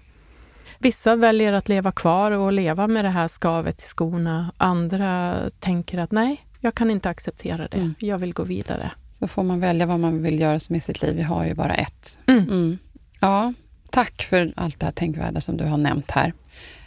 Vissa 0.78 1.16
väljer 1.16 1.52
att 1.52 1.68
leva 1.68 1.92
kvar 1.92 2.30
och 2.32 2.52
leva 2.52 2.86
med 2.86 3.04
det 3.04 3.08
här 3.08 3.28
skavet 3.28 3.80
i 3.80 3.84
skorna. 3.84 4.52
Andra 4.56 5.34
tänker 5.60 5.98
att 5.98 6.10
nej, 6.12 6.46
jag 6.60 6.74
kan 6.74 6.90
inte 6.90 7.10
acceptera 7.10 7.68
det. 7.68 7.76
Mm. 7.76 7.94
Jag 7.98 8.18
vill 8.18 8.32
gå 8.32 8.42
vidare. 8.42 8.90
Så 9.18 9.28
får 9.28 9.42
man 9.42 9.60
välja 9.60 9.86
vad 9.86 10.00
man 10.00 10.22
vill 10.22 10.40
göra 10.40 10.60
med 10.68 10.82
sitt 10.82 11.02
liv. 11.02 11.16
Vi 11.16 11.22
har 11.22 11.44
ju 11.44 11.54
bara 11.54 11.74
ett. 11.74 12.18
Mm. 12.26 12.42
Mm. 12.42 12.78
Ja, 13.20 13.52
tack 13.90 14.22
för 14.22 14.52
allt 14.56 14.80
det 14.80 14.86
här 14.86 14.92
tänkvärda 14.92 15.40
som 15.40 15.56
du 15.56 15.64
har 15.64 15.78
nämnt 15.78 16.10
här. 16.10 16.32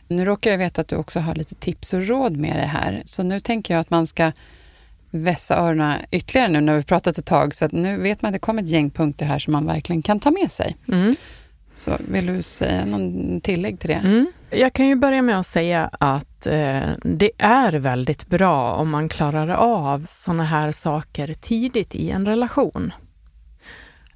Nu 0.08 0.26
råkar 0.26 0.52
jag 0.52 0.58
veta 0.58 0.82
att 0.82 0.88
du 0.88 0.96
också 0.96 1.20
har 1.20 1.36
lite 1.36 1.56
tips 1.56 1.94
och 1.94 2.08
råd 2.08 2.38
med 2.38 2.56
dig 2.56 2.66
här, 2.66 3.02
så 3.06 3.24
nu 3.24 3.40
tänker 3.40 3.74
jag 3.74 3.82
att 3.82 3.90
man 3.90 4.08
ska 4.08 4.32
vässa 5.12 5.58
öronen 5.58 6.02
ytterligare 6.12 6.48
nu 6.48 6.62
när 6.62 6.76
vi 6.76 6.84
pratat 6.84 7.18
ett 7.18 7.26
tag, 7.26 7.56
så 7.56 7.66
att 7.66 7.72
nu 7.72 7.98
vet 7.98 8.22
man 8.22 8.30
att 8.30 8.34
det 8.34 8.40
kommer 8.40 8.64
ett 8.64 8.70
gäng 8.70 8.90
punkter 8.90 9.26
här 9.26 9.40
som 9.40 9.54
man 9.54 9.66
verkligen 9.66 10.02
kan 10.02 10.20
ta 10.20 10.32
med 10.32 10.52
sig. 10.52 10.78
Mm. 10.88 11.16
Så 11.76 11.98
vill 12.08 12.26
du 12.26 12.42
säga 12.42 12.86
någon 12.86 13.42
tillägg 13.42 13.80
till 13.80 13.90
det? 13.90 14.26
Jag 14.52 14.74
kan 14.74 14.88
ju 14.88 14.96
börja 14.96 15.22
med 15.22 15.40
att 15.40 15.48
säga 15.48 15.90
att 16.00 16.46
eh, 16.48 16.90
det 17.04 17.32
är 17.38 17.74
väldigt 17.74 18.28
bra 18.28 18.74
om 18.74 18.90
man 18.90 19.10
klarar 19.10 19.48
av 19.48 20.06
sådana 20.08 20.44
här 20.44 20.72
saker 20.72 21.34
tidigt 21.34 21.96
i 21.96 22.10
en 22.10 22.26
relation. 22.26 22.94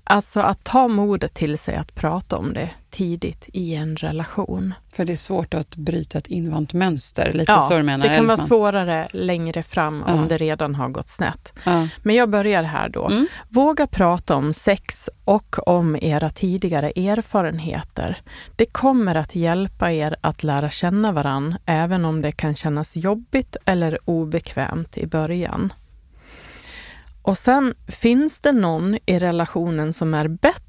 Alltså 0.04 0.40
att 0.40 0.64
ta 0.64 0.88
modet 0.88 1.34
till 1.34 1.58
sig 1.58 1.76
att 1.76 1.96
prata 1.96 2.38
om 2.38 2.54
det 2.54 2.70
tidigt 2.94 3.50
i 3.54 3.76
en 3.76 3.96
relation. 3.96 4.74
För 4.92 5.06
det 5.06 5.12
är 5.14 5.18
svårt 5.18 5.54
att 5.54 5.76
bryta 5.76 6.18
ett 6.18 6.28
invant 6.28 6.74
mönster, 6.74 7.34
lite 7.34 7.52
Ja, 7.52 7.62
så 7.62 7.78
du 7.78 7.84
menar? 7.84 8.08
det 8.08 8.16
kan 8.16 8.26
vara 8.28 8.34
Elfman? 8.34 8.48
svårare 8.48 9.08
längre 9.12 9.64
fram 9.64 10.04
Ja. 10.08 10.14
om 10.14 10.28
det 10.28 10.38
redan 10.38 10.76
har 10.76 10.90
gått 10.90 11.10
snett. 11.10 11.54
Ja. 11.66 11.88
Men 12.04 12.16
jag 12.16 12.30
börjar 12.30 12.64
här 12.64 12.90
då. 12.90 13.08
Mm. 13.08 13.28
Våga 13.50 13.88
prata 13.88 14.36
om 14.36 14.54
sex 14.54 15.10
och 15.26 15.68
om 15.68 15.96
era 16.02 16.30
tidigare 16.30 16.90
erfarenheter. 16.96 18.22
Det 18.56 18.66
kommer 18.66 19.16
att 19.16 19.36
hjälpa 19.36 19.92
er 19.92 20.16
att 20.22 20.44
lära 20.44 20.70
känna 20.70 21.12
varann, 21.12 21.56
även 21.66 22.06
om 22.06 22.22
det 22.22 22.32
kan 22.32 22.56
kännas 22.56 22.96
jobbigt 22.96 23.56
eller 23.66 23.98
obekvämt 24.06 24.98
i 24.98 25.08
början. 25.08 25.74
Och 27.22 27.38
sen, 27.38 27.74
finns 27.88 28.40
det 28.40 28.52
någon 28.52 28.98
i 29.06 29.20
relationen 29.20 29.94
som 29.94 30.14
är 30.14 30.28
bättre 30.28 30.64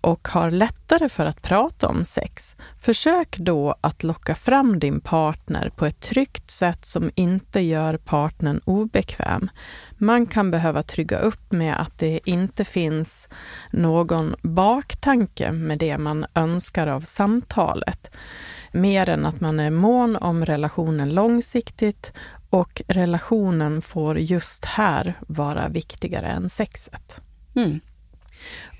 och 0.00 0.28
har 0.28 0.50
lättare 0.50 1.08
för 1.08 1.26
att 1.26 1.42
prata 1.42 1.88
om 1.88 2.04
sex, 2.04 2.56
försök 2.78 3.36
då 3.38 3.74
att 3.80 4.02
locka 4.02 4.34
fram 4.34 4.78
din 4.78 5.00
partner 5.00 5.70
på 5.76 5.86
ett 5.86 6.00
tryggt 6.00 6.50
sätt 6.50 6.84
som 6.84 7.10
inte 7.14 7.60
gör 7.60 7.96
partnern 7.96 8.60
obekväm. 8.64 9.50
Man 9.98 10.26
kan 10.26 10.50
behöva 10.50 10.82
trygga 10.82 11.18
upp 11.18 11.52
med 11.52 11.80
att 11.80 11.98
det 11.98 12.20
inte 12.24 12.64
finns 12.64 13.28
någon 13.70 14.34
baktanke 14.42 15.52
med 15.52 15.78
det 15.78 15.98
man 15.98 16.26
önskar 16.34 16.86
av 16.86 17.00
samtalet. 17.00 18.16
Mer 18.72 19.08
än 19.08 19.26
att 19.26 19.40
man 19.40 19.60
är 19.60 19.70
mån 19.70 20.16
om 20.16 20.44
relationen 20.44 21.14
långsiktigt 21.14 22.12
och 22.50 22.82
relationen 22.88 23.82
får 23.82 24.18
just 24.18 24.64
här 24.64 25.14
vara 25.26 25.68
viktigare 25.68 26.26
än 26.26 26.50
sexet. 26.50 27.20
Mm. 27.54 27.80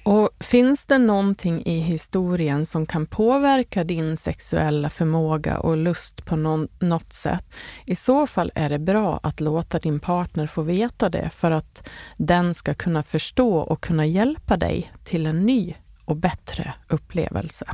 Och 0.06 0.30
finns 0.40 0.86
det 0.86 0.98
någonting 0.98 1.62
i 1.66 1.78
historien 1.80 2.66
som 2.66 2.86
kan 2.86 3.06
påverka 3.06 3.84
din 3.84 4.16
sexuella 4.16 4.90
förmåga 4.90 5.58
och 5.58 5.76
lust 5.76 6.24
på 6.24 6.36
någon, 6.36 6.68
något 6.78 7.12
sätt, 7.12 7.44
i 7.84 7.94
så 7.94 8.26
fall 8.26 8.52
är 8.54 8.70
det 8.70 8.78
bra 8.78 9.20
att 9.22 9.40
låta 9.40 9.78
din 9.78 10.00
partner 10.00 10.46
få 10.46 10.62
veta 10.62 11.08
det 11.08 11.30
för 11.30 11.50
att 11.50 11.88
den 12.16 12.54
ska 12.54 12.74
kunna 12.74 13.02
förstå 13.02 13.56
och 13.56 13.80
kunna 13.80 14.06
hjälpa 14.06 14.56
dig 14.56 14.92
till 15.04 15.26
en 15.26 15.46
ny 15.46 15.74
och 16.04 16.16
bättre 16.16 16.74
upplevelse. 16.88 17.66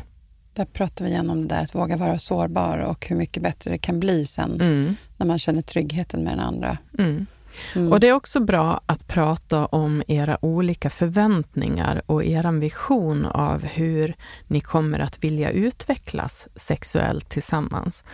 Där 0.54 0.64
pratar 0.64 1.04
vi 1.04 1.10
igen 1.10 1.30
om 1.30 1.42
det 1.48 1.54
där 1.54 1.62
att 1.62 1.74
våga 1.74 1.96
vara 1.96 2.18
sårbar 2.18 2.78
och 2.78 3.06
hur 3.06 3.16
mycket 3.16 3.42
bättre 3.42 3.70
det 3.70 3.78
kan 3.78 4.00
bli 4.00 4.26
sen 4.26 4.60
Mm. 4.60 4.96
när 5.16 5.26
man 5.26 5.38
känner 5.38 5.62
tryggheten 5.62 6.24
med 6.24 6.32
den 6.32 6.40
andra. 6.40 6.78
Mm. 6.98 7.26
Mm. 7.74 7.92
Och 7.92 8.00
det 8.00 8.08
är 8.08 8.12
också 8.12 8.40
bra 8.40 8.80
att 8.86 9.08
prata 9.08 9.66
om 9.66 10.02
era 10.08 10.44
olika 10.44 10.90
förväntningar 10.90 12.02
och 12.06 12.24
er 12.24 12.60
vision 12.60 13.26
av 13.26 13.64
hur 13.64 14.16
ni 14.46 14.60
kommer 14.60 14.98
att 14.98 15.24
vilja 15.24 15.50
utvecklas 15.50 16.48
sexuellt 16.56 17.28
tillsammans. 17.28 18.04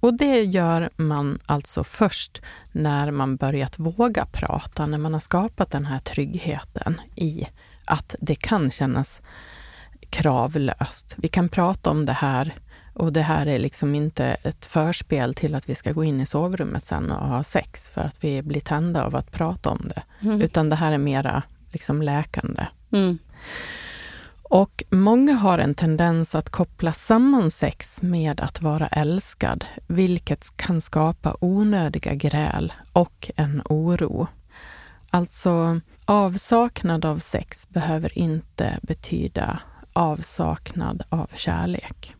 Och 0.00 0.14
det 0.14 0.42
gör 0.42 0.90
man 0.96 1.38
alltså 1.46 1.84
först 1.84 2.42
när 2.72 3.10
man 3.10 3.36
börjat 3.36 3.78
våga 3.78 4.26
prata, 4.26 4.86
när 4.86 4.98
man 4.98 5.12
har 5.12 5.20
skapat 5.20 5.70
den 5.70 5.86
här 5.86 6.00
tryggheten 6.00 7.00
i 7.14 7.46
att 7.84 8.14
det 8.20 8.34
kan 8.34 8.70
kännas 8.70 9.20
kravlöst. 10.10 11.14
Vi 11.16 11.28
kan 11.28 11.48
prata 11.48 11.90
om 11.90 12.06
det 12.06 12.12
här 12.12 12.54
och 12.98 13.12
det 13.12 13.22
här 13.22 13.46
är 13.46 13.58
liksom 13.58 13.94
inte 13.94 14.24
ett 14.24 14.64
förspel 14.64 15.34
till 15.34 15.54
att 15.54 15.68
vi 15.68 15.74
ska 15.74 15.92
gå 15.92 16.04
in 16.04 16.20
i 16.20 16.26
sovrummet 16.26 16.86
sen 16.86 17.10
och 17.10 17.28
ha 17.28 17.44
sex 17.44 17.88
för 17.88 18.00
att 18.00 18.24
vi 18.24 18.42
blir 18.42 18.60
tända 18.60 19.04
av 19.04 19.16
att 19.16 19.32
prata 19.32 19.70
om 19.70 19.90
det. 19.94 20.02
Mm. 20.20 20.42
Utan 20.42 20.68
det 20.68 20.76
här 20.76 20.92
är 20.92 20.98
mera 20.98 21.42
liksom 21.72 22.02
läkande. 22.02 22.66
Mm. 22.92 23.18
Och 24.42 24.84
många 24.90 25.34
har 25.34 25.58
en 25.58 25.74
tendens 25.74 26.34
att 26.34 26.50
koppla 26.50 26.92
samman 26.92 27.50
sex 27.50 28.02
med 28.02 28.40
att 28.40 28.62
vara 28.62 28.86
älskad, 28.86 29.64
vilket 29.86 30.56
kan 30.56 30.80
skapa 30.80 31.36
onödiga 31.40 32.14
gräl 32.14 32.72
och 32.92 33.30
en 33.36 33.62
oro. 33.64 34.26
Alltså, 35.10 35.80
avsaknad 36.04 37.04
av 37.04 37.18
sex 37.18 37.68
behöver 37.68 38.18
inte 38.18 38.78
betyda 38.82 39.60
avsaknad 39.92 41.02
av 41.08 41.30
kärlek. 41.34 42.14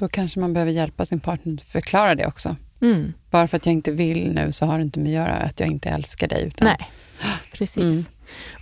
Då 0.00 0.08
kanske 0.08 0.40
man 0.40 0.52
behöver 0.52 0.72
hjälpa 0.72 1.04
sin 1.04 1.20
partner 1.20 1.54
att 1.54 1.62
förklara 1.62 2.14
det 2.14 2.26
också. 2.26 2.56
Mm. 2.80 3.12
Bara 3.30 3.48
för 3.48 3.56
att 3.56 3.66
jag 3.66 3.72
inte 3.72 3.90
vill 3.90 4.32
nu 4.32 4.52
så 4.52 4.66
har 4.66 4.78
det 4.78 4.84
inte 4.84 5.00
med 5.00 5.08
att 5.08 5.28
göra 5.28 5.36
att 5.36 5.60
jag 5.60 5.68
inte 5.68 5.88
älskar 5.88 6.28
dig. 6.28 6.44
Utan 6.46 6.68
Nej, 6.68 6.90
precis. 7.52 7.82
Mm. 7.82 8.04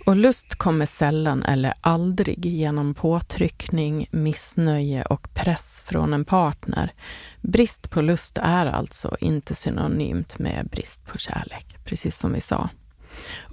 Och 0.05 0.15
lust 0.15 0.55
kommer 0.55 0.85
sällan 0.85 1.43
eller 1.43 1.73
aldrig 1.81 2.45
genom 2.45 2.93
påtryckning, 2.93 4.07
missnöje 4.11 5.03
och 5.03 5.33
press 5.33 5.81
från 5.85 6.13
en 6.13 6.25
partner. 6.25 6.93
Brist 7.41 7.89
på 7.89 8.01
lust 8.01 8.37
är 8.41 8.65
alltså 8.65 9.17
inte 9.19 9.55
synonymt 9.55 10.39
med 10.39 10.67
brist 10.71 11.05
på 11.05 11.17
kärlek, 11.17 11.77
precis 11.85 12.17
som 12.17 12.33
vi 12.33 12.41
sa. 12.41 12.69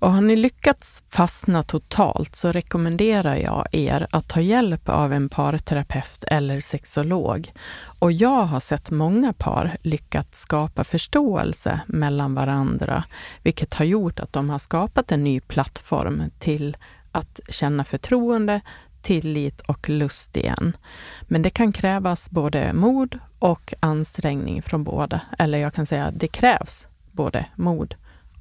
Och 0.00 0.12
har 0.12 0.20
ni 0.20 0.36
lyckats 0.36 1.02
fastna 1.08 1.62
totalt 1.62 2.36
så 2.36 2.52
rekommenderar 2.52 3.36
jag 3.36 3.66
er 3.72 4.06
att 4.10 4.28
ta 4.28 4.40
hjälp 4.40 4.88
av 4.88 5.12
en 5.12 5.28
parterapeut 5.28 6.24
eller 6.24 6.60
sexolog. 6.60 7.52
Och 7.98 8.12
jag 8.12 8.42
har 8.44 8.60
sett 8.60 8.90
många 8.90 9.32
par 9.32 9.76
lyckats 9.82 10.40
skapa 10.40 10.84
förståelse 10.84 11.80
mellan 11.86 12.34
varandra, 12.34 13.04
vilket 13.42 13.74
har 13.74 13.84
gjort 13.84 14.20
att 14.20 14.32
de 14.32 14.50
har 14.50 14.58
skapat 14.58 15.12
en 15.12 15.24
ny 15.24 15.40
plattform 15.40 16.22
till 16.38 16.76
att 17.12 17.40
känna 17.48 17.84
förtroende, 17.84 18.60
tillit 19.02 19.60
och 19.60 19.88
lust 19.88 20.36
igen. 20.36 20.76
Men 21.22 21.42
det 21.42 21.50
kan 21.50 21.72
krävas 21.72 22.30
både 22.30 22.72
mod 22.72 23.18
och 23.38 23.74
ansträngning 23.80 24.62
från 24.62 24.84
båda. 24.84 25.20
Eller 25.38 25.58
jag 25.58 25.74
kan 25.74 25.86
säga 25.86 26.04
att 26.04 26.20
det 26.20 26.28
krävs 26.28 26.86
både 27.12 27.46
mod 27.54 27.94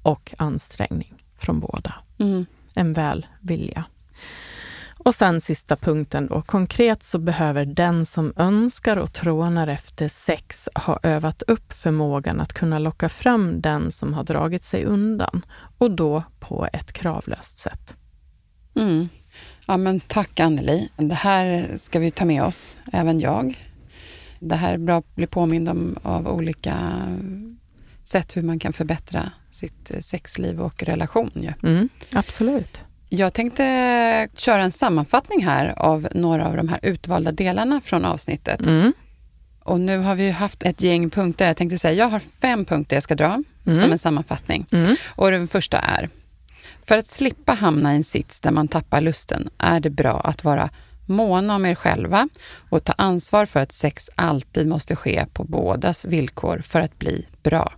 och 0.06 0.34
ansträngning 0.38 1.14
från 1.38 1.60
båda. 1.60 1.96
Mm. 2.18 2.46
En 2.74 2.94
välvilja. 2.94 3.84
Och 4.98 5.16
sen 5.16 5.42
sista 5.42 5.76
punkten 5.76 6.28
då. 6.28 6.42
Konkret 6.42 7.04
så 7.04 7.20
behöver 7.20 7.66
den 7.66 8.06
som 8.06 8.34
önskar 8.36 8.98
och 8.98 9.14
trånar 9.14 9.68
efter 9.68 10.08
sex 10.08 10.70
ha 10.76 11.00
övat 11.04 11.42
upp 11.42 11.74
förmågan 11.74 12.42
att 12.42 12.54
kunna 12.54 12.80
locka 12.80 13.10
fram 13.10 13.62
den 13.62 13.92
som 13.92 14.14
har 14.14 14.24
dragit 14.24 14.64
sig 14.64 14.86
undan 14.86 15.46
och 15.78 15.92
då 15.92 16.24
på 16.40 16.68
ett 16.74 16.94
kravlöst 16.94 17.58
sätt. 17.58 17.96
Mm. 18.76 19.10
Ja, 19.68 19.78
men 19.78 20.00
tack 20.00 20.40
Anneli. 20.40 20.90
Det 20.98 21.16
här 21.16 21.68
ska 21.78 22.00
vi 22.00 22.12
ta 22.12 22.26
med 22.26 22.44
oss, 22.44 22.78
även 22.94 23.20
jag. 23.20 23.70
Det 24.40 24.56
här 24.56 24.74
är 24.74 24.78
bra 24.78 24.98
att 24.98 25.16
bli 25.16 25.28
påmind 25.28 25.70
om 25.70 25.98
av 26.04 26.28
olika 26.28 26.76
sätt 28.08 28.38
hur 28.38 28.42
man 28.42 28.60
kan 28.60 28.74
förbättra 28.74 29.32
sitt 29.52 29.92
eh, 29.92 30.00
sexliv 30.00 30.62
och 30.62 30.84
relation. 30.84 31.32
Ju. 31.36 31.70
Mm, 31.70 31.90
absolut. 32.14 32.84
Jag 33.10 33.34
tänkte 33.34 33.64
köra 34.36 34.64
en 34.64 34.72
sammanfattning 34.72 35.46
här 35.46 35.74
av 35.78 36.08
några 36.16 36.48
av 36.48 36.58
de 36.58 36.70
här 36.70 36.80
utvalda 36.84 37.32
delarna 37.32 37.82
från 37.82 38.06
avsnittet. 38.06 38.62
Mm. 38.62 38.94
Och 39.64 39.80
nu 39.80 39.98
har 39.98 40.16
vi 40.16 40.24
ju 40.24 40.32
haft 40.32 40.64
ett 40.64 40.82
gäng 40.82 41.10
punkter. 41.10 41.48
Jag 41.48 41.58
tänkte 41.58 41.78
säga, 41.78 41.94
jag 41.94 42.10
har 42.10 42.20
fem 42.20 42.66
punkter 42.66 42.96
jag 42.96 43.04
ska 43.04 43.16
dra 43.16 43.44
Mm. 43.68 43.82
som 43.82 43.92
en 43.92 44.00
sammanfattning. 44.00 44.66
Mm. 44.72 44.96
Och 45.08 45.32
den 45.32 45.48
första 45.48 45.78
är, 45.78 46.10
för 46.86 46.98
att 46.98 47.08
slippa 47.08 47.54
hamna 47.54 47.94
i 47.94 47.96
en 47.96 48.04
sits 48.04 48.40
där 48.40 48.52
man 48.52 48.68
tappar 48.68 49.02
lusten 49.02 49.50
är 49.58 49.80
det 49.80 49.90
bra 49.90 50.20
att 50.20 50.44
vara 50.44 50.70
måna 51.06 51.56
om 51.56 51.66
er 51.66 51.76
själva 51.76 52.30
och 52.70 52.84
ta 52.84 52.94
ansvar 52.98 53.46
för 53.46 53.60
att 53.60 53.72
sex 53.72 54.10
alltid 54.16 54.68
måste 54.68 54.96
ske 54.96 55.26
på 55.34 55.44
bådas 55.44 56.06
villkor 56.06 56.60
för 56.68 56.82
att 56.82 57.00
bli 57.00 57.26
bra. 57.44 57.74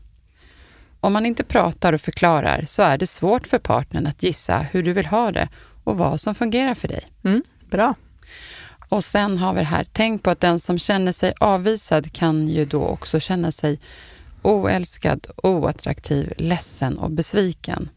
Om 1.08 1.14
man 1.14 1.26
inte 1.26 1.43
pratar 1.43 1.93
och 1.93 2.01
förklarar 2.01 2.64
så 2.66 2.82
är 2.82 2.97
det 2.97 3.08
svårt 3.08 3.47
för 3.47 3.60
partnern 3.60 4.08
att 4.08 4.24
gissa 4.24 4.60
hur 4.60 4.84
du 4.84 4.93
vill 4.93 5.05
ha 5.05 5.32
det 5.32 5.49
och 5.84 5.97
vad 5.97 6.22
som 6.22 6.36
fungerar 6.36 6.74
för 6.74 6.88
dig. 6.88 7.12
Mm. 7.24 7.43
Bra. 7.70 7.95
Och 8.89 9.03
sen 9.03 9.38
har 9.38 9.53
vi 9.53 9.60
det 9.60 9.66
här, 9.66 9.88
tänk 9.91 10.24
på 10.24 10.30
att 10.30 10.39
den 10.39 10.60
som 10.60 10.80
känner 10.80 11.12
sig 11.12 11.34
avvisad 11.39 12.14
kan 12.14 12.47
ju 12.47 12.66
då 12.66 12.86
också 12.86 13.20
känna 13.20 13.51
sig 13.51 13.80
oälskad, 14.41 15.28
oattraktiv, 15.43 16.34
ledsen 16.38 16.97
och 16.97 17.12
besviken. 17.12 17.89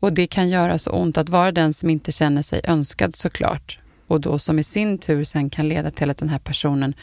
Och 0.00 0.12
det 0.12 0.26
kan 0.26 0.48
göra 0.48 0.78
så 0.78 0.90
ont 0.90 1.18
att 1.18 1.28
vara 1.28 1.52
den 1.52 1.72
som 1.72 1.90
inte 1.90 2.12
känner 2.12 2.42
sig 2.42 2.60
önskad 2.64 3.16
såklart. 3.16 3.78
och 4.06 4.20
då 4.20 4.38
som 4.38 4.58
i 4.58 4.64
sin 4.64 4.98
tur 4.98 5.24
sen 5.24 5.50
kan 5.50 5.68
leda 5.68 5.90
till 5.90 6.10
att 6.10 6.18
den 6.18 6.28
här 6.28 6.38
personen 6.38 6.94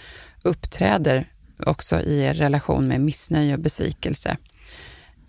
uppträder 0.43 1.29
också 1.65 1.99
i 1.99 2.33
relation 2.33 2.87
med 2.87 3.01
missnöje 3.01 3.53
och 3.53 3.59
besvikelse. 3.59 4.37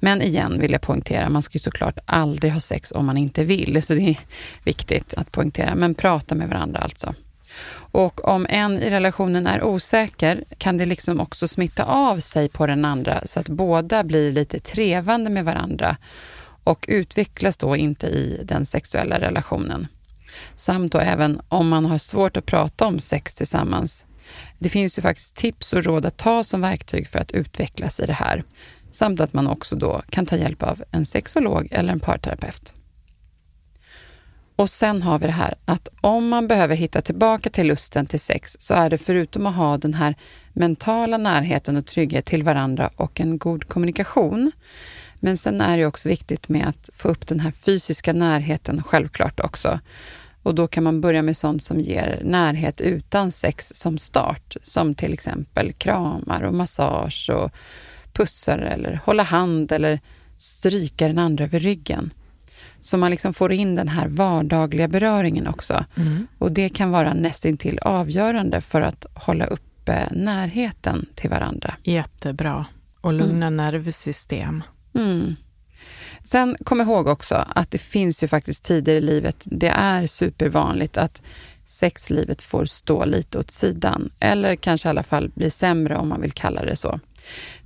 Men 0.05 0.23
igen 0.23 0.61
vill 0.61 0.73
jag 0.73 0.81
poängtera, 0.81 1.31
man 1.31 1.43
ska 1.43 1.59
ju 1.59 1.63
såklart 1.63 1.99
aldrig 2.05 2.53
ha 2.53 2.61
sex 2.61 2.93
om 2.93 3.07
man 3.07 3.17
inte 3.17 3.45
vill, 3.45 3.83
så 3.83 3.95
det 3.95 4.11
är 4.11 4.19
viktigt 4.65 5.15
att 5.15 5.33
poängtera. 5.33 5.75
Men 5.75 5.95
prata 5.95 6.35
med 6.35 6.49
varandra 6.49 6.81
alltså. 6.81 7.15
Och 7.75 8.29
om 8.29 8.47
en 8.49 8.79
i 8.79 8.91
relationen 8.91 9.47
är 9.47 9.63
osäker 9.65 10.45
kan 10.59 10.79
det 10.79 10.85
liksom 10.85 11.21
också 11.21 11.49
smitta 11.49 11.85
av 11.85 12.21
sig 12.21 12.49
på 12.49 12.67
den 12.67 12.85
andra 12.85 13.23
så 13.27 13.41
att 13.41 13.49
båda 13.49 14.05
blir 14.05 14.33
lite 14.33 14.61
trevande 14.61 15.31
med 15.31 15.45
varandra 15.45 15.97
och 16.65 16.85
utvecklas 16.89 17.57
då 17.57 17.77
inte 17.77 18.07
i 18.07 18.41
den 18.45 18.67
sexuella 18.67 19.21
relationen. 19.21 19.87
Samt 20.57 20.93
då 20.93 20.99
även 20.99 21.41
om 21.49 21.69
man 21.69 21.85
har 21.85 21.99
svårt 21.99 22.37
att 22.37 22.47
prata 22.47 22.87
om 22.87 22.99
sex 22.99 23.35
tillsammans. 23.35 24.07
Det 24.59 24.69
finns 24.69 24.99
ju 24.99 25.03
faktiskt 25.03 25.37
tips 25.37 25.73
och 25.73 25.85
råd 25.85 26.07
att 26.07 26.17
ta 26.17 26.45
som 26.45 26.61
verktyg 26.61 27.09
för 27.09 27.19
att 27.19 27.33
utvecklas 27.33 28.01
i 28.01 28.07
det 28.07 28.13
här. 28.13 28.43
Samt 28.93 29.21
att 29.21 29.33
man 29.33 29.47
också 29.47 29.77
då 29.77 30.03
kan 30.11 30.27
ta 30.27 30.37
hjälp 30.37 30.63
av 30.63 30.85
en 30.91 31.07
sexolog 31.07 31.69
eller 31.71 31.93
en 31.93 32.01
parterapeut. 32.01 32.75
Och 34.57 34.71
sen 34.71 35.03
har 35.03 35.19
vi 35.19 35.27
det 35.27 35.33
här 35.33 35.55
att 35.65 35.89
om 36.01 36.29
man 36.29 36.49
behöver 36.49 36.77
hitta 36.77 37.01
tillbaka 37.01 37.51
till 37.51 37.67
lusten 37.67 38.07
till 38.07 38.21
sex 38.21 38.57
så 38.59 38.75
är 38.75 38.91
det 38.91 38.99
förutom 38.99 39.47
att 39.47 39.55
ha 39.55 39.79
den 39.79 39.95
här 39.95 40.15
mentala 40.53 41.17
närheten 41.17 41.77
och 41.77 41.87
trygghet 41.87 42.25
till 42.25 42.43
varandra 42.43 42.91
och 42.97 43.21
en 43.21 43.39
god 43.39 43.69
kommunikation. 43.69 44.53
Men 45.21 45.37
sen 45.37 45.61
är 45.61 45.79
det 45.79 45.87
också 45.87 46.09
viktigt 46.09 46.49
med 46.49 46.69
att 46.69 46.91
få 46.97 47.09
upp 47.09 47.27
den 47.27 47.41
här 47.41 47.51
fysiska 47.51 48.13
närheten 48.13 48.83
självklart 48.83 49.41
också. 49.41 49.81
Och 50.43 50.55
då 50.55 50.67
kan 50.67 50.85
man 50.85 51.01
börja 51.01 51.23
med 51.23 51.37
sånt 51.37 51.63
som 51.63 51.81
ger 51.81 52.21
närhet 52.25 52.81
utan 52.81 53.33
sex 53.33 53.73
som 53.75 53.99
start, 53.99 54.57
som 54.63 54.95
till 54.95 55.13
exempel 55.13 55.73
kramar 55.73 56.43
och 56.43 56.55
massage 56.55 57.31
och 57.31 57.51
pussar 58.13 58.59
eller 58.59 59.01
hålla 59.05 59.23
hand 59.23 59.73
eller 59.73 60.01
stryka 60.39 61.09
den 61.09 61.19
andra 61.19 61.45
över 61.45 61.59
ryggen. 61.59 62.13
Så 62.81 62.97
man 62.97 63.11
liksom 63.11 63.35
får 63.35 63.53
in 63.53 63.75
den 63.75 63.89
här 63.89 64.09
vardagliga 64.09 64.89
beröringen 64.89 65.47
också. 65.47 65.85
Mm. 65.97 66.27
Och 66.39 66.53
det 66.53 66.69
kan 66.69 66.91
vara 66.91 67.15
nästintill 67.15 67.79
avgörande 67.79 68.61
för 68.61 68.81
att 68.81 69.07
hålla 69.15 69.45
uppe 69.47 70.09
närheten 70.13 71.07
till 71.15 71.31
varandra. 71.31 71.75
Jättebra. 71.83 72.67
Och 73.01 73.13
lugna 73.13 73.47
mm. 73.47 73.57
nervsystem. 73.57 74.63
Mm. 74.95 75.35
Sen 76.25 76.57
kom 76.65 76.81
ihåg 76.81 77.07
också 77.07 77.47
att 77.49 77.71
det 77.71 77.79
finns 77.79 78.23
ju 78.23 78.29
faktiskt 78.29 78.65
tider 78.65 78.95
i 78.95 79.01
livet, 79.01 79.43
det 79.45 79.69
är 79.69 80.07
supervanligt 80.07 80.97
att 80.97 81.23
sexlivet 81.67 82.43
får 82.43 82.65
stå 82.65 83.05
lite 83.05 83.39
åt 83.39 83.51
sidan. 83.51 84.11
Eller 84.21 84.57
kanske 84.57 84.89
i 84.89 84.91
alla 84.91 85.03
fall 85.03 85.29
bli 85.29 85.51
sämre 85.51 85.97
om 85.97 86.09
man 86.09 86.21
vill 86.21 86.33
kalla 86.33 86.65
det 86.65 86.77
så. 86.77 87.01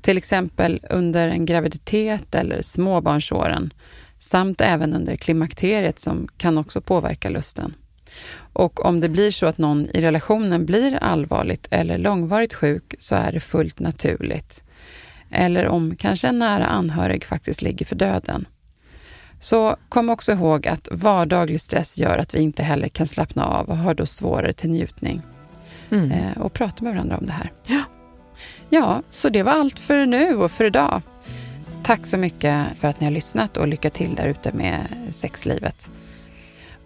Till 0.06 0.18
exempel 0.18 0.80
under 0.90 1.28
en 1.28 1.46
graviditet 1.46 2.34
eller 2.34 2.62
småbarnsåren 2.62 3.72
samt 4.18 4.60
även 4.60 4.94
under 4.94 5.16
klimakteriet 5.16 5.98
som 5.98 6.28
kan 6.36 6.58
också 6.58 6.80
påverka 6.80 7.30
lusten. 7.30 7.74
Och 8.52 8.86
om 8.86 9.00
det 9.00 9.08
blir 9.08 9.30
så 9.30 9.46
att 9.46 9.58
någon 9.58 9.86
i 9.94 10.00
relationen 10.00 10.66
blir 10.66 10.94
allvarligt 10.94 11.66
eller 11.70 11.98
långvarigt 11.98 12.54
sjuk 12.54 12.94
så 12.98 13.14
är 13.14 13.32
det 13.32 13.40
fullt 13.40 13.78
naturligt. 13.78 14.64
Eller 15.30 15.66
om 15.66 15.96
kanske 15.96 16.28
en 16.28 16.38
nära 16.38 16.66
anhörig 16.66 17.24
faktiskt 17.24 17.62
ligger 17.62 17.86
för 17.86 17.96
döden. 17.96 18.48
Så 19.40 19.76
kom 19.88 20.10
också 20.10 20.32
ihåg 20.32 20.68
att 20.68 20.88
vardaglig 20.90 21.60
stress 21.60 21.98
gör 21.98 22.18
att 22.18 22.34
vi 22.34 22.40
inte 22.40 22.62
heller 22.62 22.88
kan 22.88 23.06
slappna 23.06 23.44
av 23.46 23.68
och 23.68 23.76
har 23.76 23.94
då 23.94 24.06
svårare 24.06 24.52
till 24.52 24.70
njutning. 24.70 25.22
Mm. 25.90 26.10
Eh, 26.10 26.38
och 26.38 26.52
prata 26.52 26.84
med 26.84 26.92
varandra 26.94 27.16
om 27.16 27.26
det 27.26 27.32
här. 27.32 27.52
Ja 27.66 27.82
ja, 28.70 29.02
så 29.10 29.28
det 29.28 29.42
var 29.42 29.52
allt 29.52 29.78
för 29.78 30.06
nu 30.06 30.36
och 30.36 30.50
för 30.50 30.64
idag. 30.64 31.02
Tack 31.82 32.06
så 32.06 32.16
mycket 32.16 32.66
för 32.80 32.88
att 32.88 33.00
ni 33.00 33.06
har 33.06 33.12
lyssnat 33.12 33.56
och 33.56 33.68
lycka 33.68 33.90
till 33.90 34.14
där 34.14 34.26
ute 34.26 34.52
med 34.52 34.80
sexlivet. 35.12 35.90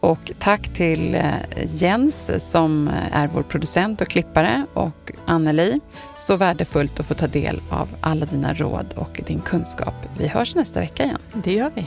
Och 0.01 0.33
tack 0.39 0.69
till 0.69 1.15
eh, 1.15 1.25
Jens 1.67 2.51
som 2.51 2.89
eh, 2.89 3.17
är 3.17 3.27
vår 3.27 3.43
producent 3.43 4.01
och 4.01 4.09
klippare 4.09 4.67
och 4.75 5.13
Anneli. 5.27 5.81
Så 6.17 6.37
värdefullt 6.37 7.01
att 7.01 7.07
få 7.07 7.15
ta 7.15 7.27
del 7.27 7.61
av 7.71 7.89
alla 8.01 8.27
dina 8.27 8.55
råd 8.55 8.87
och 8.97 9.21
din 9.27 9.41
kunskap. 9.41 9.95
Vi 10.19 10.27
hörs 10.27 10.55
nästa 10.55 10.81
vecka 10.81 11.05
igen. 11.05 11.19
Det 11.33 11.53
gör 11.53 11.71
vi. 11.75 11.87